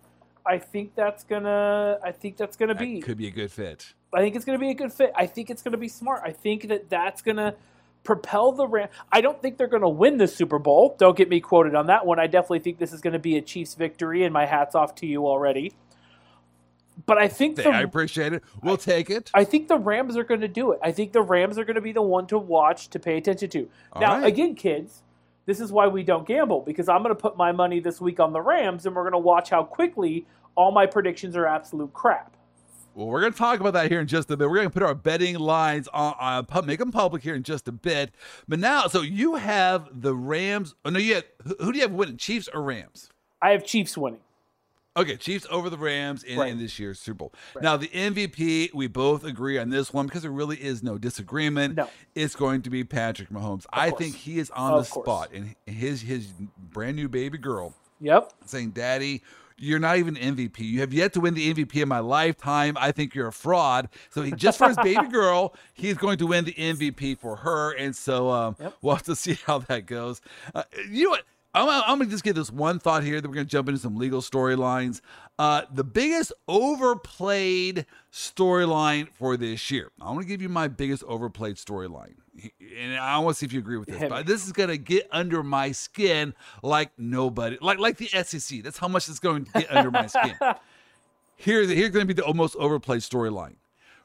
[0.47, 1.99] I think that's gonna.
[2.03, 3.93] I think that's gonna that be could be a good fit.
[4.13, 5.11] I think it's gonna be a good fit.
[5.15, 6.21] I think it's gonna be smart.
[6.23, 7.55] I think that that's gonna
[8.03, 8.91] propel the Rams.
[9.11, 10.95] I don't think they're gonna win the Super Bowl.
[10.97, 12.19] Don't get me quoted on that one.
[12.19, 15.05] I definitely think this is gonna be a Chiefs victory, and my hats off to
[15.05, 15.73] you already.
[17.05, 18.43] But I think the, I appreciate it.
[18.63, 19.29] We'll I, take it.
[19.33, 20.79] I think the Rams are going to do it.
[20.81, 23.49] I think the Rams are going to be the one to watch to pay attention
[23.51, 23.69] to.
[23.93, 24.25] All now, right.
[24.25, 25.03] again, kids,
[25.45, 28.19] this is why we don't gamble because I'm going to put my money this week
[28.19, 30.25] on the Rams and we're going to watch how quickly
[30.57, 32.35] all my predictions are absolute crap.
[32.95, 34.49] Well, we're going to talk about that here in just a bit.
[34.49, 37.67] We're going to put our betting lines on, uh, make them public here in just
[37.67, 38.11] a bit.
[38.47, 40.73] But now, so you have the Rams.
[40.83, 41.25] Oh no, you have,
[41.59, 43.11] who do you have winning, Chiefs or Rams?
[43.39, 44.19] I have Chiefs winning.
[44.97, 46.51] Okay, Chiefs over the Rams in, right.
[46.51, 47.33] in this year's Super Bowl.
[47.53, 47.61] Right.
[47.61, 51.75] Now, the MVP, we both agree on this one because there really is no disagreement.
[51.75, 51.87] No.
[52.15, 53.65] It's going to be Patrick Mahomes.
[53.65, 54.01] Of I course.
[54.01, 57.75] think he is on of the spot, and his his brand new baby girl.
[58.01, 58.33] Yep.
[58.45, 59.21] Saying, "Daddy,
[59.57, 60.59] you're not even MVP.
[60.59, 62.77] You have yet to win the MVP in my lifetime.
[62.79, 66.27] I think you're a fraud." So he, just for his baby girl, he's going to
[66.27, 68.73] win the MVP for her, and so um, yep.
[68.81, 70.21] we'll have to see how that goes.
[70.53, 71.23] Uh, you know what?
[71.53, 73.67] I'm, I'm going to just give this one thought here that we're going to jump
[73.67, 75.01] into some legal storylines.
[75.39, 79.91] Uh, the biggest overplayed storyline for this year.
[80.01, 82.15] I want to give you my biggest overplayed storyline.
[82.77, 84.09] And I want to see if you agree with this.
[84.09, 88.63] But this is going to get under my skin like nobody, like like the SEC.
[88.63, 90.35] That's how much it's going to get under my skin.
[91.39, 93.57] Here's, here's going to be the most overplayed storyline.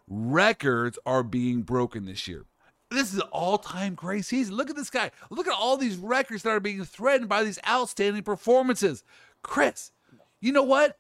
[0.06, 2.44] Records are being broken this year.
[2.90, 4.54] This is an all-time great season.
[4.54, 5.10] Look at this guy.
[5.30, 9.02] Look at all these records that are being threatened by these outstanding performances.
[9.42, 9.92] Chris,
[10.42, 10.98] you know what?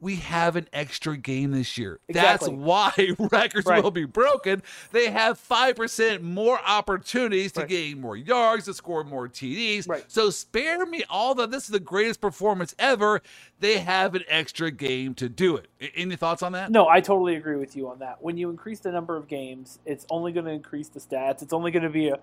[0.00, 2.00] We have an extra game this year.
[2.08, 2.48] Exactly.
[2.48, 2.92] That's why
[3.30, 3.82] records right.
[3.82, 4.62] will be broken.
[4.92, 7.68] They have 5% more opportunities to right.
[7.68, 9.88] gain more yards, to score more TDs.
[9.88, 10.04] Right.
[10.08, 13.20] So spare me all that this is the greatest performance ever.
[13.60, 15.68] They have an extra game to do it.
[15.94, 16.70] Any thoughts on that?
[16.70, 18.22] No, I totally agree with you on that.
[18.22, 21.42] When you increase the number of games, it's only going to increase the stats.
[21.42, 22.18] It's only going to be a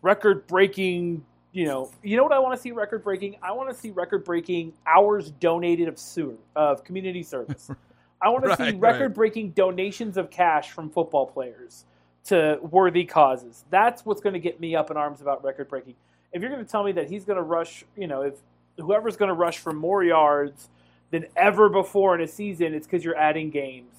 [0.00, 1.24] record breaking
[1.58, 3.34] you know, you know what I want to see record breaking?
[3.42, 7.68] I want to see record breaking hours donated of sewer of community service.
[8.22, 9.54] I want to right, see record breaking right.
[9.56, 11.84] donations of cash from football players
[12.26, 13.64] to worthy causes.
[13.70, 15.96] That's what's going to get me up in arms about record breaking.
[16.32, 18.34] If you're going to tell me that he's going to rush, you know, if
[18.76, 20.68] whoever's going to rush for more yards
[21.10, 23.96] than ever before in a season, it's because you're adding games.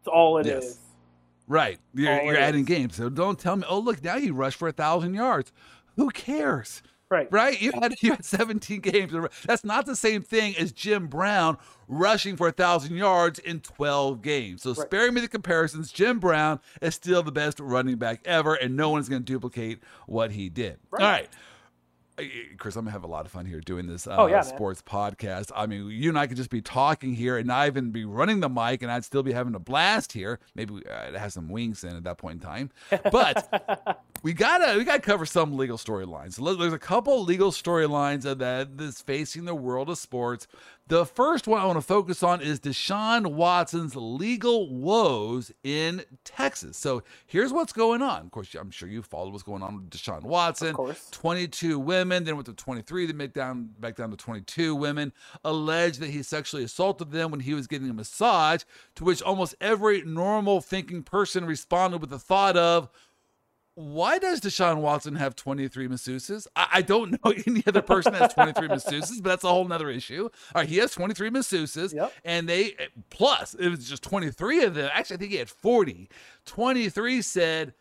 [0.00, 0.64] It's all it yes.
[0.64, 0.78] is.
[1.48, 1.78] Right.
[1.94, 2.66] You're, you're adding is.
[2.66, 2.96] games.
[2.96, 5.50] So don't tell me, oh, look, now you rush for a thousand yards.
[5.96, 6.82] Who cares?
[7.10, 7.26] Right.
[7.32, 7.60] Right?
[7.60, 9.12] You had you had 17 games.
[9.44, 11.58] That's not the same thing as Jim Brown
[11.88, 14.62] rushing for a thousand yards in 12 games.
[14.62, 14.86] So right.
[14.86, 18.90] sparing me the comparisons, Jim Brown is still the best running back ever, and no
[18.90, 20.78] one's going to duplicate what he did.
[20.92, 21.02] Right.
[21.02, 21.28] All right.
[22.58, 24.82] Chris, I'm gonna have a lot of fun here doing this uh, oh, yeah, sports
[24.90, 25.12] man.
[25.12, 25.50] podcast.
[25.54, 28.40] I mean, you and I could just be talking here, and I even be running
[28.40, 30.38] the mic, and I'd still be having a blast here.
[30.54, 32.70] Maybe uh, it has some wings in at that point in time,
[33.10, 36.36] but we gotta we gotta cover some legal storylines.
[36.58, 40.46] There's a couple legal storylines that is facing the world of sports
[40.90, 46.76] the first one I want to focus on is Deshaun Watson's legal woes in Texas.
[46.76, 48.22] So here's what's going on.
[48.22, 50.70] Of course, I'm sure you followed what's going on with Deshaun Watson.
[50.70, 51.08] Of course.
[51.12, 55.12] 22 women, then went to 23, then back down, back down to 22 women,
[55.44, 58.64] alleged that he sexually assaulted them when he was getting a massage,
[58.96, 62.88] to which almost every normal thinking person responded with the thought of,
[63.74, 66.46] why does Deshaun Watson have 23 masseuses?
[66.56, 69.66] I, I, don't know any other person that has 23 masseuses, but that's a whole
[69.66, 70.24] nother issue.
[70.54, 72.12] All right, he has 23 masseuses, yep.
[72.24, 74.90] and they, eh, plus, it was just 23 of them.
[74.92, 76.08] Actually, I think he had 40.
[76.46, 77.74] 23 said,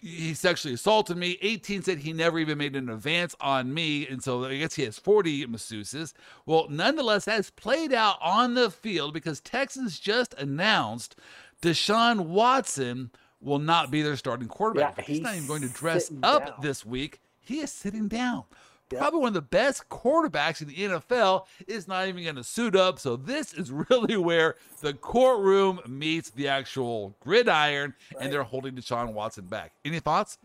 [0.00, 1.38] he sexually assaulted me.
[1.40, 4.06] 18 said he never even made an advance on me.
[4.06, 6.12] And so I guess he has 40 masseuses.
[6.44, 11.16] Well, nonetheless, that has played out on the field because Texans just announced
[11.62, 13.10] Deshaun Watson
[13.40, 14.96] will not be their starting quarterback.
[14.98, 16.54] Yeah, he's, he's, not even going to dress up down.
[16.60, 17.20] this week.
[17.40, 18.44] He is sitting down.
[18.90, 19.00] Yep.
[19.00, 22.76] Probably one of the best quarterbacks in the NFL is not even going to suit
[22.76, 23.00] up.
[23.00, 28.24] So this is really where the courtroom meets the actual gridiron, right.
[28.24, 29.72] and they're holding Deshaun Watson back.
[29.84, 30.38] Any thoughts?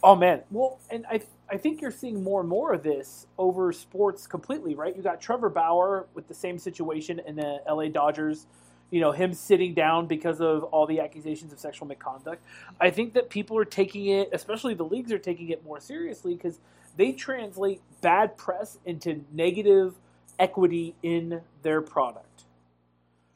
[0.00, 1.20] Oh man, well, and I
[1.50, 4.94] I think you're seeing more and more of this over sports completely, right?
[4.94, 8.46] You got Trevor Bauer with the same situation in the LA Dodgers
[8.90, 12.42] you know him sitting down because of all the accusations of sexual misconduct.
[12.80, 16.34] I think that people are taking it, especially the leagues are taking it more seriously
[16.34, 16.58] because
[16.96, 19.94] they translate bad press into negative
[20.38, 22.44] equity in their product.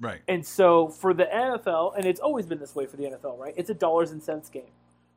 [0.00, 0.20] Right.
[0.26, 3.54] And so for the NFL, and it's always been this way for the NFL, right?
[3.56, 4.72] It's a dollars and cents game.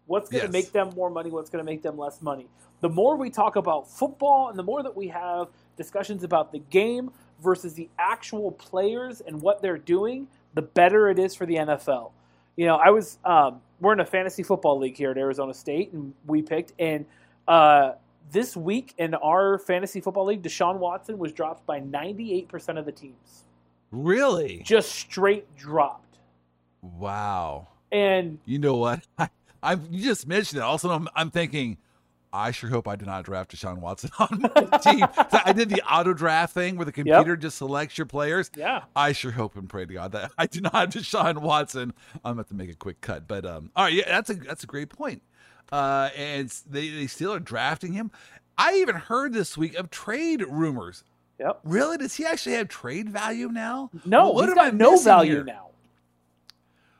[0.05, 0.53] What's going to yes.
[0.53, 1.31] make them more money?
[1.31, 2.47] What's going to make them less money?
[2.81, 6.59] The more we talk about football and the more that we have discussions about the
[6.59, 7.11] game,
[7.43, 12.11] versus the actual players and what they're doing, the better it is for the NFL.
[12.55, 15.91] You know, I was um, we're in a fantasy football league here at Arizona State,
[15.93, 17.05] and we picked and
[17.47, 17.93] uh,
[18.31, 22.91] this week in our fantasy football league, Deshaun Watson was dropped by 98% of the
[22.91, 23.43] teams.
[23.91, 24.61] Really?
[24.65, 26.17] Just straight dropped.
[26.81, 27.67] Wow.
[27.91, 29.05] And you know what?
[29.17, 29.29] I,
[29.61, 30.63] I you just mentioned it.
[30.63, 31.77] Also, I'm, I'm thinking
[32.35, 35.07] I sure hope I did not draft Deshaun Watson on my team.
[35.31, 37.39] So I did the auto draft thing where the computer yep.
[37.39, 38.51] just selects your players.
[38.55, 38.83] Yeah.
[38.95, 41.93] I sure hope and pray to God that I do not have Deshaun Watson.
[42.23, 43.27] I'm going to make a quick cut.
[43.27, 45.21] But um, all right, yeah, that's a that's a great point.
[45.71, 48.11] Uh, and they, they still are drafting him.
[48.57, 51.03] I even heard this week of trade rumors.
[51.39, 51.59] Yep.
[51.63, 51.97] Really?
[51.97, 53.89] Does he actually have trade value now?
[54.05, 55.43] No, well, he's got no value here?
[55.43, 55.69] now.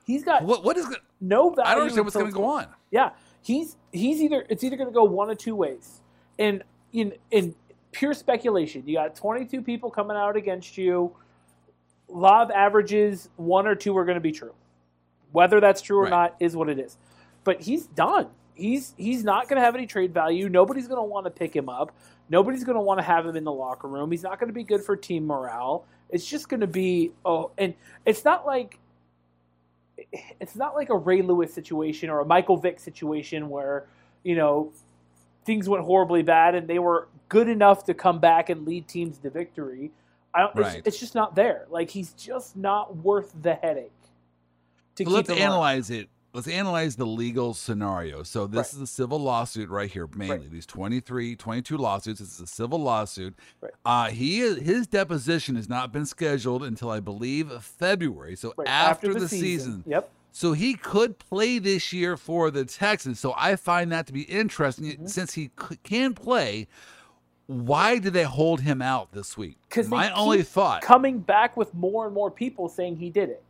[0.05, 0.63] He's got what?
[0.63, 0.85] What is
[1.21, 1.69] no value?
[1.69, 2.67] I don't understand what's going to go on.
[2.91, 3.11] Yeah,
[3.45, 6.01] he's he's either it's either going to go one of two ways.
[6.39, 7.55] And in in
[7.91, 11.15] pure speculation, you got 22 people coming out against you.
[12.07, 14.53] Law of averages, one or two are going to be true.
[15.31, 16.09] Whether that's true or right.
[16.09, 16.97] not is what it is.
[17.43, 18.27] But he's done.
[18.55, 20.49] He's he's not going to have any trade value.
[20.49, 21.95] Nobody's going to want to pick him up.
[22.29, 24.09] Nobody's going to want to have him in the locker room.
[24.11, 25.85] He's not going to be good for team morale.
[26.09, 28.79] It's just going to be oh, and it's not like
[30.39, 33.87] it's not like a Ray Lewis situation or a Michael Vick situation where
[34.23, 34.71] you know
[35.45, 39.17] things went horribly bad and they were good enough to come back and lead teams
[39.19, 39.91] to victory.
[40.33, 40.77] I don't, right.
[40.77, 41.65] it's, it's, just not there.
[41.69, 43.91] Like he's just not worth the headache.
[44.95, 46.09] To so let's analyze it.
[46.35, 48.21] Let's analyze the legal scenario.
[48.23, 48.73] So this right.
[48.73, 50.51] is a civil lawsuit right here, mainly right.
[50.51, 52.19] these 23, 22 lawsuits.
[52.19, 53.35] This is a civil lawsuit.
[53.61, 53.71] Right.
[53.85, 58.35] Uh, he his deposition has not been scheduled until I believe February.
[58.35, 59.47] So after, after, the, the season.
[59.47, 59.83] season.
[59.87, 60.11] Yep.
[60.33, 63.17] So he could play this year for the Texans.
[63.21, 65.05] So I find that to be interesting mm-hmm.
[65.05, 66.67] since he c- can play.
[67.47, 69.57] Why did they hold him out this week?
[69.69, 73.41] Because my only thought coming back with more and more people saying he did it.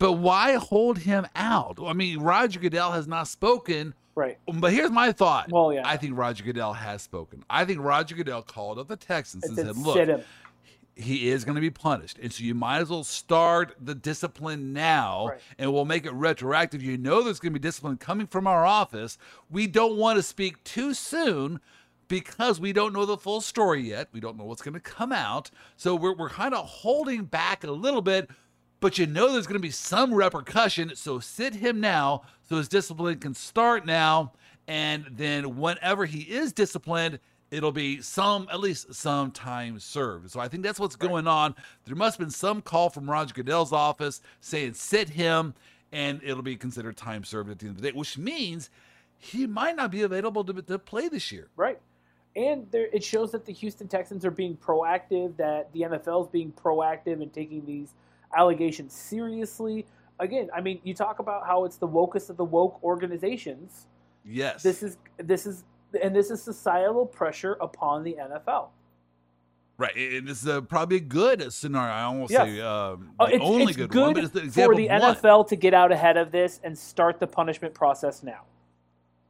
[0.00, 1.78] But why hold him out?
[1.84, 3.92] I mean, Roger Goodell has not spoken.
[4.14, 4.38] Right.
[4.50, 5.52] But here's my thought.
[5.52, 5.82] Well, yeah.
[5.84, 7.44] I think Roger Goodell has spoken.
[7.50, 10.22] I think Roger Goodell called up the Texans and said, "Look,
[10.96, 14.72] he is going to be punished, and so you might as well start the discipline
[14.72, 15.40] now, right.
[15.58, 16.82] and we'll make it retroactive.
[16.82, 19.18] You know, there's going to be discipline coming from our office.
[19.50, 21.60] We don't want to speak too soon."
[22.08, 24.08] Because we don't know the full story yet.
[24.10, 25.48] We don't know what's going to come out.
[25.76, 28.28] So we're, we're kind of holding back a little bit
[28.80, 30.92] but you know there's going to be some repercussion.
[30.94, 34.32] So sit him now so his discipline can start now.
[34.66, 37.18] And then whenever he is disciplined,
[37.50, 40.30] it'll be some at least some time served.
[40.30, 41.54] So I think that's what's going on.
[41.84, 45.54] There must have been some call from Roger Goodell's office saying sit him,
[45.92, 48.70] and it'll be considered time served at the end of the day, which means
[49.18, 51.48] he might not be available to, to play this year.
[51.56, 51.78] Right.
[52.36, 56.28] And there, it shows that the Houston Texans are being proactive, that the NFL is
[56.28, 57.92] being proactive and taking these
[58.36, 59.86] allegations seriously.
[60.18, 63.86] Again, I mean, you talk about how it's the wokest of the woke organizations.
[64.24, 64.62] Yes.
[64.62, 65.64] This is this is
[66.02, 68.68] and this is societal pressure upon the NFL.
[69.80, 71.90] Right, and this is a, probably a good scenario.
[71.90, 72.42] I almost yes.
[72.42, 75.48] say um, oh, it's, only it's good, good, one, but it's the for the NFL
[75.48, 78.42] to get out ahead of this and start the punishment process now.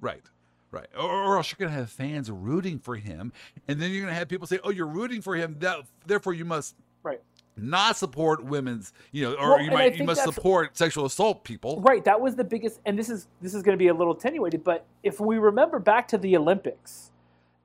[0.01, 0.25] Right.
[0.73, 0.89] Right.
[0.97, 3.33] Or, or, else you're going to have fans rooting for him.
[3.67, 5.57] And then you're going to have people say, oh, you're rooting for him.
[5.59, 7.21] That, therefore, you must right.
[7.57, 11.81] Not support women's, you know, or well, you might you must support sexual assault people.
[11.81, 12.05] Right.
[12.05, 12.81] That was the biggest.
[12.87, 14.65] And this is this is going to be a little attenuated.
[14.65, 17.11] But if we remember back to the Olympics,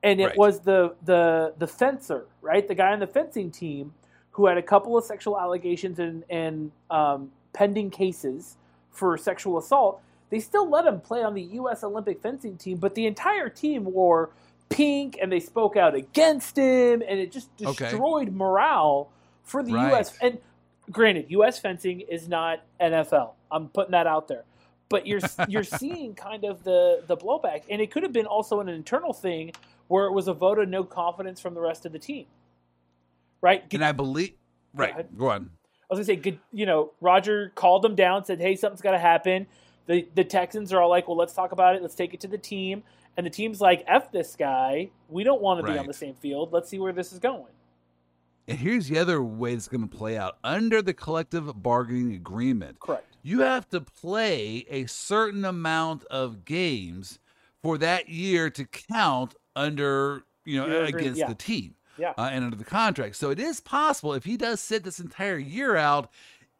[0.02, 0.38] and it right.
[0.38, 3.92] was the the the fencer, right, the guy on the fencing team
[4.30, 8.56] who had a couple of sexual allegations and and um, pending cases
[8.90, 10.00] for sexual assault
[10.30, 11.84] they still let him play on the U.S.
[11.84, 14.30] Olympic fencing team, but the entire team wore
[14.68, 18.36] pink and they spoke out against him, and it just destroyed okay.
[18.36, 19.08] morale
[19.46, 19.92] for the right.
[19.92, 20.12] U.S.
[20.20, 20.38] And
[20.90, 21.58] granted, U.S.
[21.58, 23.32] fencing is not NFL.
[23.50, 24.44] I'm putting that out there,
[24.90, 28.60] but you're you're seeing kind of the the blowback, and it could have been also
[28.60, 29.52] an internal thing
[29.88, 32.26] where it was a vote of no confidence from the rest of the team,
[33.40, 33.64] right?
[33.72, 34.34] And I believe,
[34.74, 34.96] right?
[35.16, 35.50] Go, Go on.
[35.88, 38.98] I was gonna say, you know, Roger called them down, said, "Hey, something's got to
[38.98, 39.46] happen."
[39.86, 41.82] the the Texans are all like, well, let's talk about it.
[41.82, 42.82] Let's take it to the team.
[43.16, 44.90] And the team's like, f this guy.
[45.08, 45.68] We don't want right.
[45.68, 46.52] to be on the same field.
[46.52, 47.46] Let's see where this is going.
[48.48, 52.78] And here's the other way it's going to play out under the collective bargaining agreement.
[52.80, 53.04] Correct.
[53.22, 57.18] You have to play a certain amount of games
[57.60, 61.26] for that year to count under, you know, against yeah.
[61.26, 61.74] the team.
[61.98, 62.12] Yeah.
[62.18, 63.16] Uh, and under the contract.
[63.16, 66.10] So it is possible if he does sit this entire year out,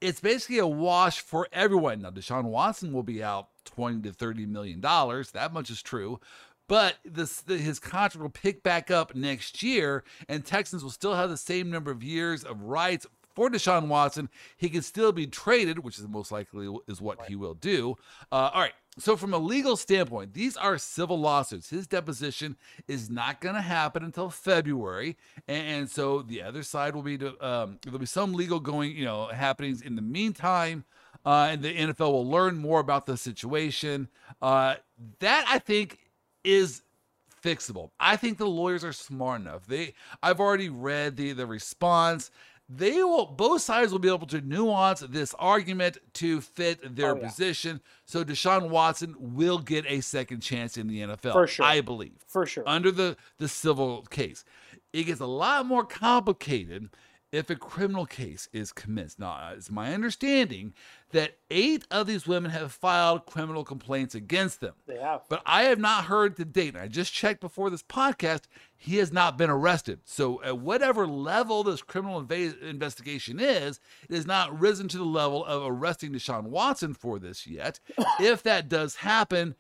[0.00, 2.02] it's basically a wash for everyone.
[2.02, 5.30] Now, Deshaun Watson will be out 20 to 30 million dollars.
[5.32, 6.20] That much is true.
[6.68, 11.14] But this the, his contract will pick back up next year, and Texans will still
[11.14, 13.06] have the same number of years of rights
[13.36, 14.28] for Deshaun Watson.
[14.56, 17.28] He can still be traded, which is most likely is what right.
[17.28, 17.96] he will do.
[18.32, 18.72] Uh, all right.
[18.98, 21.68] So, from a legal standpoint, these are civil lawsuits.
[21.68, 22.56] His deposition
[22.88, 27.46] is not going to happen until February, and, so the other side will be to,
[27.46, 30.86] um, there'll be some legal going, you know, happenings in the meantime,
[31.26, 34.08] uh, and the NFL will learn more about the situation.
[34.40, 34.76] Uh,
[35.18, 36.05] that I think
[36.46, 36.82] is
[37.42, 37.90] fixable.
[38.00, 39.66] I think the lawyers are smart enough.
[39.66, 42.30] They, I've already read the the response
[42.68, 47.20] they will both sides will be able to nuance this argument to fit their oh,
[47.20, 47.28] yeah.
[47.28, 47.80] position.
[48.06, 51.32] So Deshaun Watson will get a second chance in the NFL.
[51.32, 51.64] For sure.
[51.64, 52.16] I believe.
[52.26, 52.64] For sure.
[52.66, 54.44] Under the, the civil case.
[54.92, 56.90] It gets a lot more complicated
[57.36, 59.18] if a criminal case is commenced.
[59.18, 60.72] Now, it's my understanding
[61.12, 64.72] that eight of these women have filed criminal complaints against them.
[64.86, 65.22] They have.
[65.28, 68.44] But I have not heard to date, and I just checked before this podcast,
[68.74, 70.00] he has not been arrested.
[70.04, 75.04] So, at whatever level this criminal inv- investigation is, it has not risen to the
[75.04, 77.80] level of arresting Deshaun Watson for this yet.
[78.18, 79.54] if that does happen,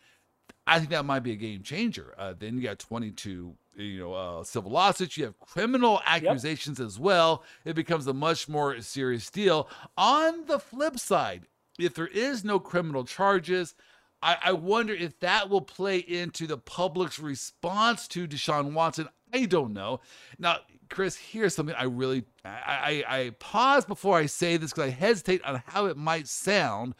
[0.66, 2.14] I think that might be a game changer.
[2.16, 6.86] Uh, then you got 22 you know uh, civil lawsuits you have criminal accusations yep.
[6.86, 7.44] as well.
[7.64, 9.68] It becomes a much more serious deal.
[9.96, 11.46] On the flip side
[11.78, 13.74] if there is no criminal charges
[14.22, 19.08] I, I wonder if that will play into the public's response to deshaun watson.
[19.32, 20.00] I don't know.
[20.38, 24.84] Now chris here's something i really i i, I pause before i say this because
[24.84, 26.94] i hesitate on how it might sound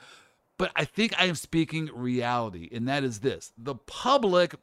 [0.58, 3.52] but I think I am speaking reality, and that is this.
[3.58, 4.54] The public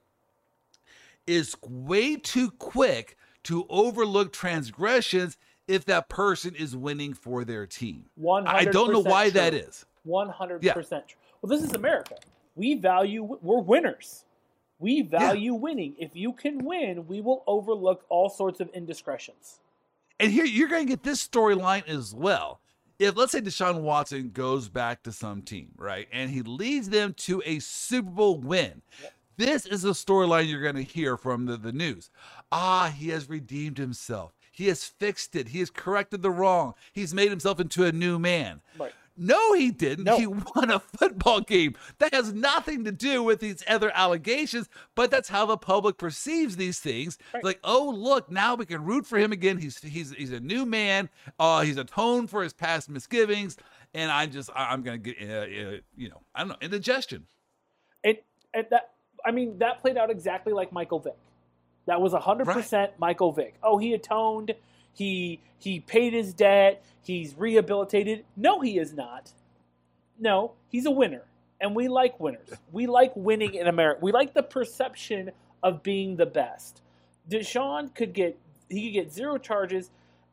[1.28, 5.38] is way too quick to overlook transgressions
[5.68, 8.06] if that person is winning for their team.
[8.16, 9.40] 100 I don't know why true.
[9.40, 9.86] that is.
[10.06, 10.74] 100% yeah.
[10.74, 10.84] true.
[11.41, 12.16] Well, this is America.
[12.56, 14.26] We value, we're winners.
[14.80, 15.60] We value yeah.
[15.60, 15.95] winning.
[15.98, 19.60] If you can win, we will overlook all sorts of indiscretions.
[20.20, 22.60] And here, you're going to get this storyline as well.
[23.00, 27.14] If, let's say, Deshaun Watson goes back to some team, right, and he leads them
[27.20, 29.14] to a Super Bowl win, yep.
[29.38, 32.10] This is the storyline you're going to hear from the, the news.
[32.51, 34.34] Ah, he has redeemed himself.
[34.51, 35.49] He has fixed it.
[35.49, 36.76] He has corrected the wrong.
[36.91, 38.61] He's made himself into a new man.
[38.77, 38.91] Right.
[39.15, 40.05] No, he didn't.
[40.05, 40.18] No.
[40.18, 41.76] He won a football game.
[41.99, 46.55] That has nothing to do with these other allegations, but that's how the public perceives
[46.55, 47.18] these things.
[47.34, 47.43] Right.
[47.43, 49.57] Like, oh, look, now we can root for him again.
[49.60, 51.10] He's he's he's a new man.
[51.39, 53.57] Uh, he's atoned for his past misgivings,
[53.93, 57.27] and I'm just I'm gonna get uh, uh, you know I don't know indigestion.
[58.03, 58.93] It, it that
[59.26, 61.18] I mean, that played out exactly like Michael Vick.
[61.86, 63.00] That was 100% right.
[63.00, 63.56] Michael Vick.
[63.62, 64.54] Oh, he atoned.
[64.94, 66.84] He he paid his debt.
[67.02, 68.26] He's rehabilitated.
[68.36, 69.32] No, he is not.
[70.20, 71.24] No, he's a winner.
[71.60, 72.50] And we like winners.
[72.72, 74.00] We like winning in America.
[74.02, 75.32] We like the perception
[75.64, 76.82] of being the best.
[77.30, 78.38] Deshaun could get
[78.70, 79.91] he could get zero charges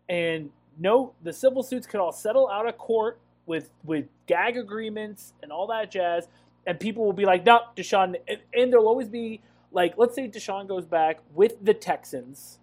[0.09, 5.33] and no the civil suits could all settle out of court with with gag agreements
[5.43, 6.29] and all that jazz
[6.67, 9.41] and people will be like, no, Deshaun and, and there'll always be
[9.73, 12.59] like let's say Deshaun goes back with the Texans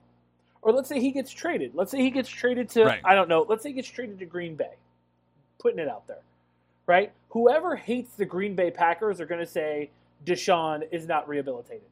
[0.61, 1.75] or let's say he gets traded.
[1.75, 3.01] Let's say he gets traded to right.
[3.05, 3.45] I don't know.
[3.47, 4.73] Let's say he gets traded to Green Bay.
[5.59, 6.21] Putting it out there,
[6.85, 7.11] right?
[7.29, 9.89] Whoever hates the Green Bay Packers are going to say
[10.25, 11.87] Deshaun is not rehabilitated,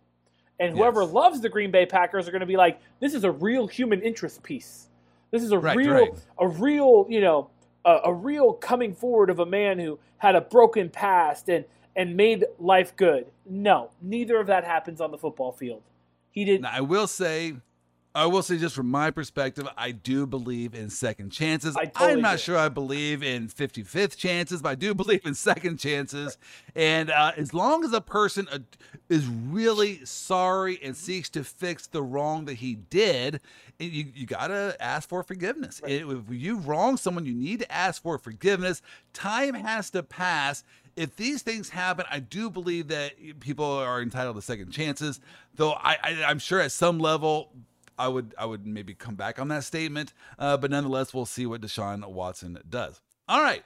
[0.59, 1.11] and whoever yes.
[1.11, 4.01] loves the Green Bay Packers are going to be like, this is a real human
[4.01, 4.89] interest piece.
[5.31, 6.13] This is a right, real, right.
[6.39, 7.49] a real, you know,
[7.85, 11.65] a, a real coming forward of a man who had a broken past and
[11.95, 13.27] and made life good.
[13.45, 15.81] No, neither of that happens on the football field.
[16.31, 16.61] He did.
[16.61, 17.55] Now, I will say
[18.15, 21.75] I will say, just from my perspective, I do believe in second chances.
[21.75, 22.43] Totally I'm not do.
[22.43, 26.37] sure I believe in 55th chances, but I do believe in second chances.
[26.77, 28.59] And uh, as long as a person uh,
[29.09, 33.41] is really sorry and seeks to fix the wrong that he did,
[33.79, 35.81] you, you got to ask for forgiveness.
[35.83, 36.05] Right.
[36.07, 38.81] If you wrong someone, you need to ask for forgiveness.
[39.11, 40.63] Time has to pass
[40.95, 45.19] if these things happen, I do believe that people are entitled to second chances.
[45.55, 47.51] Though I, I, am sure at some level
[47.97, 51.45] I would I would maybe come back on that statement, uh, but nonetheless, we'll see
[51.45, 53.01] what Deshaun Watson does.
[53.27, 53.63] All right.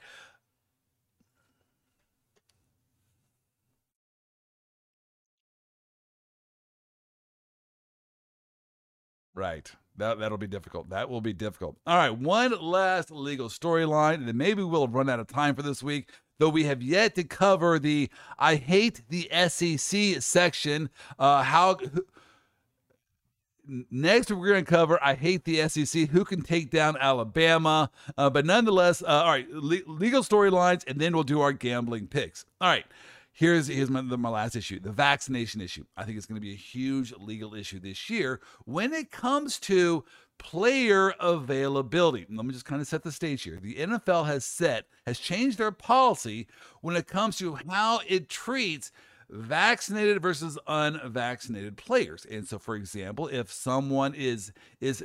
[9.34, 9.70] Right.
[9.96, 10.90] That that'll be difficult.
[10.90, 11.76] That will be difficult.
[11.86, 15.82] All right, one last legal storyline, and maybe we'll run out of time for this
[15.82, 16.10] week.
[16.40, 18.08] Though we have yet to cover the
[18.38, 20.88] I hate the SEC section.
[21.18, 21.76] Uh, how
[23.90, 26.08] Next, we're going to cover I hate the SEC.
[26.08, 27.90] Who can take down Alabama?
[28.16, 32.06] Uh, but nonetheless, uh, all right, le- legal storylines, and then we'll do our gambling
[32.06, 32.46] picks.
[32.58, 32.86] All right,
[33.32, 35.84] here's here's my, my last issue: the vaccination issue.
[35.94, 39.60] I think it's going to be a huge legal issue this year when it comes
[39.60, 40.04] to
[40.40, 42.26] player availability.
[42.28, 43.58] Let me just kind of set the stage here.
[43.60, 46.48] The NFL has set has changed their policy
[46.80, 48.90] when it comes to how it treats
[49.28, 52.24] vaccinated versus unvaccinated players.
[52.24, 55.04] And so, for example, if someone is is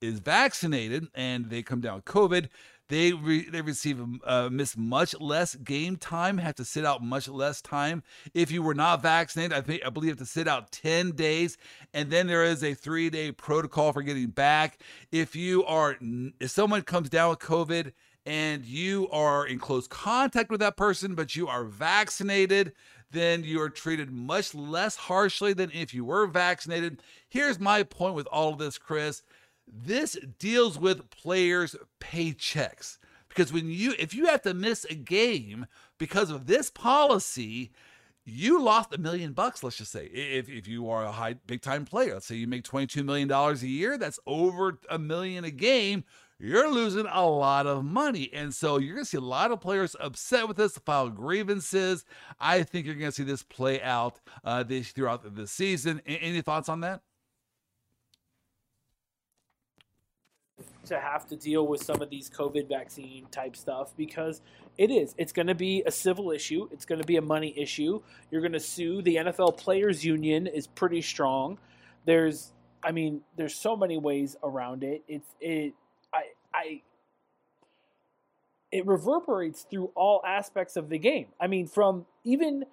[0.00, 2.48] is vaccinated and they come down with COVID,
[2.88, 7.28] they re- they receive uh, miss much less game time, have to sit out much
[7.28, 8.02] less time.
[8.34, 11.12] If you were not vaccinated, I think I believe you have to sit out ten
[11.12, 11.58] days,
[11.92, 14.80] and then there is a three day protocol for getting back.
[15.12, 15.96] If you are
[16.40, 17.92] if someone comes down with COVID
[18.24, 22.72] and you are in close contact with that person, but you are vaccinated,
[23.10, 27.02] then you are treated much less harshly than if you were vaccinated.
[27.28, 29.22] Here's my point with all of this, Chris.
[29.72, 32.98] This deals with players' paychecks.
[33.28, 35.66] Because when you if you have to miss a game
[35.98, 37.70] because of this policy,
[38.24, 40.06] you lost a million bucks, let's just say.
[40.06, 43.30] If, if you are a high big time player, let's say you make $22 million
[43.30, 46.04] a year, that's over a million a game
[46.40, 48.30] you're losing a lot of money.
[48.32, 52.04] And so you're going to see a lot of players upset with this, file grievances.
[52.38, 56.00] I think you're going to see this play out uh, this throughout the season.
[56.06, 57.02] Any thoughts on that?
[60.88, 64.40] To have to deal with some of these COVID vaccine type stuff because
[64.78, 65.14] it is.
[65.18, 66.68] It's going to be a civil issue.
[66.72, 68.00] It's going to be a money issue.
[68.30, 69.02] You're going to sue.
[69.02, 71.58] The NFL Players Union is pretty strong.
[72.06, 72.52] There's,
[72.82, 75.02] I mean, there's so many ways around it.
[75.08, 75.74] It's it
[76.14, 76.22] I
[76.54, 76.82] I.
[78.70, 81.26] it reverberates through all aspects of the game.
[81.40, 82.64] I mean, from even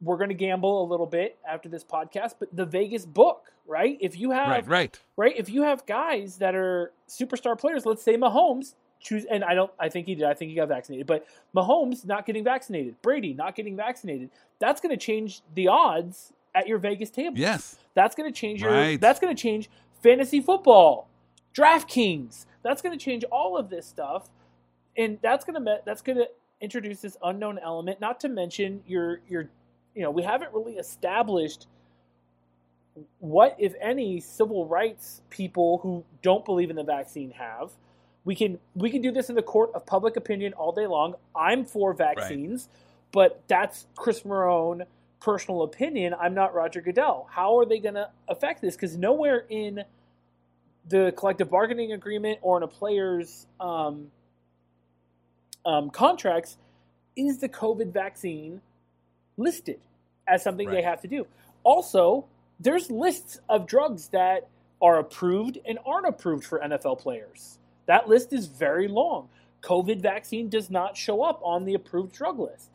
[0.00, 3.98] we're going to gamble a little bit after this podcast, but the Vegas book, right?
[4.00, 8.02] If you have right, right, right, if you have guys that are superstar players, let's
[8.02, 11.06] say Mahomes choose, and I don't, I think he did, I think he got vaccinated,
[11.06, 16.32] but Mahomes not getting vaccinated, Brady not getting vaccinated, that's going to change the odds
[16.54, 17.38] at your Vegas table.
[17.38, 19.00] Yes, that's going to change your, right.
[19.00, 19.70] that's going to change
[20.02, 21.08] fantasy football,
[21.54, 24.28] DraftKings that's going to change all of this stuff,
[24.96, 26.28] and that's going to that's going to
[26.60, 28.00] introduce this unknown element.
[28.00, 29.48] Not to mention your your,
[29.98, 31.66] you know, we haven't really established
[33.18, 37.72] what, if any, civil rights people who don't believe in the vaccine have.
[38.24, 41.16] We can we can do this in the court of public opinion all day long.
[41.34, 43.10] I'm for vaccines, right.
[43.10, 44.86] but that's Chris Marone
[45.20, 46.14] personal opinion.
[46.14, 47.26] I'm not Roger Goodell.
[47.28, 48.76] How are they going to affect this?
[48.76, 49.82] Because nowhere in
[50.88, 54.12] the collective bargaining agreement or in a player's um,
[55.66, 56.56] um, contracts
[57.16, 58.60] is the COVID vaccine
[59.36, 59.80] listed
[60.28, 60.74] as something right.
[60.74, 61.26] they have to do.
[61.64, 62.26] Also,
[62.60, 64.48] there's lists of drugs that
[64.80, 67.58] are approved and aren't approved for NFL players.
[67.86, 69.28] That list is very long.
[69.62, 72.70] COVID vaccine does not show up on the approved drug list.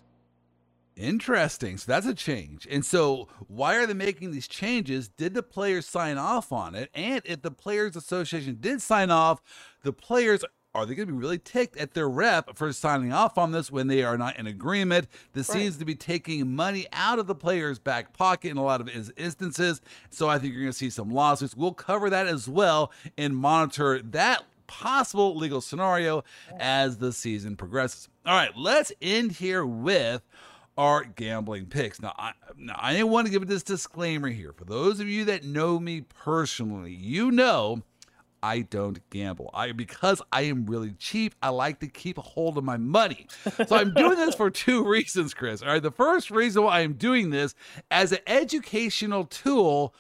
[0.96, 1.78] Interesting.
[1.78, 2.68] So that's a change.
[2.70, 5.08] And so, why are they making these changes?
[5.08, 6.90] Did the players sign off on it?
[6.94, 9.42] And if the Players Association did sign off,
[9.82, 13.38] the players are they going to be really ticked at their rep for signing off
[13.38, 15.08] on this when they are not in agreement?
[15.34, 15.60] This right.
[15.60, 18.90] seems to be taking money out of the player's back pocket in a lot of
[19.16, 19.82] instances.
[20.10, 21.56] So I think you're going to see some lawsuits.
[21.56, 26.24] We'll cover that as well and monitor that possible legal scenario
[26.58, 28.10] as the season progresses.
[28.26, 30.24] All right, let's end here with
[30.76, 32.02] our gambling picks.
[32.02, 34.54] Now, I, now, I want to give this disclaimer here.
[34.54, 37.84] For those of you that know me personally, you know
[38.44, 39.50] I don't gamble.
[39.54, 43.28] I because I am really cheap, I like to keep a hold of my money.
[43.68, 45.62] So I'm doing this for two reasons, Chris.
[45.62, 45.82] All right.
[45.82, 47.56] The first reason why I'm doing this
[47.90, 49.96] as an educational tool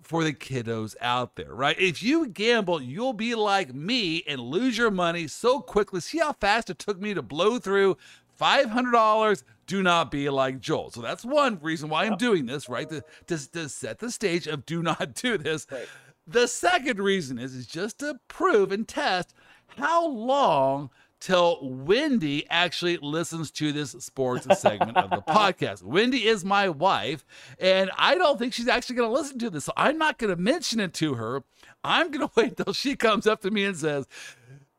[0.00, 1.78] for the kiddos out there, right?
[1.78, 6.00] If you gamble, you'll be like me and lose your money so quickly.
[6.00, 7.98] See how fast it took me to blow through
[8.40, 10.90] $500 do not be like Joel.
[10.90, 12.88] So that's one reason why I'm doing this, right?
[12.88, 15.66] To, to, to set the stage of do not do this.
[15.70, 15.86] Right.
[16.26, 19.34] The second reason is, is just to prove and test
[19.76, 20.90] how long
[21.22, 25.84] till Wendy actually listens to this sports segment of the podcast.
[25.84, 27.24] Wendy is my wife,
[27.60, 29.64] and I don't think she's actually going to listen to this.
[29.64, 31.44] So I'm not going to mention it to her.
[31.84, 34.06] I'm going to wait till she comes up to me and says,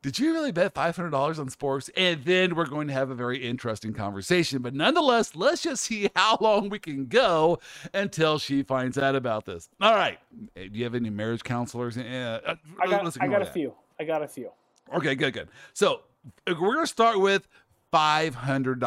[0.03, 1.89] did you really bet $500 on sports?
[1.95, 4.61] And then we're going to have a very interesting conversation.
[4.61, 7.59] But nonetheless, let's just see how long we can go
[7.93, 9.69] until she finds out about this.
[9.79, 10.19] All right.
[10.55, 11.97] Do you have any marriage counselors?
[11.97, 13.73] Uh, uh I got, I got a few.
[13.97, 14.51] I got a few.
[14.93, 15.47] Okay, good, good.
[15.73, 16.01] So
[16.45, 17.47] we're going to start with
[17.93, 18.83] $500.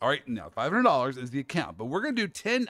[0.00, 0.26] All right.
[0.28, 2.68] Now, $500 is the account, but we're going to do 10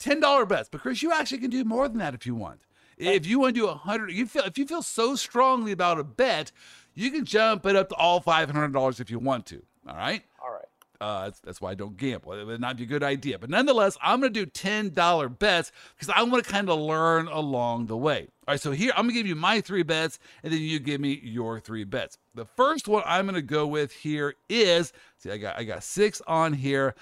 [0.00, 0.68] $10 bets.
[0.70, 2.62] But Chris, you actually can do more than that if you want.
[2.96, 5.98] If you want to do a hundred, you feel if you feel so strongly about
[5.98, 6.52] a bet,
[6.94, 9.62] you can jump it up to all $500 if you want to.
[9.88, 10.22] All right.
[10.42, 10.62] All right.
[11.00, 12.32] Uh, that's, that's, why I don't gamble.
[12.32, 13.36] It would not be a good idea.
[13.36, 17.26] But nonetheless, I'm going to do $10 bets because I want to kind of learn
[17.26, 18.28] along the way.
[18.46, 20.78] All right, so here I'm going to give you my three bets, and then you
[20.78, 22.18] give me your three bets.
[22.36, 25.82] The first one I'm going to go with here is see, I got I got
[25.82, 26.94] six on here.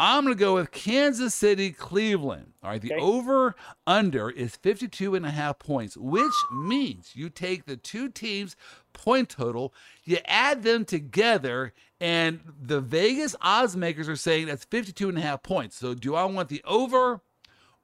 [0.00, 2.52] I'm going to go with Kansas City, Cleveland.
[2.62, 2.80] All right.
[2.80, 3.02] The okay.
[3.02, 3.56] over
[3.86, 8.54] under is 52 and a half points, which means you take the two teams'
[8.92, 15.08] point total, you add them together, and the Vegas odds makers are saying that's 52
[15.08, 15.76] and a half points.
[15.76, 17.20] So do I want the over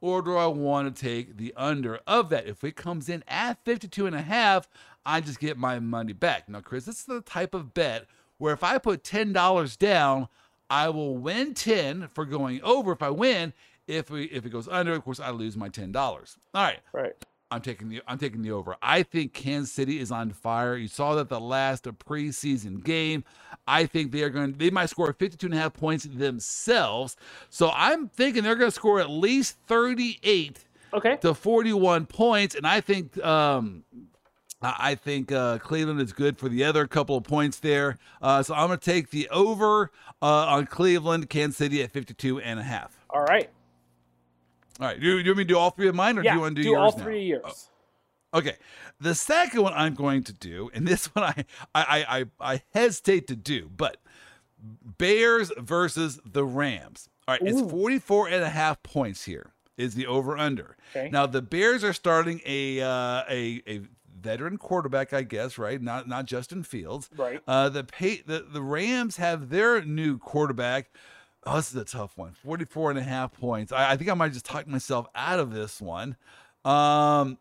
[0.01, 2.47] or do I want to take the under of that?
[2.47, 4.69] If it comes in at 52 and a half,
[5.05, 6.49] I just get my money back.
[6.49, 8.07] Now, Chris, this is the type of bet
[8.39, 10.29] where if I put $10 down,
[10.75, 13.53] I will win 10 for going over if I win.
[13.87, 16.37] If we if it goes under, of course, I lose my ten dollars.
[16.53, 16.81] All right.
[16.93, 17.13] Right.
[17.51, 18.75] I'm taking the I'm taking the over.
[18.83, 20.77] I think Kansas City is on fire.
[20.77, 23.23] You saw that the last preseason game.
[23.69, 27.17] I think they are going they might score 52 and a half points themselves.
[27.51, 30.65] So I'm thinking they're going to score at least 38
[30.95, 31.19] okay.
[31.19, 33.85] to 41 points and I think um
[34.79, 37.99] I think uh, Cleveland is good for the other couple of points there.
[38.23, 39.91] Uh, so I'm going to take the over
[40.23, 43.05] uh, on Cleveland, Kansas City at 52 and a half.
[43.11, 43.51] All right.
[44.81, 45.01] All right.
[45.01, 46.57] Do, you want me to do all three of mine or yeah, do you want
[46.57, 47.69] to do, do yours all three of yours?
[48.33, 48.39] Oh.
[48.39, 48.57] Okay.
[49.01, 53.27] The second one I'm going to do, and this one I, I, I, I hesitate
[53.29, 53.99] to do, but
[54.59, 57.09] Bears versus the Rams.
[57.29, 57.43] All right.
[57.43, 57.47] Ooh.
[57.47, 60.77] It's 44 and a half points here is the over under.
[60.95, 61.09] Okay.
[61.11, 63.81] Now the Bears are starting a uh, a a
[64.25, 65.81] veteran quarterback, I guess, right?
[65.81, 67.11] Not not Justin Fields.
[67.17, 67.41] Right.
[67.47, 70.91] Uh, the pay, the the Rams have their new quarterback.
[71.47, 72.33] Oh, this is a tough one.
[72.33, 73.71] 44 and a half points.
[73.71, 76.17] I, I think I might just talk myself out of this one.
[76.65, 77.39] Um,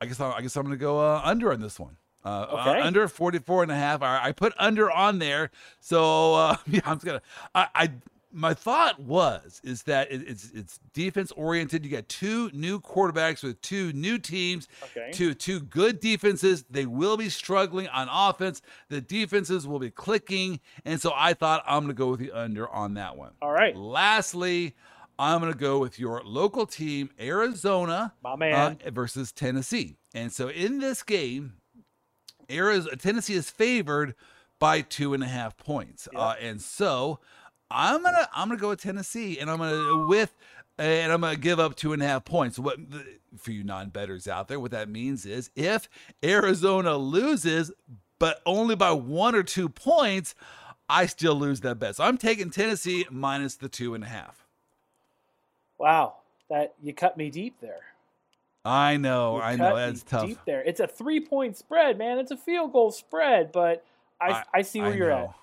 [0.00, 1.96] I guess I, I guess I'm going to go uh, under on this one.
[2.24, 2.80] Uh, uh okay.
[2.80, 4.02] uh, under 44 and a half.
[4.02, 5.50] I, I, put under on there.
[5.80, 7.24] So, uh, yeah, I'm just going to,
[7.54, 7.90] I, I,
[8.36, 11.84] my thought was is that it, it's it's defense oriented.
[11.84, 15.10] You got two new quarterbacks with two new teams, okay.
[15.10, 16.64] two two good defenses.
[16.68, 18.60] They will be struggling on offense.
[18.90, 22.32] The defenses will be clicking, and so I thought I'm going to go with the
[22.32, 23.32] under on that one.
[23.40, 23.74] All right.
[23.74, 24.76] Lastly,
[25.18, 28.78] I'm going to go with your local team, Arizona, My man.
[28.84, 29.96] Uh, versus Tennessee.
[30.14, 31.54] And so in this game,
[32.50, 34.14] Arizona Tennessee is favored
[34.58, 36.20] by two and a half points, yep.
[36.20, 37.18] uh, and so.
[37.70, 40.34] I'm gonna I'm gonna go with Tennessee, and I'm gonna with
[40.78, 42.58] and I'm gonna give up two and a half points.
[42.58, 42.78] What
[43.38, 44.60] for you non-betters out there?
[44.60, 45.88] What that means is if
[46.24, 47.72] Arizona loses,
[48.18, 50.34] but only by one or two points,
[50.88, 51.96] I still lose that bet.
[51.96, 54.46] So I'm taking Tennessee minus the two and a half.
[55.78, 56.16] Wow,
[56.48, 57.80] that you cut me deep there.
[58.64, 59.76] I know, You I know.
[59.76, 60.26] That's tough.
[60.26, 60.62] Deep there.
[60.64, 62.18] It's a three point spread, man.
[62.18, 63.84] It's a field goal spread, but
[64.20, 65.16] I, I, see where I you're know.
[65.16, 65.34] at.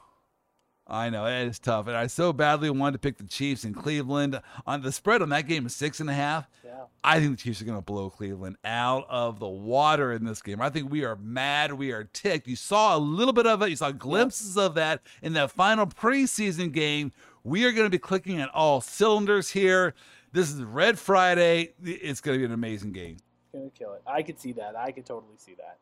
[0.93, 3.73] I know it is tough, and I so badly wanted to pick the Chiefs in
[3.73, 4.39] Cleveland.
[4.67, 6.47] On the spread on that game is six and a half.
[6.63, 6.83] Yeah.
[7.03, 10.43] I think the Chiefs are going to blow Cleveland out of the water in this
[10.43, 10.61] game.
[10.61, 11.73] I think we are mad.
[11.73, 12.47] We are ticked.
[12.47, 13.69] You saw a little bit of it.
[13.69, 17.11] You saw glimpses of that in that final preseason game.
[17.43, 19.95] We are going to be clicking on all cylinders here.
[20.31, 21.73] This is Red Friday.
[21.83, 23.17] It's going to be an amazing game.
[23.51, 24.03] Gonna kill it.
[24.05, 24.75] I could see that.
[24.75, 25.77] I could totally see that.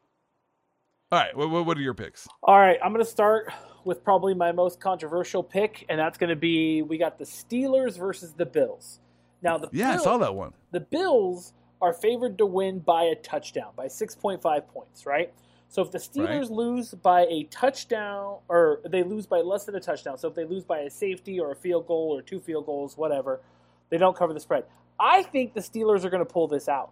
[1.11, 2.27] All right, what, what- are your picks?
[2.43, 3.51] All right, I'm going to start
[3.83, 7.97] with probably my most controversial pick, and that's going to be we got the Steelers
[7.97, 8.99] versus the Bills.
[9.41, 10.53] Now the Yeah, I saw that one.
[10.71, 15.33] the Bills are favored to win by a touchdown, by 6.5 points, right?
[15.67, 16.51] So if the Steelers Right.
[16.51, 20.45] lose by a touchdown, or they lose by less than a touchdown, so if they
[20.45, 23.41] lose by a safety or a field goal or two field goals, whatever,
[23.89, 24.63] they don't cover the spread.
[24.99, 26.91] I think the Steelers are going to pull this out.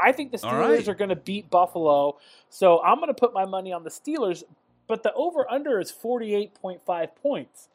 [0.00, 0.88] I think the Steelers right.
[0.88, 2.18] are going to beat Buffalo.
[2.50, 4.42] So I'm going to put my money on the Steelers,
[4.86, 7.68] but the over under is 48.5 points.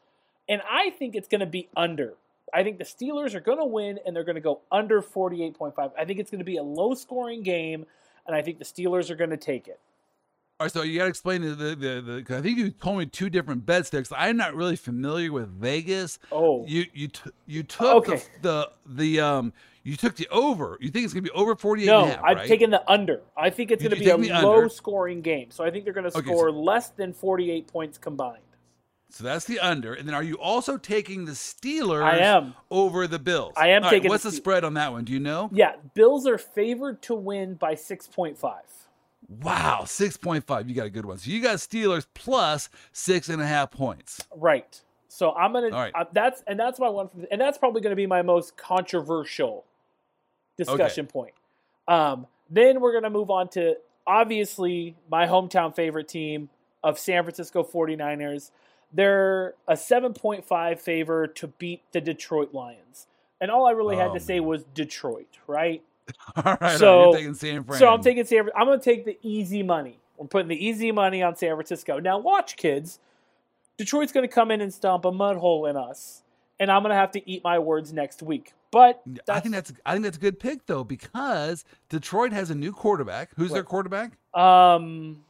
[0.48, 2.14] And I think it's going to be under.
[2.54, 5.92] I think the Steelers are going to win and they're going to go under 48.5.
[5.98, 7.86] I think it's going to be a low scoring game,
[8.26, 9.80] and I think the Steelers are going to take it.
[10.60, 12.70] All right, so you got to explain the the, the, the 'cause I think you
[12.70, 14.12] told me two different bet sticks.
[14.14, 16.18] I'm not really familiar with Vegas.
[16.30, 18.22] Oh, You you t- you took Okay.
[18.42, 19.52] the, the the um
[19.84, 20.78] you took the over.
[20.80, 22.48] You think it's gonna be over 48 no, half, I've right?
[22.48, 23.22] taken the under.
[23.36, 24.68] I think it's going to be a low under.
[24.68, 25.50] scoring game.
[25.50, 28.42] So I think they're going to Okay, score so- less than 48 points combined.
[29.10, 29.94] so that's the under.
[29.94, 32.54] And then are you also taking the Steelers I am.
[32.70, 33.52] over the Bills?
[33.56, 35.04] I am All right, taking What's the the spread on that one?
[35.04, 35.50] Do you know?
[35.52, 38.36] Yeah, Bills are favored to win by 6.5.
[39.40, 40.68] Wow, 6.5.
[40.68, 41.18] You got a good one.
[41.18, 44.20] So you got Steelers plus six and a half points.
[44.34, 44.80] Right.
[45.08, 45.68] So I'm gonna.
[45.68, 45.92] Right.
[45.94, 49.64] uh, that's and that's my one, from, and that's probably gonna be my most controversial
[50.56, 51.34] discussion point.
[51.88, 53.76] Um, then we're gonna move on to
[54.06, 56.48] obviously my hometown favorite team
[56.82, 58.50] of San Francisco 49ers.
[58.92, 63.06] They're a 7.5 favor to beat the Detroit Lions,
[63.40, 65.82] and all I really had Oh, to say was Detroit, right?
[66.36, 67.78] All right, So- right, you're taking San Fran.
[67.78, 68.48] So I'm taking San.
[68.56, 69.98] I'm going to take the easy money.
[70.18, 72.00] We're putting the easy money on San Francisco.
[72.00, 72.98] Now watch, kids.
[73.78, 76.22] Detroit's going to come in and stomp a mud hole in us,
[76.60, 78.52] and I'm going to have to eat my words next week.
[78.72, 82.54] But I think that's I think that's a good pick though because Detroit has a
[82.56, 83.30] new quarterback.
[83.36, 84.12] Who's their quarterback?
[84.34, 85.22] um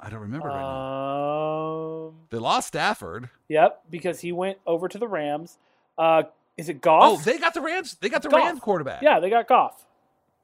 [0.00, 2.06] I don't remember right now.
[2.08, 3.28] um They lost Stafford.
[3.48, 5.58] yep because he went over to the Rams.
[5.98, 6.24] Uh,
[6.56, 7.02] is it Goff?
[7.04, 7.96] Oh, they got the Rams.
[8.00, 8.40] They got the Goff.
[8.40, 9.02] Rams quarterback.
[9.02, 9.84] yeah, they got Goff.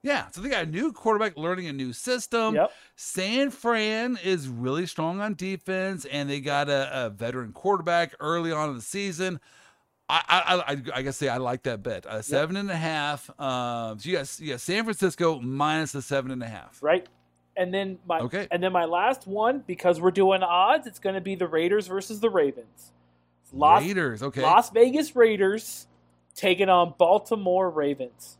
[0.02, 0.26] yeah.
[0.30, 2.54] So they got a new quarterback learning a new system.
[2.54, 2.72] Yep.
[2.94, 8.52] San Fran is really strong on defense, and they got a, a veteran quarterback early
[8.52, 9.40] on in the season.
[10.08, 12.06] I I, I, I guess say I like that bet.
[12.06, 13.28] Uh, seven and a half.
[13.40, 14.26] Um, so you got
[14.60, 16.82] San Francisco minus the seven and a half.
[16.82, 17.06] right?
[17.56, 18.46] And then my Okay.
[18.50, 21.86] and then my last one because we're doing odds, it's going to be the Raiders
[21.88, 22.92] versus the Ravens.
[23.52, 24.22] Las, Raiders.
[24.22, 24.42] Okay.
[24.42, 25.86] Las Vegas Raiders
[26.34, 28.36] taking on Baltimore Ravens.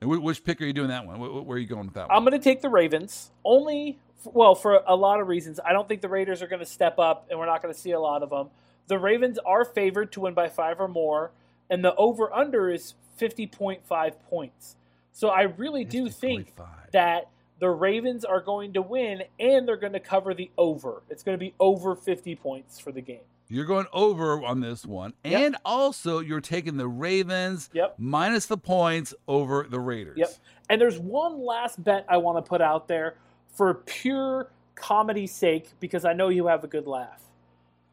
[0.00, 1.16] And which pick are you doing that one?
[1.16, 2.16] Wh- wh- Where are you going with that one?
[2.16, 5.58] I'm going to take the Ravens only well for a lot of reasons.
[5.64, 7.80] I don't think the Raiders are going to step up and we're not going to
[7.80, 8.48] see a lot of them.
[8.88, 11.30] The Ravens are favored to win by 5 or more
[11.70, 14.76] and the over under is 50.5 points.
[15.12, 16.54] So I really do think
[16.92, 17.28] that
[17.60, 21.02] the Ravens are going to win and they're going to cover the over.
[21.10, 23.20] It's going to be over 50 points for the game.
[23.48, 25.14] You're going over on this one.
[25.24, 25.40] Yep.
[25.40, 27.94] And also, you're taking the Ravens Yep.
[27.98, 30.18] minus the points over the Raiders.
[30.18, 30.34] Yep.
[30.68, 33.16] And there's one last bet I want to put out there
[33.54, 37.22] for pure comedy's sake because I know you have a good laugh.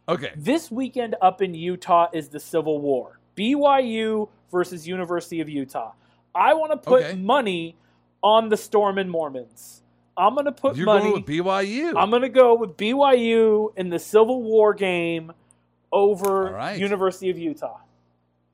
[0.08, 0.32] Okay.
[0.36, 3.20] This weekend up in Utah is the Civil War.
[3.36, 5.94] BYU versus University of Utah.
[6.34, 7.16] I want to put Okay.
[7.16, 7.76] money
[8.22, 9.82] on the Storm and Mormons.
[10.18, 11.10] I'm going to put You're money.
[11.10, 11.94] going with BYU.
[11.98, 15.34] I'm going to go with BYU in the Civil War game
[15.92, 16.80] over right.
[16.80, 17.78] University of Utah.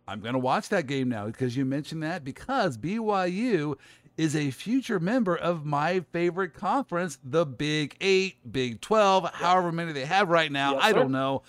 [0.07, 3.75] I'm going to watch that game now because you mentioned that because BYU
[4.17, 9.93] is a future member of my favorite conference, the Big Eight, Big 12, however many
[9.93, 10.73] they have right now.
[10.73, 11.43] Yes, I don't know.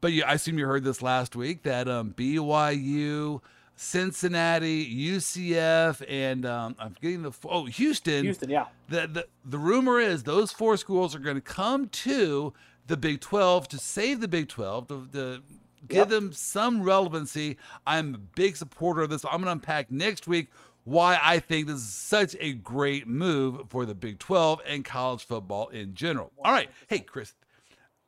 [0.00, 3.40] But you, I assume you heard this last week that um, BYU,
[3.76, 8.24] Cincinnati, UCF, and um, I'm getting the oh Houston.
[8.24, 8.66] Houston, yeah.
[8.88, 12.52] The, the the rumor is those four schools are going to come to
[12.86, 15.42] the Big 12 to save the Big 12 to, to
[15.88, 16.08] give Yep.
[16.08, 17.56] them some relevancy.
[17.86, 19.24] I'm a big supporter of this.
[19.24, 20.50] I'm going to unpack next week
[20.86, 25.24] why I think this is such a great move for the Big 12 and college
[25.24, 26.32] football in general.
[26.42, 27.34] All right, hey Chris,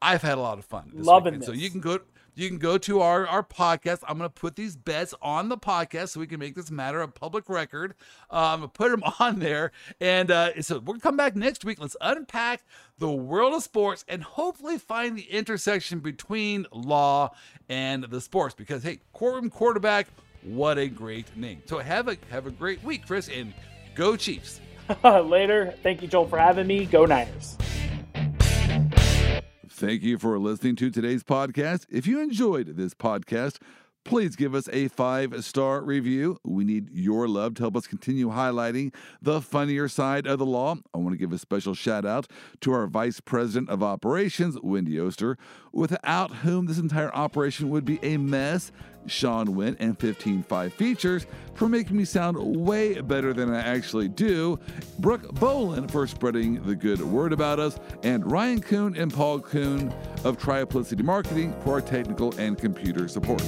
[0.01, 0.93] I've had a lot of fun.
[0.95, 1.43] Loving weekend.
[1.43, 1.47] this.
[1.49, 1.99] So you can go
[2.39, 4.05] you can go to our, our podcast.
[4.07, 7.01] I'm going to put these bets on the podcast so we can make this matter
[7.01, 7.95] a public record.
[8.31, 9.73] I'm going to put them on there.
[10.01, 11.81] And uh, so we're to come back next week.
[11.81, 12.63] Let's unpack
[12.99, 17.35] the world of sports and hopefully find the intersection between law
[17.69, 20.07] and the sports because, hey, courtroom quarterback,
[20.43, 21.63] what a great name.
[21.67, 23.53] So have a, have a great week, Chris, and
[23.95, 24.61] go Chiefs.
[25.05, 25.75] Later.
[25.83, 26.87] Thank you, Joel, for having me.
[26.87, 27.57] Go Niners.
[29.69, 31.87] Thank you for listening to today's podcast.
[31.89, 33.59] If you enjoyed this podcast,
[34.05, 36.39] please give us a five star review.
[36.43, 40.77] We need your love to help us continue highlighting the funnier side of the law.
[40.95, 42.27] I want to give a special shout out
[42.63, 45.37] to our Vice President of Operations, Wendy Oster,
[45.73, 48.73] without whom this entire operation would be a mess.
[49.07, 54.59] Sean Wynn and 155 Features for making me sound way better than I actually do.
[54.99, 57.79] Brooke Boland for spreading the good word about us.
[58.03, 59.93] And Ryan Kuhn and Paul Kuhn
[60.25, 63.43] of Triplicity Marketing for our technical and computer support.